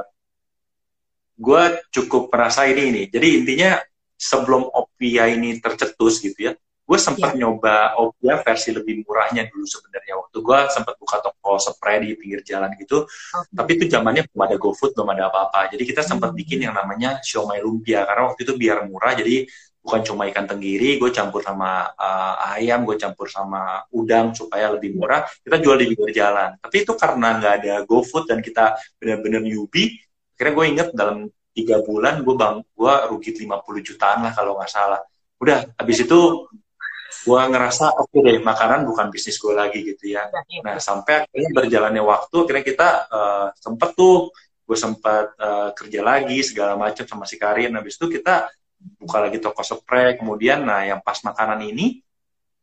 gue 1.38 1.62
cukup 1.94 2.34
merasa 2.34 2.66
ini 2.66 2.90
ini. 2.90 3.02
Jadi 3.06 3.28
intinya 3.42 3.78
sebelum 4.18 4.66
Opia 4.74 5.30
ini 5.30 5.62
tercetus 5.62 6.18
gitu 6.18 6.50
ya, 6.50 6.52
gue 6.58 6.98
sempat 6.98 7.38
yeah. 7.38 7.46
nyoba 7.46 7.94
Opia 8.02 8.42
versi 8.42 8.74
lebih 8.74 9.06
murahnya 9.06 9.46
dulu 9.46 9.62
sebenarnya. 9.62 10.18
Waktu 10.18 10.38
gue 10.42 10.58
sempat 10.74 10.94
buka 10.98 11.22
toko 11.22 11.62
spray 11.62 12.02
di 12.02 12.18
pinggir 12.18 12.42
jalan 12.42 12.74
gitu, 12.74 13.06
okay. 13.06 13.54
tapi 13.54 13.70
itu 13.78 13.84
zamannya 13.86 14.26
belum 14.26 14.42
ada 14.42 14.56
GoFood, 14.58 14.98
belum 14.98 15.08
ada 15.14 15.30
apa-apa. 15.30 15.70
Jadi 15.70 15.82
kita 15.86 16.02
sempat 16.02 16.34
hmm. 16.34 16.38
bikin 16.42 16.58
yang 16.66 16.74
namanya 16.74 17.22
siomay 17.22 17.62
lumpia 17.62 18.02
karena 18.02 18.34
waktu 18.34 18.42
itu 18.42 18.52
biar 18.58 18.84
murah, 18.90 19.14
jadi 19.14 19.46
bukan 19.78 20.04
cuma 20.04 20.28
ikan 20.28 20.44
tenggiri, 20.44 21.00
gue 21.00 21.10
campur 21.14 21.40
sama 21.40 21.88
uh, 21.96 22.52
ayam, 22.58 22.84
gue 22.84 23.00
campur 23.00 23.24
sama 23.30 23.86
udang 23.94 24.34
supaya 24.36 24.68
lebih 24.74 24.92
murah. 24.92 25.24
Kita 25.40 25.56
jual 25.56 25.80
di 25.80 25.94
pinggir 25.94 26.12
jalan. 26.12 26.60
Tapi 26.60 26.84
itu 26.84 26.92
karena 26.92 27.40
nggak 27.40 27.54
ada 27.62 27.74
GoFood 27.88 28.28
dan 28.28 28.44
kita 28.44 28.76
benar-benar 29.00 29.40
newbie, 29.40 29.96
akhirnya 30.38 30.54
gue 30.54 30.66
inget 30.70 30.88
dalam 30.94 31.26
tiga 31.50 31.82
bulan 31.82 32.22
gue 32.22 32.34
bang 32.38 32.62
gue 32.62 32.94
rugi 33.10 33.30
50 33.42 33.50
jutaan 33.82 34.22
lah 34.22 34.30
kalau 34.30 34.54
nggak 34.54 34.70
salah. 34.70 35.02
Udah 35.42 35.66
habis 35.74 36.06
itu 36.06 36.46
gue 37.26 37.40
ngerasa 37.50 37.98
oke 37.98 38.14
okay 38.14 38.20
deh 38.22 38.38
makanan 38.38 38.86
bukan 38.86 39.10
bisnis 39.10 39.34
gue 39.42 39.50
lagi 39.50 39.82
gitu 39.82 40.14
ya. 40.14 40.30
Nah 40.62 40.78
sampai 40.78 41.26
akhirnya 41.26 41.50
berjalannya 41.50 42.02
waktu 42.06 42.36
akhirnya 42.46 42.64
kita 42.70 42.88
uh, 43.10 43.46
sempet 43.58 43.98
tuh 43.98 44.30
gue 44.62 44.78
sempat 44.78 45.34
uh, 45.42 45.74
kerja 45.74 46.06
lagi 46.06 46.38
segala 46.46 46.78
macam 46.78 47.02
sama 47.02 47.26
si 47.26 47.34
Karin. 47.34 47.74
Habis 47.74 47.98
itu 47.98 48.06
kita 48.22 48.46
buka 49.02 49.18
lagi 49.18 49.42
toko 49.42 49.66
spray 49.66 50.14
kemudian 50.14 50.62
nah 50.62 50.86
yang 50.86 51.02
pas 51.02 51.18
makanan 51.26 51.58
ini 51.66 51.98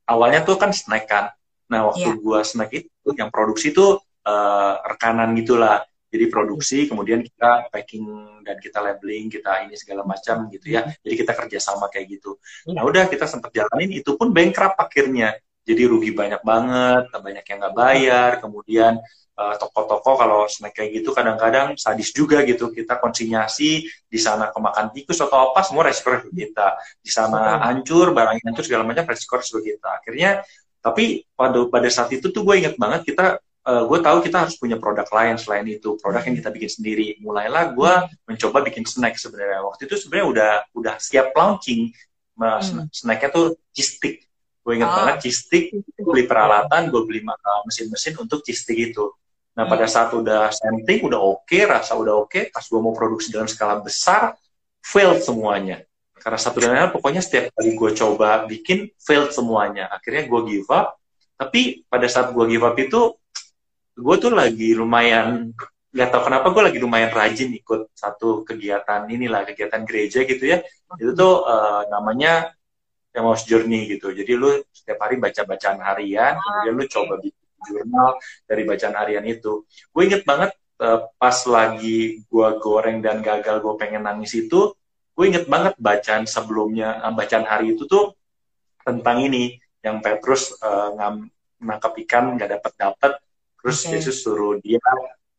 awalnya 0.08 0.48
tuh 0.48 0.56
kan 0.56 0.72
snack 0.72 1.12
kan. 1.12 1.36
Nah 1.68 1.92
waktu 1.92 2.16
yeah. 2.16 2.24
gue 2.24 2.40
snack 2.48 2.72
itu 2.72 3.10
yang 3.20 3.28
produksi 3.28 3.76
tuh 3.76 4.00
uh, 4.24 4.74
rekanan 4.88 5.36
gitulah 5.36 5.84
jadi 6.16 6.32
produksi, 6.32 6.88
kemudian 6.88 7.20
kita 7.20 7.68
packing 7.68 8.08
dan 8.48 8.56
kita 8.64 8.80
labeling, 8.80 9.28
kita 9.28 9.68
ini 9.68 9.76
segala 9.76 10.08
macam 10.08 10.48
gitu 10.48 10.72
ya. 10.72 10.88
Jadi 11.04 11.16
kita 11.20 11.36
kerjasama 11.36 11.92
kayak 11.92 12.16
gitu. 12.16 12.40
Nah 12.72 12.88
udah 12.88 13.12
kita 13.12 13.28
sempat 13.28 13.52
jalanin, 13.52 13.92
itu 13.92 14.16
pun 14.16 14.32
bankrupt 14.32 14.80
akhirnya. 14.80 15.36
Jadi 15.68 15.82
rugi 15.84 16.16
banyak 16.16 16.40
banget, 16.46 17.12
banyak 17.12 17.44
yang 17.44 17.58
nggak 17.60 17.76
bayar. 17.76 18.32
Kemudian 18.40 19.02
uh, 19.36 19.56
toko-toko 19.60 20.16
kalau 20.16 20.40
snack 20.48 20.78
kayak 20.78 21.04
gitu 21.04 21.12
kadang-kadang 21.12 21.76
sadis 21.76 22.16
juga 22.16 22.42
gitu. 22.48 22.72
Kita 22.72 22.96
konsinyasi 22.98 23.84
di 24.08 24.20
sana 24.22 24.56
kemakan 24.56 24.96
tikus 24.96 25.20
atau 25.20 25.52
apa, 25.52 25.68
semua 25.68 25.92
resiko 25.92 26.16
kita. 26.32 26.80
Di 27.04 27.12
sana 27.12 27.60
hancur, 27.68 28.16
barang 28.16 28.40
hancur 28.40 28.64
segala 28.64 28.88
macam 28.88 29.04
resiko 29.10 29.36
resiko 29.36 29.60
kita. 29.60 30.00
Akhirnya 30.00 30.46
tapi 30.86 31.26
pada 31.34 31.66
pada 31.66 31.90
saat 31.90 32.14
itu 32.14 32.30
tuh 32.30 32.46
gue 32.46 32.62
inget 32.62 32.78
banget 32.78 33.10
kita 33.10 33.42
uh, 33.66 33.82
eh, 33.82 33.84
gue 33.90 34.00
tahu 34.00 34.18
kita 34.22 34.38
harus 34.46 34.56
punya 34.56 34.78
produk 34.78 35.06
lain 35.10 35.36
selain 35.42 35.66
itu. 35.66 35.98
Produk 35.98 36.22
yang 36.22 36.38
kita 36.38 36.50
bikin 36.54 36.72
sendiri. 36.72 37.08
Mulailah 37.20 37.74
gue 37.74 37.94
mencoba 38.30 38.62
bikin 38.62 38.86
snack 38.86 39.18
sebenarnya. 39.18 39.66
Waktu 39.66 39.90
itu 39.90 39.96
sebenarnya 39.98 40.28
udah 40.30 40.52
udah 40.78 40.96
siap 41.02 41.34
launching. 41.34 41.92
Hmm. 42.36 42.92
snacknya 42.92 43.32
tuh 43.32 43.56
cheese 43.72 43.96
stick. 43.96 44.28
Gue 44.60 44.76
ingat 44.76 44.92
oh. 44.92 44.96
banget 45.00 45.16
cheese 45.24 45.48
stick 45.48 45.72
beli 45.96 46.28
peralatan 46.28 46.92
gue 46.92 47.02
beli 47.08 47.24
mesin-mesin 47.64 48.20
untuk 48.20 48.44
cheese 48.44 48.68
stick 48.68 48.92
itu. 48.92 49.08
Nah 49.56 49.64
hmm. 49.64 49.72
pada 49.72 49.88
saat 49.88 50.12
udah 50.12 50.52
sampling 50.52 51.08
udah 51.08 51.16
oke 51.16 51.48
okay, 51.48 51.64
rasa 51.64 51.96
udah 51.96 52.28
oke 52.28 52.36
okay, 52.36 52.44
pas 52.52 52.60
gue 52.60 52.76
mau 52.76 52.92
produksi 52.92 53.32
dalam 53.32 53.48
skala 53.48 53.80
besar 53.80 54.36
fail 54.84 55.16
semuanya. 55.24 55.80
Karena 56.20 56.36
satu 56.36 56.60
dan 56.60 56.76
lain 56.76 56.92
pokoknya 56.92 57.24
setiap 57.24 57.56
kali 57.56 57.72
gue 57.72 57.92
coba 57.96 58.44
bikin 58.52 58.92
fail 59.00 59.32
semuanya. 59.32 59.88
Akhirnya 59.88 60.28
gue 60.28 60.42
give 60.44 60.68
up. 60.76 61.00
Tapi 61.40 61.88
pada 61.88 62.08
saat 62.12 62.36
gue 62.36 62.46
give 62.52 62.68
up 62.68 62.76
itu 62.76 63.16
gue 63.96 64.16
tuh 64.20 64.32
lagi 64.36 64.76
lumayan 64.76 65.56
nggak 65.96 66.10
tahu 66.12 66.22
kenapa 66.28 66.52
gue 66.52 66.64
lagi 66.68 66.80
lumayan 66.84 67.08
rajin 67.08 67.56
ikut 67.56 67.96
satu 67.96 68.44
kegiatan 68.44 69.08
inilah 69.08 69.48
kegiatan 69.48 69.88
gereja 69.88 70.28
gitu 70.28 70.44
ya. 70.44 70.60
Itu 71.00 71.16
tuh 71.16 71.48
uh, 71.48 71.88
namanya 71.88 72.52
Emmaus 73.16 73.48
Journey 73.48 73.88
gitu. 73.88 74.12
Jadi 74.12 74.36
lu 74.36 74.60
setiap 74.76 75.08
hari 75.08 75.16
baca 75.16 75.48
bacaan 75.48 75.80
harian 75.80 76.36
kemudian 76.36 76.76
lu 76.76 76.86
coba 76.92 77.14
bikin 77.24 77.48
jurnal 77.64 78.20
dari 78.44 78.64
bacaan 78.68 78.96
harian 79.00 79.24
itu. 79.24 79.64
Gue 79.96 80.04
inget 80.12 80.28
banget 80.28 80.52
uh, 80.84 81.08
pas 81.16 81.38
lagi 81.48 82.28
gue 82.28 82.48
goreng 82.60 83.00
dan 83.00 83.24
gagal 83.24 83.64
gue 83.64 83.74
pengen 83.80 84.04
nangis 84.04 84.36
itu 84.36 84.76
gue 85.16 85.26
inget 85.32 85.48
banget 85.48 85.80
bacaan 85.80 86.28
sebelumnya 86.28 87.00
uh, 87.08 87.16
bacaan 87.16 87.48
hari 87.48 87.72
itu 87.80 87.88
tuh 87.88 88.12
tentang 88.84 89.24
ini. 89.24 89.56
Yang 89.80 89.98
Petrus 90.02 90.44
uh, 90.60 90.92
ngam, 90.98 91.30
nangkap 91.62 91.94
ikan 92.04 92.36
nggak 92.36 92.58
dapat 92.60 92.74
dapat 92.76 93.12
terus 93.66 93.82
okay. 93.82 93.98
Yesus 93.98 94.22
suruh 94.22 94.62
dia 94.62 94.78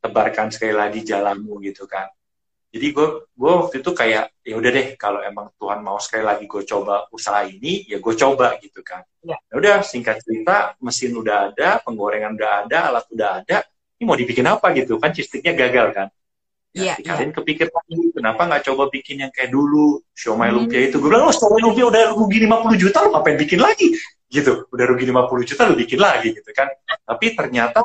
tebarkan 0.03 0.51
sekali 0.51 0.74
lagi 0.74 1.07
jalanmu 1.07 1.62
gitu 1.62 1.87
kan 1.87 2.11
jadi 2.74 2.91
gue 2.91 3.09
gue 3.31 3.53
waktu 3.55 3.79
itu 3.79 3.91
kayak 3.95 4.35
ya 4.43 4.55
udah 4.59 4.70
deh 4.74 4.89
kalau 4.99 5.22
emang 5.22 5.55
Tuhan 5.55 5.79
mau 5.79 6.03
sekali 6.03 6.27
lagi 6.27 6.51
gue 6.51 6.66
coba 6.66 7.07
usaha 7.14 7.47
ini 7.47 7.87
ya 7.87 8.03
gue 8.03 8.14
coba 8.18 8.59
gitu 8.59 8.83
kan 8.83 9.07
ya. 9.22 9.39
ya 9.39 9.55
udah 9.55 9.74
singkat 9.87 10.18
cerita 10.27 10.74
mesin 10.83 11.14
udah 11.14 11.55
ada 11.55 11.79
penggorengan 11.87 12.35
udah 12.35 12.66
ada 12.66 12.79
alat 12.91 13.07
udah 13.14 13.31
ada 13.47 13.62
ini 13.97 14.03
mau 14.03 14.18
dibikin 14.18 14.43
apa 14.51 14.74
gitu 14.74 14.99
kan 14.99 15.14
cistiknya 15.14 15.55
gagal 15.55 15.95
kan 15.95 16.11
Ya, 16.77 16.93
yeah, 16.93 16.97
kalian 17.01 17.33
yeah. 17.33 17.37
kepikir 17.41 17.72
lagi, 17.72 18.12
kenapa 18.12 18.45
nggak 18.45 18.68
coba 18.68 18.93
bikin 18.93 19.24
yang 19.24 19.33
kayak 19.33 19.49
dulu, 19.49 19.97
Siomay 20.12 20.53
hmm. 20.53 20.57
Lumpia 20.61 20.85
itu. 20.85 21.01
Gue 21.01 21.09
bilang, 21.09 21.24
oh 21.24 21.33
Siomay 21.33 21.64
Lumpia 21.64 21.89
udah 21.89 22.12
rugi 22.12 22.45
50 22.45 22.77
juta, 22.77 23.01
lo 23.01 23.16
ngapain 23.16 23.41
bikin 23.41 23.64
lagi? 23.64 23.97
Gitu, 24.29 24.68
udah 24.68 24.85
rugi 24.85 25.09
50 25.09 25.49
juta, 25.49 25.62
lo 25.64 25.72
bikin 25.72 25.97
lagi 25.97 26.37
gitu 26.37 26.51
kan. 26.53 26.68
Tapi 26.85 27.33
ternyata 27.33 27.81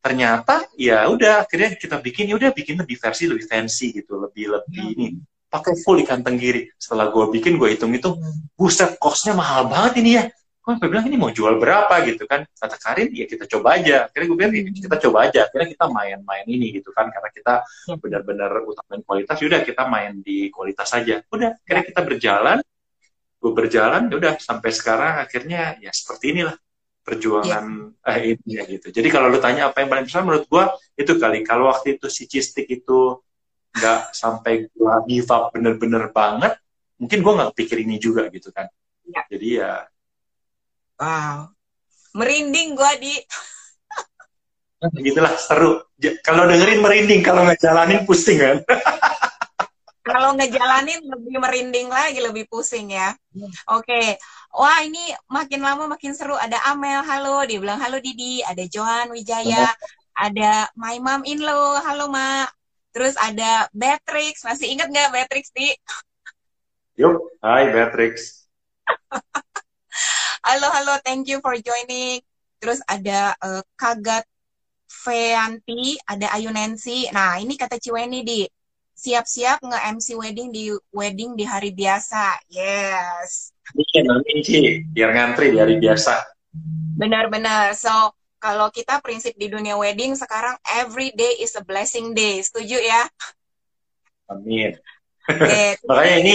ternyata 0.00 0.64
ya 0.80 1.04
udah 1.12 1.44
akhirnya 1.44 1.76
kita 1.76 2.00
bikin 2.00 2.32
ya 2.32 2.40
udah 2.40 2.50
bikin 2.56 2.80
lebih 2.80 2.96
versi 2.96 3.28
lebih 3.28 3.44
fancy 3.44 3.92
gitu 4.00 4.16
lebih 4.16 4.56
lebih 4.56 4.80
hmm. 4.80 4.94
ini 4.96 5.06
pakai 5.50 5.74
full 5.82 5.98
ikan 6.06 6.22
tenggiri 6.22 6.70
setelah 6.78 7.10
gue 7.10 7.26
bikin 7.34 7.58
gue 7.58 7.74
hitung 7.74 7.92
itu 7.92 8.16
hmm. 8.16 8.54
buset 8.54 8.96
costnya 8.96 9.34
mahal 9.34 9.66
banget 9.68 10.00
ini 10.00 10.12
ya. 10.16 10.24
Gue 10.60 10.76
bilang 10.86 11.08
ini 11.08 11.18
mau 11.18 11.34
jual 11.34 11.58
berapa? 11.58 11.90
gitu 12.06 12.30
kan. 12.30 12.46
Kata 12.46 12.76
Karin 12.78 13.10
ya 13.10 13.26
kita 13.26 13.48
coba 13.50 13.80
aja. 13.80 14.06
Akhirnya 14.06 14.26
gue 14.30 14.38
bilang 14.38 14.52
hmm. 14.54 14.78
kita 14.78 14.96
coba 15.08 15.18
aja. 15.26 15.50
Akhirnya 15.50 15.68
kita 15.74 15.86
main-main 15.90 16.46
ini 16.46 16.66
gitu 16.78 16.94
kan 16.94 17.10
karena 17.10 17.28
kita 17.34 17.54
ya. 17.90 17.96
benar-benar 17.98 18.50
utamain 18.62 19.02
kualitas 19.02 19.34
ya 19.42 19.46
udah 19.50 19.60
kita 19.66 19.82
main 19.90 20.22
di 20.22 20.46
kualitas 20.54 20.86
saja 20.86 21.18
udah 21.34 21.58
akhirnya 21.66 21.84
kita 21.90 22.00
berjalan 22.06 22.58
gue 23.40 23.52
berjalan 23.56 24.02
ya 24.12 24.14
udah 24.20 24.32
sampai 24.36 24.70
sekarang 24.70 25.14
akhirnya 25.24 25.80
ya 25.80 25.90
seperti 25.90 26.36
inilah 26.36 26.54
perjuangan 27.00 27.96
yeah. 28.04 28.16
eh, 28.16 28.36
ini 28.36 28.50
ya 28.60 28.62
gitu. 28.68 28.92
Jadi 28.92 29.08
kalau 29.08 29.32
lu 29.32 29.40
tanya 29.40 29.72
apa 29.72 29.82
yang 29.82 29.88
paling 29.90 30.06
besar 30.06 30.22
menurut 30.22 30.46
gua 30.46 30.70
itu 30.94 31.12
kali 31.16 31.42
kalau 31.42 31.72
waktu 31.72 31.96
itu 31.96 32.06
si 32.12 32.28
Cistik 32.28 32.68
itu 32.68 33.18
nggak 33.74 34.12
sampai 34.12 34.68
gua 34.74 35.02
give 35.08 35.30
up 35.32 35.54
bener-bener 35.54 36.12
banget, 36.12 36.60
mungkin 37.00 37.18
gua 37.24 37.32
nggak 37.44 37.52
pikir 37.56 37.82
ini 37.82 37.96
juga 37.96 38.28
gitu 38.28 38.52
kan. 38.52 38.68
Yeah. 39.08 39.24
Jadi 39.32 39.48
ya 39.58 39.72
wow. 41.00 41.48
Merinding 42.10 42.74
gua 42.74 42.92
di 42.98 43.14
gitulah 45.06 45.34
seru. 45.36 45.84
Kalau 46.24 46.48
dengerin 46.48 46.80
merinding, 46.80 47.20
kalau 47.20 47.44
nggak 47.44 47.60
jalanin 47.60 48.04
pusing 48.08 48.40
kan. 48.40 48.58
kalau 50.10 50.34
ngejalanin 50.34 51.00
lebih 51.06 51.36
merinding 51.38 51.88
lagi, 51.92 52.18
lebih 52.18 52.44
pusing 52.50 52.90
ya. 52.90 53.14
Iya. 53.30 53.48
Oke, 53.76 53.86
okay. 53.86 54.06
Wah 54.54 54.78
ini 54.82 55.14
makin 55.30 55.62
lama 55.62 55.86
makin 55.86 56.12
seru. 56.14 56.34
Ada 56.34 56.58
Amel, 56.74 57.02
halo, 57.06 57.42
dia 57.46 57.58
bilang 57.62 57.78
halo 57.78 58.02
Didi. 58.02 58.42
Ada 58.42 58.66
Johan 58.66 59.10
Wijaya, 59.14 59.70
ada 60.14 60.66
My 60.74 60.98
Mom 60.98 61.22
in 61.26 61.40
Law, 61.42 61.78
halo 61.82 62.10
Mak. 62.10 62.50
Terus 62.90 63.14
ada 63.18 63.70
Beatrix, 63.70 64.42
masih 64.42 64.74
ingat 64.74 64.90
nggak 64.90 65.10
Beatrix 65.14 65.54
di? 65.54 65.70
Yuk, 66.98 67.38
hai 67.40 67.70
Beatrix. 67.70 68.44
halo, 70.46 70.68
halo, 70.74 70.98
thank 71.06 71.30
you 71.30 71.38
for 71.38 71.54
joining. 71.54 72.18
Terus 72.58 72.82
ada 72.90 73.32
uh, 73.40 73.62
Kagat 73.78 74.26
Feanti, 74.90 75.96
ada 76.02 76.34
Ayu 76.34 76.50
Nancy. 76.50 77.06
Nah, 77.14 77.38
ini 77.38 77.54
kata 77.54 77.78
Ciweni 77.78 78.26
di 78.26 78.42
siap-siap 79.00 79.64
nge-MC 79.64 80.12
wedding 80.20 80.48
di 80.52 80.68
wedding 80.92 81.32
di 81.32 81.48
hari 81.48 81.72
biasa. 81.72 82.36
Yes. 82.52 83.56
Nanti 84.04 84.44
Ci, 84.44 84.84
biar 84.92 85.16
ngantri 85.16 85.56
di 85.56 85.58
hari 85.58 85.80
biasa. 85.80 86.20
Benar-benar. 87.00 87.72
So, 87.72 88.12
kalau 88.36 88.68
kita 88.68 89.00
prinsip 89.00 89.32
di 89.40 89.48
dunia 89.48 89.80
wedding 89.80 90.12
sekarang 90.12 90.60
every 90.68 91.16
day 91.16 91.40
is 91.40 91.56
a 91.56 91.64
blessing 91.64 92.12
day. 92.12 92.44
Setuju 92.44 92.76
ya? 92.76 93.08
Amin. 94.28 94.76
Okay. 95.24 95.80
Makanya 95.88 96.16
ini 96.20 96.34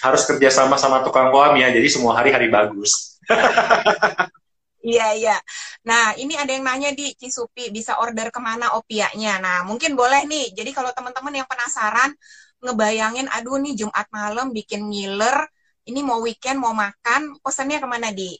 harus 0.00 0.24
kerja 0.24 0.48
sama 0.48 0.80
sama 0.80 1.04
tukang 1.04 1.28
koam 1.28 1.52
ya, 1.60 1.68
jadi 1.68 1.84
semua 1.92 2.16
hari 2.16 2.32
hari 2.32 2.48
bagus. 2.48 3.20
Iya, 4.80 5.06
iya. 5.12 5.36
Nah, 5.84 6.16
ini 6.16 6.36
ada 6.40 6.56
yang 6.56 6.64
nanya 6.64 6.90
di 6.96 7.12
Cisupi, 7.12 7.68
bisa 7.68 8.00
order 8.00 8.32
ke 8.32 8.40
mana 8.40 8.72
opiaknya? 8.80 9.36
Nah, 9.36 9.58
mungkin 9.68 9.92
boleh 9.92 10.24
nih. 10.24 10.56
Jadi 10.56 10.70
kalau 10.72 10.88
teman-teman 10.96 11.44
yang 11.44 11.48
penasaran, 11.48 12.16
ngebayangin, 12.64 13.28
aduh 13.28 13.60
nih 13.60 13.76
Jumat 13.76 14.08
malam 14.08 14.52
bikin 14.56 14.88
ngiler, 14.88 15.48
ini 15.84 16.00
mau 16.00 16.20
weekend, 16.24 16.60
mau 16.60 16.72
makan, 16.72 17.40
pesannya 17.44 17.80
ke 17.80 17.88
mana, 17.88 18.08
Di? 18.12 18.36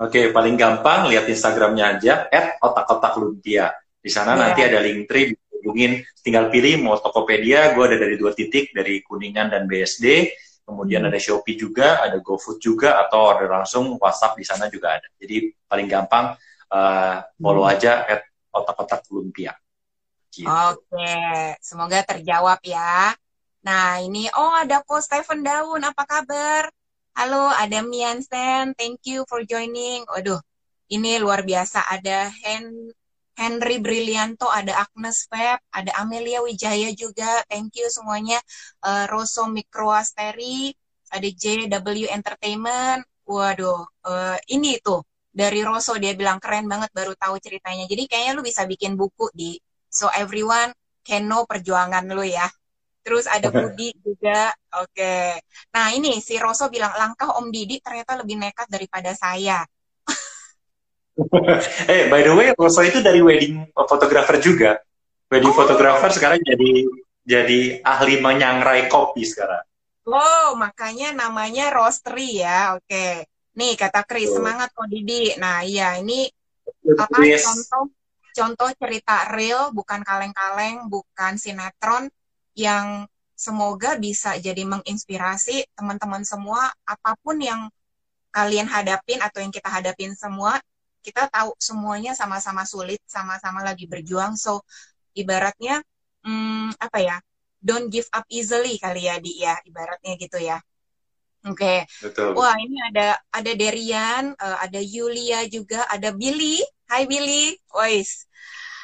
Oke, 0.00 0.32
paling 0.32 0.56
gampang 0.56 1.12
lihat 1.12 1.28
Instagramnya 1.28 1.96
aja, 1.96 2.28
at 2.32 2.56
otak-otak 2.60 3.20
lumpia. 3.20 3.72
Di 4.00 4.08
sana 4.08 4.32
yeah. 4.32 4.40
nanti 4.48 4.60
ada 4.64 4.80
link 4.80 5.04
tree, 5.04 5.36
hubungin, 5.60 6.00
tinggal 6.24 6.48
pilih 6.48 6.80
mau 6.80 6.96
Tokopedia, 6.96 7.76
gue 7.76 7.84
ada 7.84 7.96
dari 8.00 8.16
dua 8.16 8.32
titik, 8.32 8.72
dari 8.72 9.04
Kuningan 9.04 9.52
dan 9.52 9.68
BSD, 9.68 10.32
kemudian 10.70 11.02
ada 11.02 11.18
Shopee 11.18 11.58
juga, 11.58 11.98
ada 11.98 12.22
GoFood 12.22 12.62
juga, 12.62 13.02
atau 13.02 13.34
order 13.34 13.50
langsung 13.50 13.98
WhatsApp 13.98 14.38
di 14.38 14.46
sana 14.46 14.70
juga 14.70 15.02
ada. 15.02 15.10
Jadi 15.18 15.50
paling 15.66 15.90
gampang 15.90 16.38
uh, 16.70 17.16
follow 17.42 17.66
hmm. 17.66 17.74
aja 17.74 18.06
at 18.06 18.22
otak-otak 18.54 19.02
lumpia. 19.10 19.58
Gitu. 20.30 20.46
Oke, 20.46 21.58
semoga 21.58 22.06
terjawab 22.06 22.62
ya. 22.62 23.10
Nah 23.66 23.98
ini, 23.98 24.30
oh 24.38 24.54
ada 24.54 24.78
Ko 24.86 25.02
Stephen 25.02 25.42
Daun, 25.42 25.82
apa 25.82 26.06
kabar? 26.06 26.70
Halo, 27.18 27.50
ada 27.50 27.82
Mian 27.82 28.22
Stan, 28.22 28.70
thank 28.78 29.02
you 29.10 29.26
for 29.26 29.42
joining. 29.42 30.06
Waduh, 30.06 30.38
ini 30.86 31.18
luar 31.18 31.42
biasa. 31.42 31.82
Ada 31.90 32.30
Hen 32.30 32.94
Henry 33.40 33.80
Brilianto, 33.80 34.52
ada 34.52 34.84
Agnes 34.84 35.24
Feb, 35.24 35.64
ada 35.72 35.90
Amelia 35.96 36.44
Wijaya 36.44 36.92
juga, 36.92 37.40
thank 37.48 37.72
you 37.80 37.88
semuanya. 37.88 38.36
Uh, 38.84 39.08
Rosso 39.08 39.48
Mikroasteri, 39.48 40.76
ada 41.08 41.24
JW 41.24 42.12
Entertainment, 42.12 43.00
waduh, 43.24 43.88
uh, 44.04 44.36
ini 44.52 44.76
tuh 44.84 45.00
dari 45.32 45.64
Rosso 45.64 45.96
dia 45.96 46.12
bilang 46.12 46.36
keren 46.42 46.68
banget 46.68 46.92
baru 46.92 47.16
tahu 47.16 47.40
ceritanya. 47.40 47.88
Jadi 47.88 48.02
kayaknya 48.10 48.32
lu 48.36 48.42
bisa 48.44 48.68
bikin 48.68 48.98
buku 48.98 49.32
di 49.32 49.56
So 49.88 50.10
Everyone 50.12 50.74
Can 51.00 51.24
Know 51.26 51.48
perjuangan 51.48 52.04
lu 52.12 52.26
ya. 52.26 52.46
Terus 53.00 53.24
ada 53.24 53.48
Budi 53.48 53.96
juga, 54.04 54.52
oke. 54.76 54.92
Okay. 54.92 55.40
Nah 55.72 55.96
ini 55.96 56.20
si 56.20 56.36
Rosso 56.36 56.68
bilang 56.68 56.92
langkah 56.92 57.32
Om 57.40 57.48
Didi 57.48 57.80
ternyata 57.80 58.20
lebih 58.20 58.36
nekat 58.36 58.68
daripada 58.68 59.16
saya. 59.16 59.64
eh, 61.92 62.08
by 62.08 62.20
the 62.24 62.32
way, 62.32 62.48
Rosso 62.56 62.80
itu 62.84 63.04
dari 63.04 63.20
wedding 63.20 63.70
photographer 63.74 64.36
juga. 64.40 64.80
Wedding 65.30 65.54
oh. 65.54 65.56
photographer 65.56 66.10
sekarang 66.10 66.40
jadi 66.42 66.70
jadi 67.22 67.60
ahli 67.84 68.18
menyangrai 68.18 68.90
kopi 68.90 69.22
sekarang. 69.22 69.62
Oh, 70.08 70.56
makanya 70.58 71.14
namanya 71.14 71.70
roastery 71.70 72.42
ya. 72.42 72.74
Oke. 72.74 73.28
Nih 73.54 73.76
kata 73.76 74.02
Chris, 74.08 74.32
oh. 74.32 74.40
semangat 74.40 74.72
kok 74.72 74.88
Didi. 74.88 75.36
Nah, 75.38 75.62
iya 75.62 76.00
ini 76.00 76.26
apa 76.96 77.18
yes. 77.22 77.44
contoh 77.44 77.84
contoh 78.30 78.70
cerita 78.78 79.30
real, 79.34 79.74
bukan 79.74 80.00
kaleng-kaleng, 80.06 80.86
bukan 80.88 81.36
sinetron 81.36 82.08
yang 82.56 83.06
semoga 83.34 83.96
bisa 83.96 84.36
jadi 84.36 84.68
menginspirasi 84.68 85.72
teman-teman 85.72 86.22
semua 86.28 86.68
apa 86.84 87.16
pun 87.24 87.40
yang 87.40 87.72
kalian 88.30 88.68
hadapin 88.68 89.18
atau 89.18 89.42
yang 89.42 89.50
kita 89.50 89.66
hadapin 89.66 90.12
semua 90.14 90.60
kita 91.00 91.28
tahu 91.32 91.56
semuanya 91.56 92.12
sama-sama 92.12 92.62
sulit, 92.68 93.00
sama-sama 93.08 93.64
lagi 93.64 93.88
berjuang. 93.88 94.36
So 94.36 94.64
ibaratnya 95.16 95.80
hmm, 96.24 96.76
apa 96.80 96.98
ya? 97.00 97.16
Don't 97.60 97.92
give 97.92 98.08
up 98.16 98.24
easily 98.32 98.80
kali 98.80 99.04
ya 99.04 99.20
di 99.20 99.36
ya 99.36 99.56
ibaratnya 99.68 100.16
gitu 100.16 100.40
ya. 100.40 100.56
Oke. 101.48 101.88
Okay. 101.88 102.36
Wah, 102.36 102.52
ini 102.60 102.76
ada 102.92 103.16
ada 103.32 103.52
Derian, 103.56 104.36
uh, 104.36 104.58
ada 104.60 104.80
Yulia 104.80 105.48
juga, 105.48 105.88
ada 105.88 106.12
Billy. 106.12 106.60
Hai 106.88 107.08
Billy. 107.08 107.56
Wais. 107.72 108.28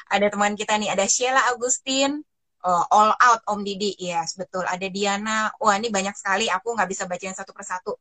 Ada 0.09 0.33
teman 0.33 0.57
kita 0.57 0.79
nih, 0.81 0.89
ada 0.93 1.05
Sheila 1.05 1.43
Agustin. 1.53 2.25
Uh, 2.67 2.83
all 2.91 3.14
out 3.23 3.47
Om 3.47 3.62
Didi, 3.62 3.95
yes 3.95 4.35
betul. 4.35 4.67
Ada 4.67 4.91
Diana. 4.91 5.53
Wah 5.61 5.77
ini 5.79 5.93
banyak 5.93 6.17
sekali. 6.17 6.49
Aku 6.51 6.75
nggak 6.75 6.89
bisa 6.91 7.05
bacain 7.07 7.37
satu 7.37 7.53
persatu. 7.55 7.95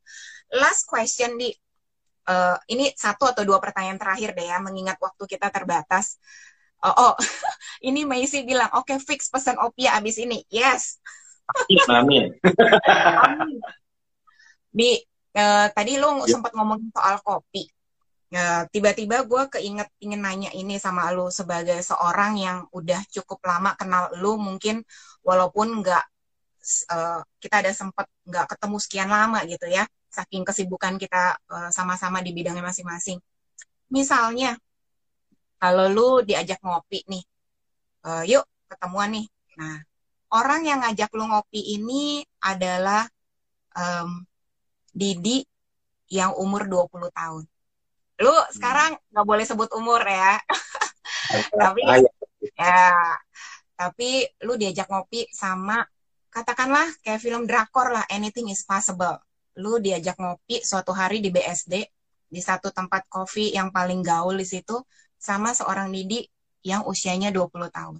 Last 0.56 0.88
question 0.88 1.38
di 1.38 1.52
uh, 2.26 2.56
ini 2.70 2.92
satu 2.92 3.30
atau 3.30 3.42
dua 3.46 3.62
pertanyaan 3.62 3.98
terakhir 3.98 4.34
deh 4.34 4.46
ya, 4.50 4.58
mengingat 4.58 4.98
waktu 4.98 5.24
kita 5.26 5.48
terbatas. 5.48 6.18
Oh, 6.84 6.92
oh 6.92 7.14
ini 7.88 8.04
Maisi 8.04 8.44
bilang, 8.44 8.68
oke 8.76 8.92
okay, 8.92 8.98
fix 9.00 9.32
pesan 9.32 9.56
Opia 9.62 9.96
abis 9.96 10.20
ini. 10.20 10.44
Yes. 10.52 11.00
Amin. 11.88 12.34
Amin. 13.22 13.58
Di 14.76 14.98
uh, 15.38 15.66
tadi 15.72 15.96
lo 15.96 16.26
ya. 16.26 16.36
sempat 16.36 16.52
ngomong 16.52 16.90
soal 16.92 17.22
kopi. 17.22 17.64
Uh, 18.34 18.66
tiba-tiba 18.74 19.22
gue 19.22 19.42
keinget 19.54 19.86
ingin 20.02 20.18
nanya 20.18 20.50
ini 20.50 20.82
sama 20.82 21.14
lo 21.14 21.30
sebagai 21.30 21.78
seorang 21.78 22.34
yang 22.34 22.58
udah 22.74 22.98
cukup 23.06 23.38
lama 23.46 23.78
kenal 23.78 24.10
lo 24.18 24.34
mungkin 24.34 24.82
walaupun 25.22 25.78
nggak 25.78 26.04
uh, 26.90 27.22
kita 27.38 27.62
ada 27.62 27.70
sempat 27.70 28.10
nggak 28.26 28.50
ketemu 28.50 28.76
sekian 28.82 29.10
lama 29.14 29.46
gitu 29.46 29.70
ya 29.70 29.86
saking 30.16 30.42
kesibukan 30.48 30.96
kita 30.96 31.36
eh, 31.36 31.70
sama-sama 31.72 32.24
di 32.24 32.32
bidangnya 32.32 32.64
masing-masing. 32.64 33.20
Misalnya, 33.92 34.56
kalau 35.60 35.86
lu 35.92 36.08
diajak 36.26 36.60
ngopi 36.60 37.06
nih, 37.08 37.24
uh, 38.04 38.22
yuk 38.26 38.44
ketemuan 38.68 39.14
nih. 39.14 39.26
Nah, 39.56 39.78
orang 40.34 40.62
yang 40.66 40.78
ngajak 40.84 41.10
lu 41.16 41.24
ngopi 41.30 41.78
ini 41.78 42.20
adalah 42.42 43.06
um, 43.72 44.26
Didi 44.96 45.44
yang 46.08 46.32
umur 46.36 46.66
20 46.66 47.12
tahun. 47.12 47.44
Lu 48.22 48.34
sekarang 48.52 48.96
nggak 49.12 49.26
boleh 49.26 49.44
sebut 49.44 49.70
umur 49.76 50.00
ya. 50.02 50.40
tapi 51.60 51.82
ya 52.56 52.88
tapi 53.76 54.24
lu 54.46 54.56
diajak 54.56 54.88
ngopi 54.88 55.28
sama 55.34 55.84
katakanlah 56.32 56.86
kayak 57.04 57.20
film 57.20 57.44
drakor 57.44 57.92
lah 57.92 58.04
anything 58.08 58.48
is 58.48 58.64
possible. 58.64 59.20
Lu 59.62 59.80
diajak 59.80 60.16
ngopi 60.20 60.60
suatu 60.60 60.92
hari 60.92 61.24
di 61.24 61.32
BSD 61.32 61.74
di 62.26 62.40
satu 62.42 62.68
tempat 62.74 63.06
kopi 63.08 63.54
yang 63.54 63.72
paling 63.72 64.02
gaul 64.04 64.36
di 64.36 64.46
situ 64.46 64.76
sama 65.16 65.56
seorang 65.56 65.88
Didi 65.94 66.26
yang 66.66 66.84
usianya 66.84 67.30
20 67.32 67.70
tahun. 67.72 67.96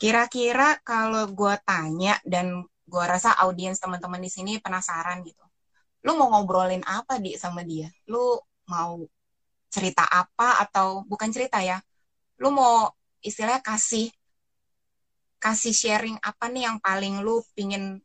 Kira-kira 0.00 0.80
kalau 0.80 1.28
gue 1.28 1.54
tanya 1.66 2.16
dan 2.24 2.64
gue 2.90 3.04
rasa 3.06 3.38
audiens 3.38 3.78
teman-teman 3.78 4.18
di 4.18 4.30
sini 4.32 4.52
penasaran 4.58 5.22
gitu 5.22 5.44
lu 6.04 6.16
mau 6.16 6.32
ngobrolin 6.32 6.80
apa 6.88 7.20
di 7.20 7.36
sama 7.36 7.60
dia 7.62 7.92
lu 8.08 8.40
mau 8.66 9.04
cerita 9.70 10.02
apa 10.08 10.64
atau 10.64 11.04
bukan 11.04 11.28
cerita 11.30 11.60
ya 11.60 11.78
lu 12.40 12.50
mau 12.50 12.88
istilahnya 13.20 13.60
kasih 13.60 14.08
kasih 15.40 15.76
sharing 15.76 16.16
apa 16.24 16.48
nih 16.48 16.68
yang 16.68 16.78
paling 16.80 17.20
lu 17.20 17.44
pingin 17.52 18.00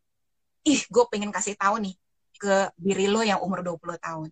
ih 0.67 0.81
gue 0.91 1.05
pengen 1.07 1.31
kasih 1.31 1.55
tahu 1.55 1.79
nih 1.79 1.95
ke 2.37 2.69
diri 2.77 3.07
lo 3.09 3.23
yang 3.23 3.41
umur 3.41 3.63
20 3.63 3.99
tahun 3.99 4.29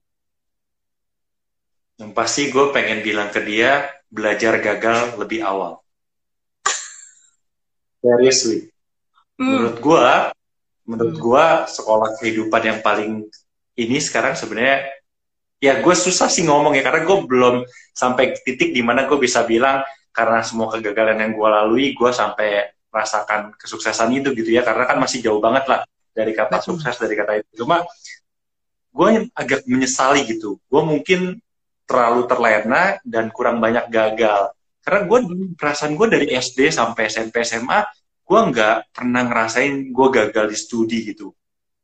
yang 2.02 2.12
pasti 2.12 2.50
gue 2.50 2.74
pengen 2.74 3.06
bilang 3.06 3.30
ke 3.30 3.40
dia 3.44 3.88
belajar 4.10 4.60
gagal 4.60 5.16
lebih 5.18 5.46
awal 5.46 5.82
seriously 8.04 8.70
hmm. 9.38 9.46
menurut 9.46 9.78
gue 9.80 10.06
menurut 10.84 11.16
hmm. 11.16 11.24
gue 11.24 11.46
sekolah 11.72 12.10
kehidupan 12.20 12.62
yang 12.64 12.80
paling 12.84 13.24
ini 13.80 13.98
sekarang 13.98 14.36
sebenarnya 14.36 14.90
ya 15.64 15.80
gue 15.80 15.96
susah 15.96 16.28
sih 16.28 16.44
ngomong 16.44 16.76
ya 16.76 16.84
karena 16.84 17.08
gue 17.08 17.18
belum 17.24 17.56
sampai 17.96 18.36
titik 18.44 18.76
di 18.76 18.84
mana 18.84 19.08
gue 19.08 19.16
bisa 19.16 19.48
bilang 19.48 19.80
karena 20.12 20.44
semua 20.44 20.68
kegagalan 20.70 21.18
yang 21.18 21.32
gue 21.32 21.50
lalui 21.50 21.96
gue 21.96 22.12
sampai 22.12 22.68
merasakan 22.94 23.56
kesuksesan 23.58 24.12
itu 24.14 24.36
gitu 24.38 24.54
ya 24.54 24.62
karena 24.62 24.86
kan 24.86 25.00
masih 25.02 25.24
jauh 25.24 25.40
banget 25.42 25.66
lah 25.66 25.82
dari 26.14 26.32
kata 26.32 26.62
Betul. 26.62 26.78
sukses 26.78 26.96
dari 27.02 27.16
kata 27.18 27.32
itu 27.42 27.66
cuma 27.66 27.84
gue 28.94 29.10
agak 29.34 29.66
menyesali 29.66 30.24
gitu 30.30 30.62
gue 30.62 30.82
mungkin 30.86 31.42
terlalu 31.84 32.30
terlena 32.30 33.02
dan 33.04 33.34
kurang 33.34 33.60
banyak 33.60 33.90
gagal 33.90 34.54
karena 34.86 35.02
gue 35.10 35.20
perasaan 35.58 35.98
gue 35.98 36.08
dari 36.08 36.28
SD 36.32 36.70
sampai 36.70 37.10
SMP 37.10 37.42
SMA 37.44 37.84
gue 38.24 38.40
nggak 38.40 38.94
pernah 38.94 39.26
ngerasain 39.26 39.92
gue 39.92 40.08
gagal 40.14 40.46
di 40.48 40.58
studi 40.58 40.98
gitu 41.12 41.34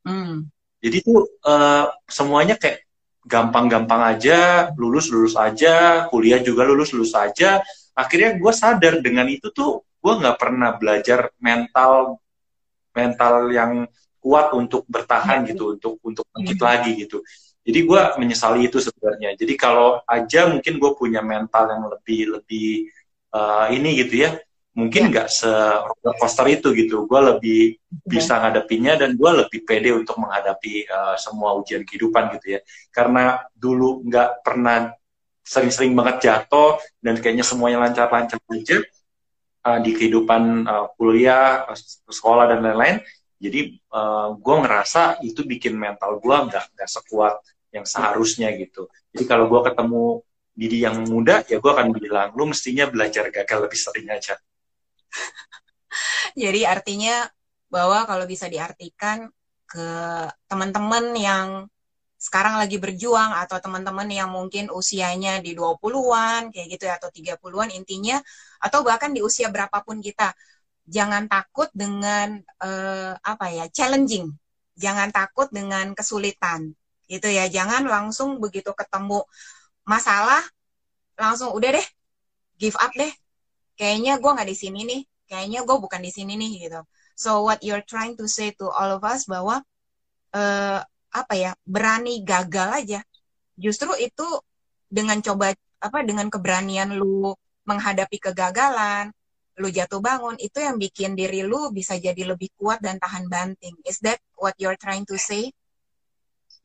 hmm. 0.05 0.59
Jadi 0.79 0.97
tuh 1.03 1.27
uh, 1.43 1.91
semuanya 2.07 2.55
kayak 2.55 2.87
gampang-gampang 3.27 4.15
aja, 4.15 4.71
lulus-lulus 4.79 5.35
aja, 5.35 6.07
kuliah 6.07 6.39
juga 6.39 6.63
lulus-lulus 6.63 7.11
aja. 7.19 7.59
Akhirnya 7.91 8.39
gue 8.39 8.53
sadar 8.55 9.03
dengan 9.03 9.27
itu 9.27 9.51
tuh 9.51 9.83
gue 9.99 10.13
nggak 10.15 10.39
pernah 10.39 10.79
belajar 10.79 11.35
mental 11.43 12.15
mental 12.95 13.51
yang 13.51 13.71
kuat 14.19 14.53
untuk 14.53 14.83
bertahan 14.85 15.47
gitu, 15.47 15.79
untuk 15.79 15.97
untuk 16.03 16.27
bangkit 16.35 16.59
lagi 16.59 16.91
gitu. 16.99 17.23
Jadi 17.63 17.79
gue 17.85 18.01
menyesali 18.19 18.67
itu 18.67 18.79
sebenarnya. 18.79 19.35
Jadi 19.35 19.53
kalau 19.59 19.99
aja 20.07 20.47
mungkin 20.47 20.79
gue 20.79 20.91
punya 20.95 21.23
mental 21.23 21.71
yang 21.71 21.83
lebih 21.87 22.21
lebih 22.39 22.69
uh, 23.35 23.67
ini 23.71 23.99
gitu 24.03 24.27
ya, 24.27 24.31
mungkin 24.79 25.09
ya. 25.09 25.11
nggak 25.11 25.27
se 25.27 25.51
roller 25.83 26.15
coaster 26.15 26.47
itu 26.47 26.71
gitu 26.71 27.03
gue 27.03 27.19
lebih 27.35 27.61
ya. 27.75 28.07
bisa 28.07 28.33
ngadepinnya 28.39 28.95
dan 28.95 29.19
gue 29.19 29.31
lebih 29.43 29.67
pede 29.67 29.91
untuk 29.91 30.15
menghadapi 30.21 30.87
uh, 30.87 31.15
semua 31.19 31.57
ujian 31.59 31.83
kehidupan 31.83 32.39
gitu 32.39 32.55
ya 32.57 32.59
karena 32.95 33.43
dulu 33.51 34.05
nggak 34.07 34.45
pernah 34.45 34.95
sering-sering 35.43 35.97
banget 35.97 36.29
jatuh 36.29 36.77
dan 37.03 37.17
kayaknya 37.19 37.43
semuanya 37.43 37.81
lancar-lancar 37.81 38.37
aja 38.37 38.77
uh, 39.65 39.79
di 39.81 39.91
kehidupan 39.97 40.69
uh, 40.69 40.87
kuliah 40.95 41.65
sekolah 42.07 42.53
dan 42.53 42.61
lain-lain 42.61 43.01
jadi 43.39 43.79
uh, 43.95 44.35
gue 44.35 44.55
ngerasa 44.67 45.23
itu 45.23 45.47
bikin 45.47 45.79
mental 45.79 46.19
gue 46.19 46.35
nggak 46.35 46.75
nggak 46.75 46.89
sekuat 46.91 47.39
yang 47.71 47.87
seharusnya 47.87 48.51
gitu. 48.59 48.91
Jadi 49.15 49.23
kalau 49.23 49.47
gue 49.47 49.61
ketemu 49.63 50.03
Didi 50.59 50.83
yang 50.83 51.07
muda 51.07 51.39
ya 51.47 51.63
gue 51.63 51.71
akan 51.71 51.95
bilang 51.95 52.35
lu 52.35 52.51
mestinya 52.51 52.83
belajar 52.91 53.31
gagal 53.31 53.59
lebih 53.63 53.79
sering 53.79 54.07
aja. 54.11 54.35
Jadi 56.43 56.67
artinya 56.67 57.31
bahwa 57.71 58.03
kalau 58.03 58.27
bisa 58.27 58.51
diartikan 58.51 59.31
ke 59.69 59.87
teman-teman 60.51 61.15
yang 61.15 61.47
sekarang 62.19 62.59
lagi 62.59 62.75
berjuang 62.75 63.31
atau 63.39 63.63
teman-teman 63.63 64.03
yang 64.11 64.27
mungkin 64.27 64.67
usianya 64.67 65.39
di 65.39 65.55
20-an 65.55 66.51
kayak 66.51 66.67
gitu 66.75 66.83
ya 66.91 66.99
atau 66.99 67.07
30-an 67.07 67.71
intinya 67.71 68.19
atau 68.59 68.83
bahkan 68.83 69.15
di 69.15 69.23
usia 69.23 69.47
berapapun 69.47 70.03
kita 70.03 70.35
jangan 70.89 71.29
takut 71.29 71.69
dengan 71.71 72.41
uh, 72.65 73.13
apa 73.21 73.45
ya 73.53 73.65
challenging. 73.69 74.33
Jangan 74.73 75.13
takut 75.13 75.47
dengan 75.53 75.93
kesulitan. 75.93 76.73
Gitu 77.05 77.29
ya 77.29 77.45
jangan 77.49 77.85
langsung 77.85 78.41
begitu 78.41 78.73
ketemu 78.73 79.21
masalah 79.85 80.41
langsung 81.17 81.53
udah 81.53 81.77
deh 81.77 81.87
give 82.57 82.75
up 82.81 82.91
deh. 82.97 83.13
Kayaknya 83.77 84.17
gue 84.19 84.31
nggak 84.33 84.49
di 84.49 84.57
sini 84.57 84.79
nih. 84.83 85.01
Kayaknya 85.29 85.59
gue 85.61 85.77
bukan 85.77 86.01
di 86.01 86.11
sini 86.11 86.33
nih 86.35 86.51
gitu. 86.67 86.81
So 87.13 87.45
what 87.45 87.61
you're 87.61 87.85
trying 87.85 88.17
to 88.17 88.25
say 88.25 88.51
to 88.57 88.65
all 88.73 88.97
of 88.97 89.05
us 89.05 89.29
bahwa 89.29 89.61
uh, 90.33 90.79
apa 91.13 91.33
ya 91.37 91.51
berani 91.63 92.25
gagal 92.25 92.69
aja. 92.73 92.99
Justru 93.55 93.93
itu 94.01 94.25
dengan 94.89 95.21
coba 95.21 95.53
apa 95.79 96.01
dengan 96.01 96.27
keberanian 96.27 96.97
lu 96.97 97.31
menghadapi 97.63 98.17
kegagalan 98.17 99.13
lu 99.59 99.67
jatuh 99.67 99.99
bangun 99.99 100.39
itu 100.39 100.63
yang 100.63 100.79
bikin 100.79 101.13
diri 101.19 101.43
lu 101.43 101.69
bisa 101.75 101.99
jadi 101.99 102.23
lebih 102.23 102.49
kuat 102.55 102.79
dan 102.79 102.95
tahan 102.95 103.27
banting 103.27 103.75
is 103.83 103.99
that 103.99 104.17
what 104.39 104.55
you're 104.55 104.79
trying 104.79 105.03
to 105.03 105.19
say 105.19 105.51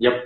Yep. 0.02 0.16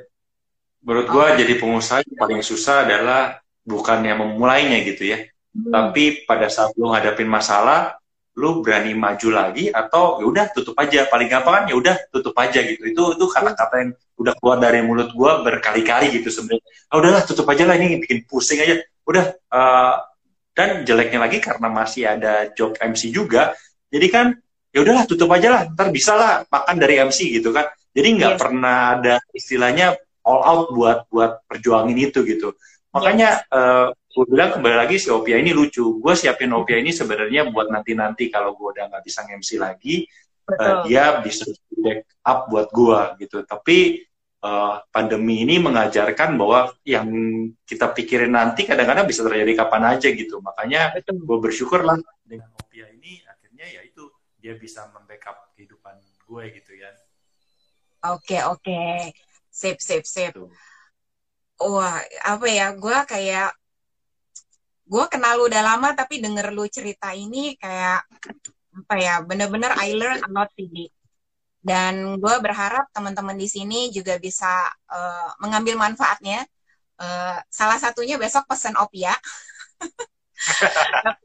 Menurut 0.84 1.06
okay. 1.10 1.44
jadi 1.44 1.54
pengusaha 1.60 2.00
yang 2.06 2.16
paling 2.16 2.40
susah 2.40 2.86
adalah 2.86 3.42
bukan 3.66 3.98
yang 4.06 4.18
memulainya 4.22 4.80
gitu 4.86 5.12
ya. 5.12 5.18
Hmm. 5.52 5.72
Tapi 5.74 6.24
pada 6.24 6.48
saat 6.48 6.72
lu 6.78 6.88
ngadapin 6.88 7.28
masalah, 7.28 7.98
lu 8.38 8.62
berani 8.62 8.94
maju 8.94 9.28
lagi 9.34 9.68
atau 9.74 10.22
ya 10.22 10.26
udah 10.30 10.44
tutup 10.54 10.78
aja. 10.78 11.04
Paling 11.10 11.28
gampang 11.28 11.54
kan 11.54 11.64
ya 11.68 11.74
udah 11.76 11.96
tutup 12.14 12.32
aja 12.38 12.62
gitu. 12.62 12.82
Itu 12.88 13.02
itu 13.18 13.24
kata-kata 13.26 13.74
yang 13.82 13.90
udah 14.18 14.32
keluar 14.38 14.58
dari 14.62 14.80
mulut 14.80 15.10
gua 15.12 15.42
berkali-kali 15.42 16.14
gitu 16.14 16.30
sebenarnya. 16.30 16.64
Ah 16.88 16.96
udahlah 17.02 17.22
tutup 17.26 17.44
aja 17.50 17.66
lah 17.68 17.74
ini 17.76 18.00
bikin 18.00 18.24
pusing 18.24 18.62
aja. 18.62 18.80
Udah 19.04 19.34
uh, 19.50 19.94
dan 20.58 20.82
jeleknya 20.82 21.22
lagi 21.22 21.38
karena 21.38 21.70
masih 21.70 22.10
ada 22.10 22.50
job 22.50 22.74
MC 22.82 23.14
juga. 23.14 23.54
Jadi 23.94 24.06
kan 24.10 24.34
ya 24.74 24.82
udahlah 24.82 25.06
tutup 25.06 25.30
aja 25.30 25.54
lah. 25.54 25.62
Ntar 25.70 25.94
bisa 25.94 26.18
lah 26.18 26.42
makan 26.50 26.76
dari 26.82 26.98
MC 26.98 27.30
gitu 27.38 27.54
kan. 27.54 27.70
Jadi 27.94 28.08
nggak 28.18 28.34
yes. 28.34 28.40
pernah 28.42 28.98
ada 28.98 29.14
istilahnya 29.30 29.94
all 30.26 30.42
out 30.42 30.74
buat 30.74 31.06
buat 31.14 31.46
perjuangin 31.46 32.10
itu 32.10 32.26
gitu. 32.26 32.58
Makanya 32.90 33.46
yes. 33.46 33.54
uh, 33.54 33.86
gue 33.94 34.26
bilang 34.34 34.50
kembali 34.58 34.76
lagi 34.82 34.98
si 34.98 35.14
Opia 35.14 35.38
ini 35.38 35.54
lucu. 35.54 36.02
Gue 36.02 36.18
siapin 36.18 36.50
Opia 36.50 36.82
ini 36.82 36.90
sebenarnya 36.90 37.46
buat 37.54 37.70
nanti-nanti 37.70 38.26
kalau 38.26 38.58
gue 38.58 38.74
udah 38.74 38.90
nggak 38.90 39.06
bisa 39.06 39.30
MC 39.30 39.62
lagi, 39.62 40.02
uh, 40.50 40.82
dia 40.82 41.22
bisa 41.22 41.46
backup 41.70 42.50
buat 42.50 42.68
gue 42.74 43.00
gitu. 43.22 43.46
Tapi 43.46 44.02
uh, 44.42 44.82
pandemi 44.92 45.42
ini 45.42 45.58
mengajarkan 45.58 46.38
bahwa 46.38 46.74
yang 46.86 47.08
kita 47.66 47.90
pikirin 47.94 48.34
nanti 48.34 48.64
kadang-kadang 48.68 49.06
bisa 49.06 49.26
terjadi 49.26 49.64
kapan 49.64 49.98
aja 49.98 50.08
gitu. 50.10 50.38
Makanya 50.42 50.94
gue 51.02 51.38
bersyukur 51.38 51.82
lah 51.82 51.98
dengan 52.22 52.50
Opia 52.58 52.86
ini 52.94 53.22
akhirnya 53.26 53.66
ya 53.66 53.80
itu 53.82 54.10
dia 54.38 54.54
bisa 54.54 54.86
membackup 54.94 55.54
kehidupan 55.54 55.98
gue 55.98 56.44
gitu 56.54 56.72
ya. 56.78 56.90
Oke 58.14 58.38
oke, 58.46 59.10
sip 59.50 59.82
sip 59.82 60.06
sip. 60.06 60.34
Wah 61.58 61.98
apa 62.22 62.46
ya, 62.46 62.70
gue 62.70 62.98
kayak 63.10 63.50
gue 64.88 65.04
kenal 65.12 65.36
lu 65.36 65.52
udah 65.52 65.62
lama 65.74 65.92
tapi 65.92 66.22
denger 66.22 66.48
lu 66.54 66.64
cerita 66.70 67.12
ini 67.12 67.58
kayak 67.60 68.08
apa 68.78 68.94
ya 68.96 69.20
bener-bener 69.20 69.74
I 69.76 69.92
learn 69.92 70.24
a 70.24 70.30
lot 70.32 70.48
sih 70.56 70.88
dan 71.58 72.22
gue 72.22 72.34
berharap 72.38 72.86
teman-teman 72.94 73.34
di 73.34 73.50
sini 73.50 73.90
juga 73.90 74.14
bisa 74.16 74.70
uh, 74.90 75.30
mengambil 75.42 75.74
manfaatnya. 75.74 76.46
Uh, 76.98 77.38
salah 77.50 77.78
satunya 77.78 78.18
besok 78.18 78.46
pesen 78.50 78.74
opia. 78.78 79.14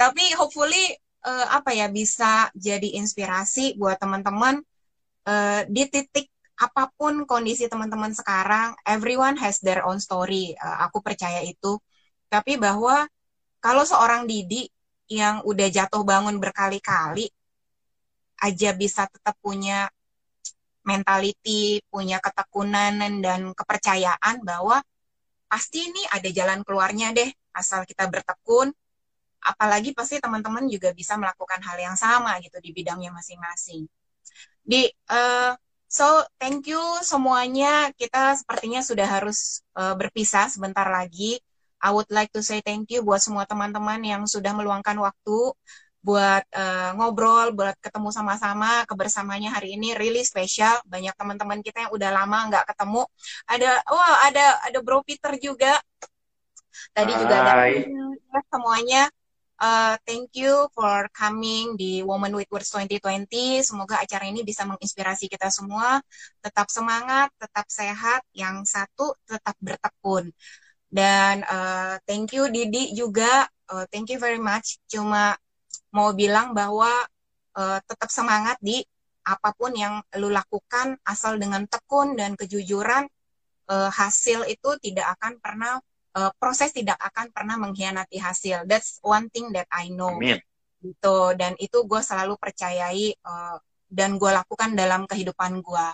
Tapi 0.00 0.24
hopefully 0.36 0.96
uh, 1.24 1.48
apa 1.52 1.76
ya 1.76 1.88
bisa 1.88 2.48
jadi 2.56 3.00
inspirasi 3.00 3.76
buat 3.76 4.00
teman-teman 4.00 4.60
uh, 5.28 5.60
di 5.68 5.84
titik 5.88 6.28
apa 6.56 6.92
pun 6.94 7.26
kondisi 7.26 7.66
teman-teman 7.66 8.14
sekarang 8.14 8.76
everyone 8.86 9.36
has 9.40 9.60
their 9.64 9.84
own 9.84 10.00
story. 10.00 10.56
Uh, 10.60 10.88
aku 10.88 11.00
percaya 11.00 11.40
itu. 11.44 11.80
Tapi 12.28 12.56
bahwa 12.56 13.08
kalau 13.60 13.84
seorang 13.84 14.24
Didi 14.24 14.68
yang 15.12 15.44
udah 15.44 15.68
jatuh 15.68 16.04
bangun 16.04 16.40
berkali-kali 16.40 17.28
aja 18.42 18.74
bisa 18.74 19.06
tetap 19.06 19.38
punya 19.38 19.86
mentality, 20.82 21.78
punya 21.86 22.18
ketekunan 22.18 23.22
dan 23.22 23.40
kepercayaan 23.54 24.42
bahwa 24.42 24.82
pasti 25.46 25.86
ini 25.86 26.02
ada 26.10 26.26
jalan 26.28 26.66
keluarnya 26.66 27.14
deh 27.14 27.30
asal 27.54 27.86
kita 27.86 28.10
bertekun. 28.10 28.74
Apalagi 29.42 29.90
pasti 29.94 30.22
teman-teman 30.22 30.70
juga 30.70 30.94
bisa 30.94 31.18
melakukan 31.18 31.58
hal 31.62 31.78
yang 31.78 31.96
sama 31.98 32.38
gitu 32.42 32.58
di 32.62 32.70
bidangnya 32.70 33.10
masing-masing. 33.10 33.86
Di 34.62 34.86
uh, 35.10 35.54
so 35.90 36.06
thank 36.38 36.66
you 36.70 36.82
semuanya. 37.02 37.90
Kita 37.94 38.38
sepertinya 38.38 38.82
sudah 38.82 39.06
harus 39.06 39.66
uh, 39.74 39.94
berpisah 39.98 40.46
sebentar 40.50 40.86
lagi. 40.86 41.42
I 41.82 41.90
would 41.90 42.06
like 42.14 42.30
to 42.38 42.42
say 42.46 42.62
thank 42.62 42.94
you 42.94 43.02
buat 43.02 43.18
semua 43.18 43.42
teman-teman 43.42 43.98
yang 44.06 44.22
sudah 44.30 44.54
meluangkan 44.54 44.94
waktu 45.02 45.38
buat 46.02 46.42
uh, 46.50 46.90
ngobrol, 46.98 47.54
buat 47.54 47.78
ketemu 47.78 48.10
sama-sama. 48.10 48.82
Kebersamanya 48.90 49.54
hari 49.54 49.78
ini 49.78 49.94
really 49.94 50.26
spesial. 50.26 50.82
Banyak 50.84 51.14
teman-teman 51.14 51.62
kita 51.62 51.88
yang 51.88 51.92
udah 51.94 52.10
lama 52.10 52.38
nggak 52.50 52.64
ketemu. 52.74 53.02
Ada, 53.46 53.70
wow, 53.86 54.14
ada 54.26 54.46
ada 54.66 54.78
Bro 54.82 55.06
Peter 55.06 55.32
juga. 55.38 55.78
Tadi 56.92 57.12
Hai. 57.14 57.20
juga 57.22 57.34
ada 57.38 57.54
ya, 57.70 58.40
semuanya. 58.50 59.02
Uh, 59.62 59.94
thank 60.02 60.34
you 60.34 60.66
for 60.74 61.06
coming 61.14 61.78
di 61.78 62.02
Women 62.02 62.34
with 62.34 62.50
Words 62.50 62.74
2020. 62.74 63.62
Semoga 63.62 64.02
acara 64.02 64.26
ini 64.26 64.42
bisa 64.42 64.66
menginspirasi 64.66 65.30
kita 65.30 65.54
semua. 65.54 66.02
Tetap 66.42 66.66
semangat, 66.66 67.30
tetap 67.38 67.70
sehat. 67.70 68.26
Yang 68.34 68.74
satu 68.74 69.14
tetap 69.22 69.54
bertekun. 69.62 70.34
Dan 70.90 71.46
uh, 71.46 71.94
thank 72.10 72.34
you 72.34 72.50
Didi 72.50 72.90
juga. 72.90 73.46
Uh, 73.70 73.86
thank 73.94 74.10
you 74.10 74.18
very 74.18 74.42
much. 74.42 74.82
Cuma 74.90 75.38
mau 75.92 76.10
bilang 76.16 76.56
bahwa 76.56 76.90
uh, 77.56 77.78
tetap 77.84 78.08
semangat 78.08 78.56
di 78.60 78.80
apa 79.22 79.54
pun 79.54 79.70
yang 79.76 80.02
lu 80.18 80.34
lakukan 80.34 80.98
asal 81.06 81.38
dengan 81.38 81.62
tekun 81.70 82.18
dan 82.18 82.34
kejujuran 82.34 83.06
uh, 83.70 83.90
hasil 83.92 84.42
itu 84.50 84.74
tidak 84.82 85.14
akan 85.18 85.38
pernah 85.38 85.78
uh, 86.18 86.32
proses 86.40 86.74
tidak 86.74 86.98
akan 86.98 87.30
pernah 87.30 87.54
mengkhianati 87.60 88.18
hasil. 88.18 88.66
That's 88.66 88.98
one 89.04 89.30
thing 89.30 89.54
that 89.54 89.70
I 89.70 89.94
know. 89.94 90.18
Amin. 90.18 90.42
Gitu 90.82 91.18
dan 91.38 91.54
itu 91.62 91.86
gue 91.86 92.00
selalu 92.02 92.34
percayai 92.34 93.14
uh, 93.22 93.56
dan 93.86 94.18
gue 94.18 94.30
lakukan 94.32 94.74
dalam 94.74 95.06
kehidupan 95.06 95.62
gue. 95.62 95.88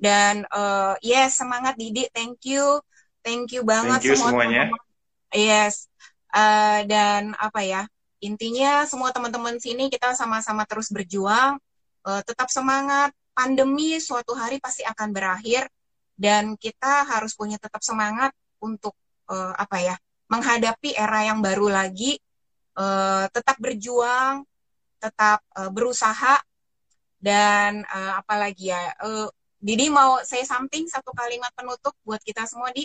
Dan 0.00 0.48
uh, 0.48 0.96
yes 1.04 1.36
semangat 1.36 1.76
Didi, 1.76 2.08
thank 2.16 2.40
you, 2.48 2.80
thank 3.20 3.52
you 3.52 3.60
banget 3.60 4.00
thank 4.00 4.08
you 4.08 4.16
semua 4.16 4.32
semuanya. 4.32 4.72
Teman 4.72 4.80
-teman. 4.80 4.92
Yes 5.34 5.92
uh, 6.34 6.80
dan 6.88 7.32
apa 7.38 7.60
ya 7.62 7.82
Intinya 8.24 8.88
semua 8.88 9.12
teman-teman 9.12 9.60
sini 9.60 9.92
kita 9.92 10.16
sama-sama 10.16 10.64
terus 10.64 10.88
berjuang, 10.88 11.60
uh, 12.08 12.22
tetap 12.24 12.48
semangat. 12.48 13.12
Pandemi 13.34 13.98
suatu 13.98 14.32
hari 14.32 14.62
pasti 14.62 14.86
akan 14.86 15.10
berakhir 15.10 15.66
dan 16.14 16.54
kita 16.54 17.02
harus 17.04 17.34
punya 17.34 17.58
tetap 17.58 17.82
semangat 17.82 18.30
untuk 18.62 18.94
uh, 19.26 19.52
apa 19.58 19.82
ya 19.82 19.96
menghadapi 20.30 20.94
era 20.96 21.28
yang 21.28 21.44
baru 21.44 21.68
lagi. 21.68 22.16
Uh, 22.74 23.30
tetap 23.30 23.54
berjuang, 23.62 24.42
tetap 24.98 25.44
uh, 25.54 25.70
berusaha 25.70 26.40
dan 27.20 27.84
uh, 27.86 28.24
apalagi 28.24 28.72
ya. 28.72 28.94
Uh, 29.04 29.28
Didi 29.64 29.88
mau 29.88 30.20
say 30.24 30.44
something 30.44 30.84
satu 30.88 31.12
kalimat 31.16 31.48
penutup 31.56 31.96
buat 32.04 32.20
kita 32.20 32.44
semua 32.44 32.68
di 32.72 32.84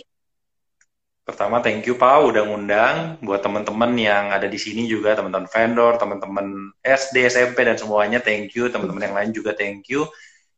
Pertama, 1.30 1.62
thank 1.62 1.86
you 1.86 1.94
Pak 1.94 2.26
udah 2.26 2.42
ngundang. 2.42 3.22
Buat 3.22 3.46
teman-teman 3.46 3.94
yang 3.94 4.34
ada 4.34 4.50
di 4.50 4.58
sini 4.58 4.90
juga, 4.90 5.14
teman-teman 5.14 5.46
vendor, 5.46 5.94
teman-teman 5.94 6.74
SD, 6.82 7.30
SMP, 7.30 7.62
dan 7.62 7.78
semuanya, 7.78 8.18
thank 8.18 8.50
you. 8.58 8.66
Teman-teman 8.66 9.06
yang 9.06 9.14
lain 9.14 9.30
juga 9.30 9.54
thank 9.54 9.86
you. 9.86 10.10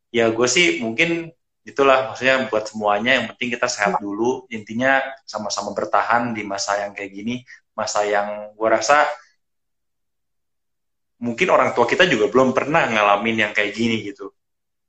Ya, 0.08 0.32
gue 0.32 0.48
sih 0.48 0.80
mungkin 0.80 1.28
itulah 1.62 2.10
maksudnya 2.10 2.48
buat 2.48 2.64
semuanya 2.66 3.20
yang 3.20 3.26
penting 3.36 3.54
kita 3.54 3.68
sehat 3.70 4.02
dulu 4.02 4.50
intinya 4.50 4.98
sama-sama 5.28 5.70
bertahan 5.76 6.34
di 6.34 6.42
masa 6.42 6.74
yang 6.82 6.90
kayak 6.90 7.14
gini 7.14 7.46
masa 7.78 8.02
yang 8.02 8.50
gue 8.50 8.66
rasa 8.68 9.06
mungkin 11.22 11.54
orang 11.54 11.70
tua 11.70 11.86
kita 11.86 12.02
juga 12.10 12.26
belum 12.34 12.50
pernah 12.50 12.90
ngalamin 12.90 13.46
yang 13.46 13.52
kayak 13.54 13.78
gini 13.78 14.02
gitu 14.02 14.34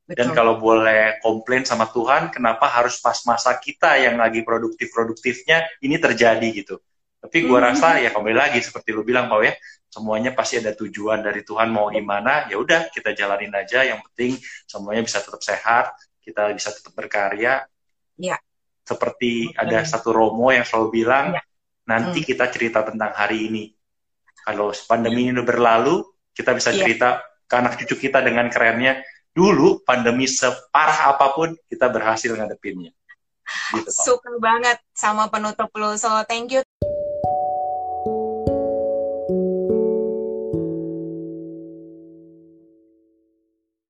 Betul. 0.04 0.20
Dan 0.20 0.28
kalau 0.36 0.60
boleh 0.60 1.16
komplain 1.24 1.64
sama 1.64 1.88
Tuhan, 1.88 2.28
kenapa 2.28 2.68
harus 2.68 3.00
pas 3.00 3.16
masa 3.24 3.56
kita 3.56 3.96
yang 3.96 4.20
lagi 4.20 4.44
produktif-produktifnya 4.44 5.80
ini 5.80 5.96
terjadi 5.96 6.44
gitu. 6.52 6.76
Tapi 7.24 7.48
gue 7.48 7.56
hmm. 7.56 7.68
rasa 7.72 7.96
ya 8.04 8.12
kembali 8.12 8.36
lagi 8.36 8.60
seperti 8.60 8.92
lu 8.92 9.00
bilang 9.00 9.32
Pak 9.32 9.40
ya, 9.40 9.56
semuanya 9.88 10.36
pasti 10.36 10.60
ada 10.60 10.76
tujuan 10.76 11.24
dari 11.24 11.40
Tuhan 11.40 11.72
mau 11.72 11.88
gimana, 11.88 12.44
ya 12.52 12.60
udah 12.60 12.92
kita 12.92 13.16
jalanin 13.16 13.48
aja. 13.56 13.80
Yang 13.80 14.04
penting 14.12 14.32
semuanya 14.68 15.00
bisa 15.00 15.24
tetap 15.24 15.40
sehat, 15.40 15.96
kita 16.20 16.52
bisa 16.52 16.68
tetap 16.76 16.92
berkarya. 16.92 17.64
Ya. 18.20 18.36
Seperti 18.84 19.56
okay. 19.56 19.56
ada 19.56 19.88
satu 19.88 20.12
Romo 20.12 20.52
yang 20.52 20.68
selalu 20.68 21.00
bilang, 21.00 21.32
ya. 21.32 21.40
nanti 21.88 22.20
hmm. 22.20 22.28
kita 22.28 22.52
cerita 22.52 22.84
tentang 22.84 23.16
hari 23.16 23.48
ini. 23.48 23.72
Kalau 24.44 24.68
pandemi 24.84 25.24
ini 25.24 25.32
udah 25.32 25.48
berlalu, 25.48 26.04
kita 26.36 26.52
bisa 26.52 26.76
ya. 26.76 26.84
cerita 26.84 27.24
ke 27.48 27.54
anak 27.56 27.80
cucu 27.80 27.96
kita 27.96 28.20
dengan 28.20 28.52
kerennya, 28.52 29.00
dulu 29.34 29.82
pandemi 29.82 30.30
separah 30.30 31.10
apa 31.10 31.34
pun 31.34 31.52
kita 31.66 31.90
berhasil 31.90 32.30
ngadepinnya. 32.30 32.94
Gitu, 33.74 33.90
Suka 33.90 34.30
banget 34.40 34.80
sama 34.94 35.28
penutup 35.28 35.68
lo. 35.76 35.92
So 35.98 36.08
thank 36.24 36.54
you. 36.54 36.62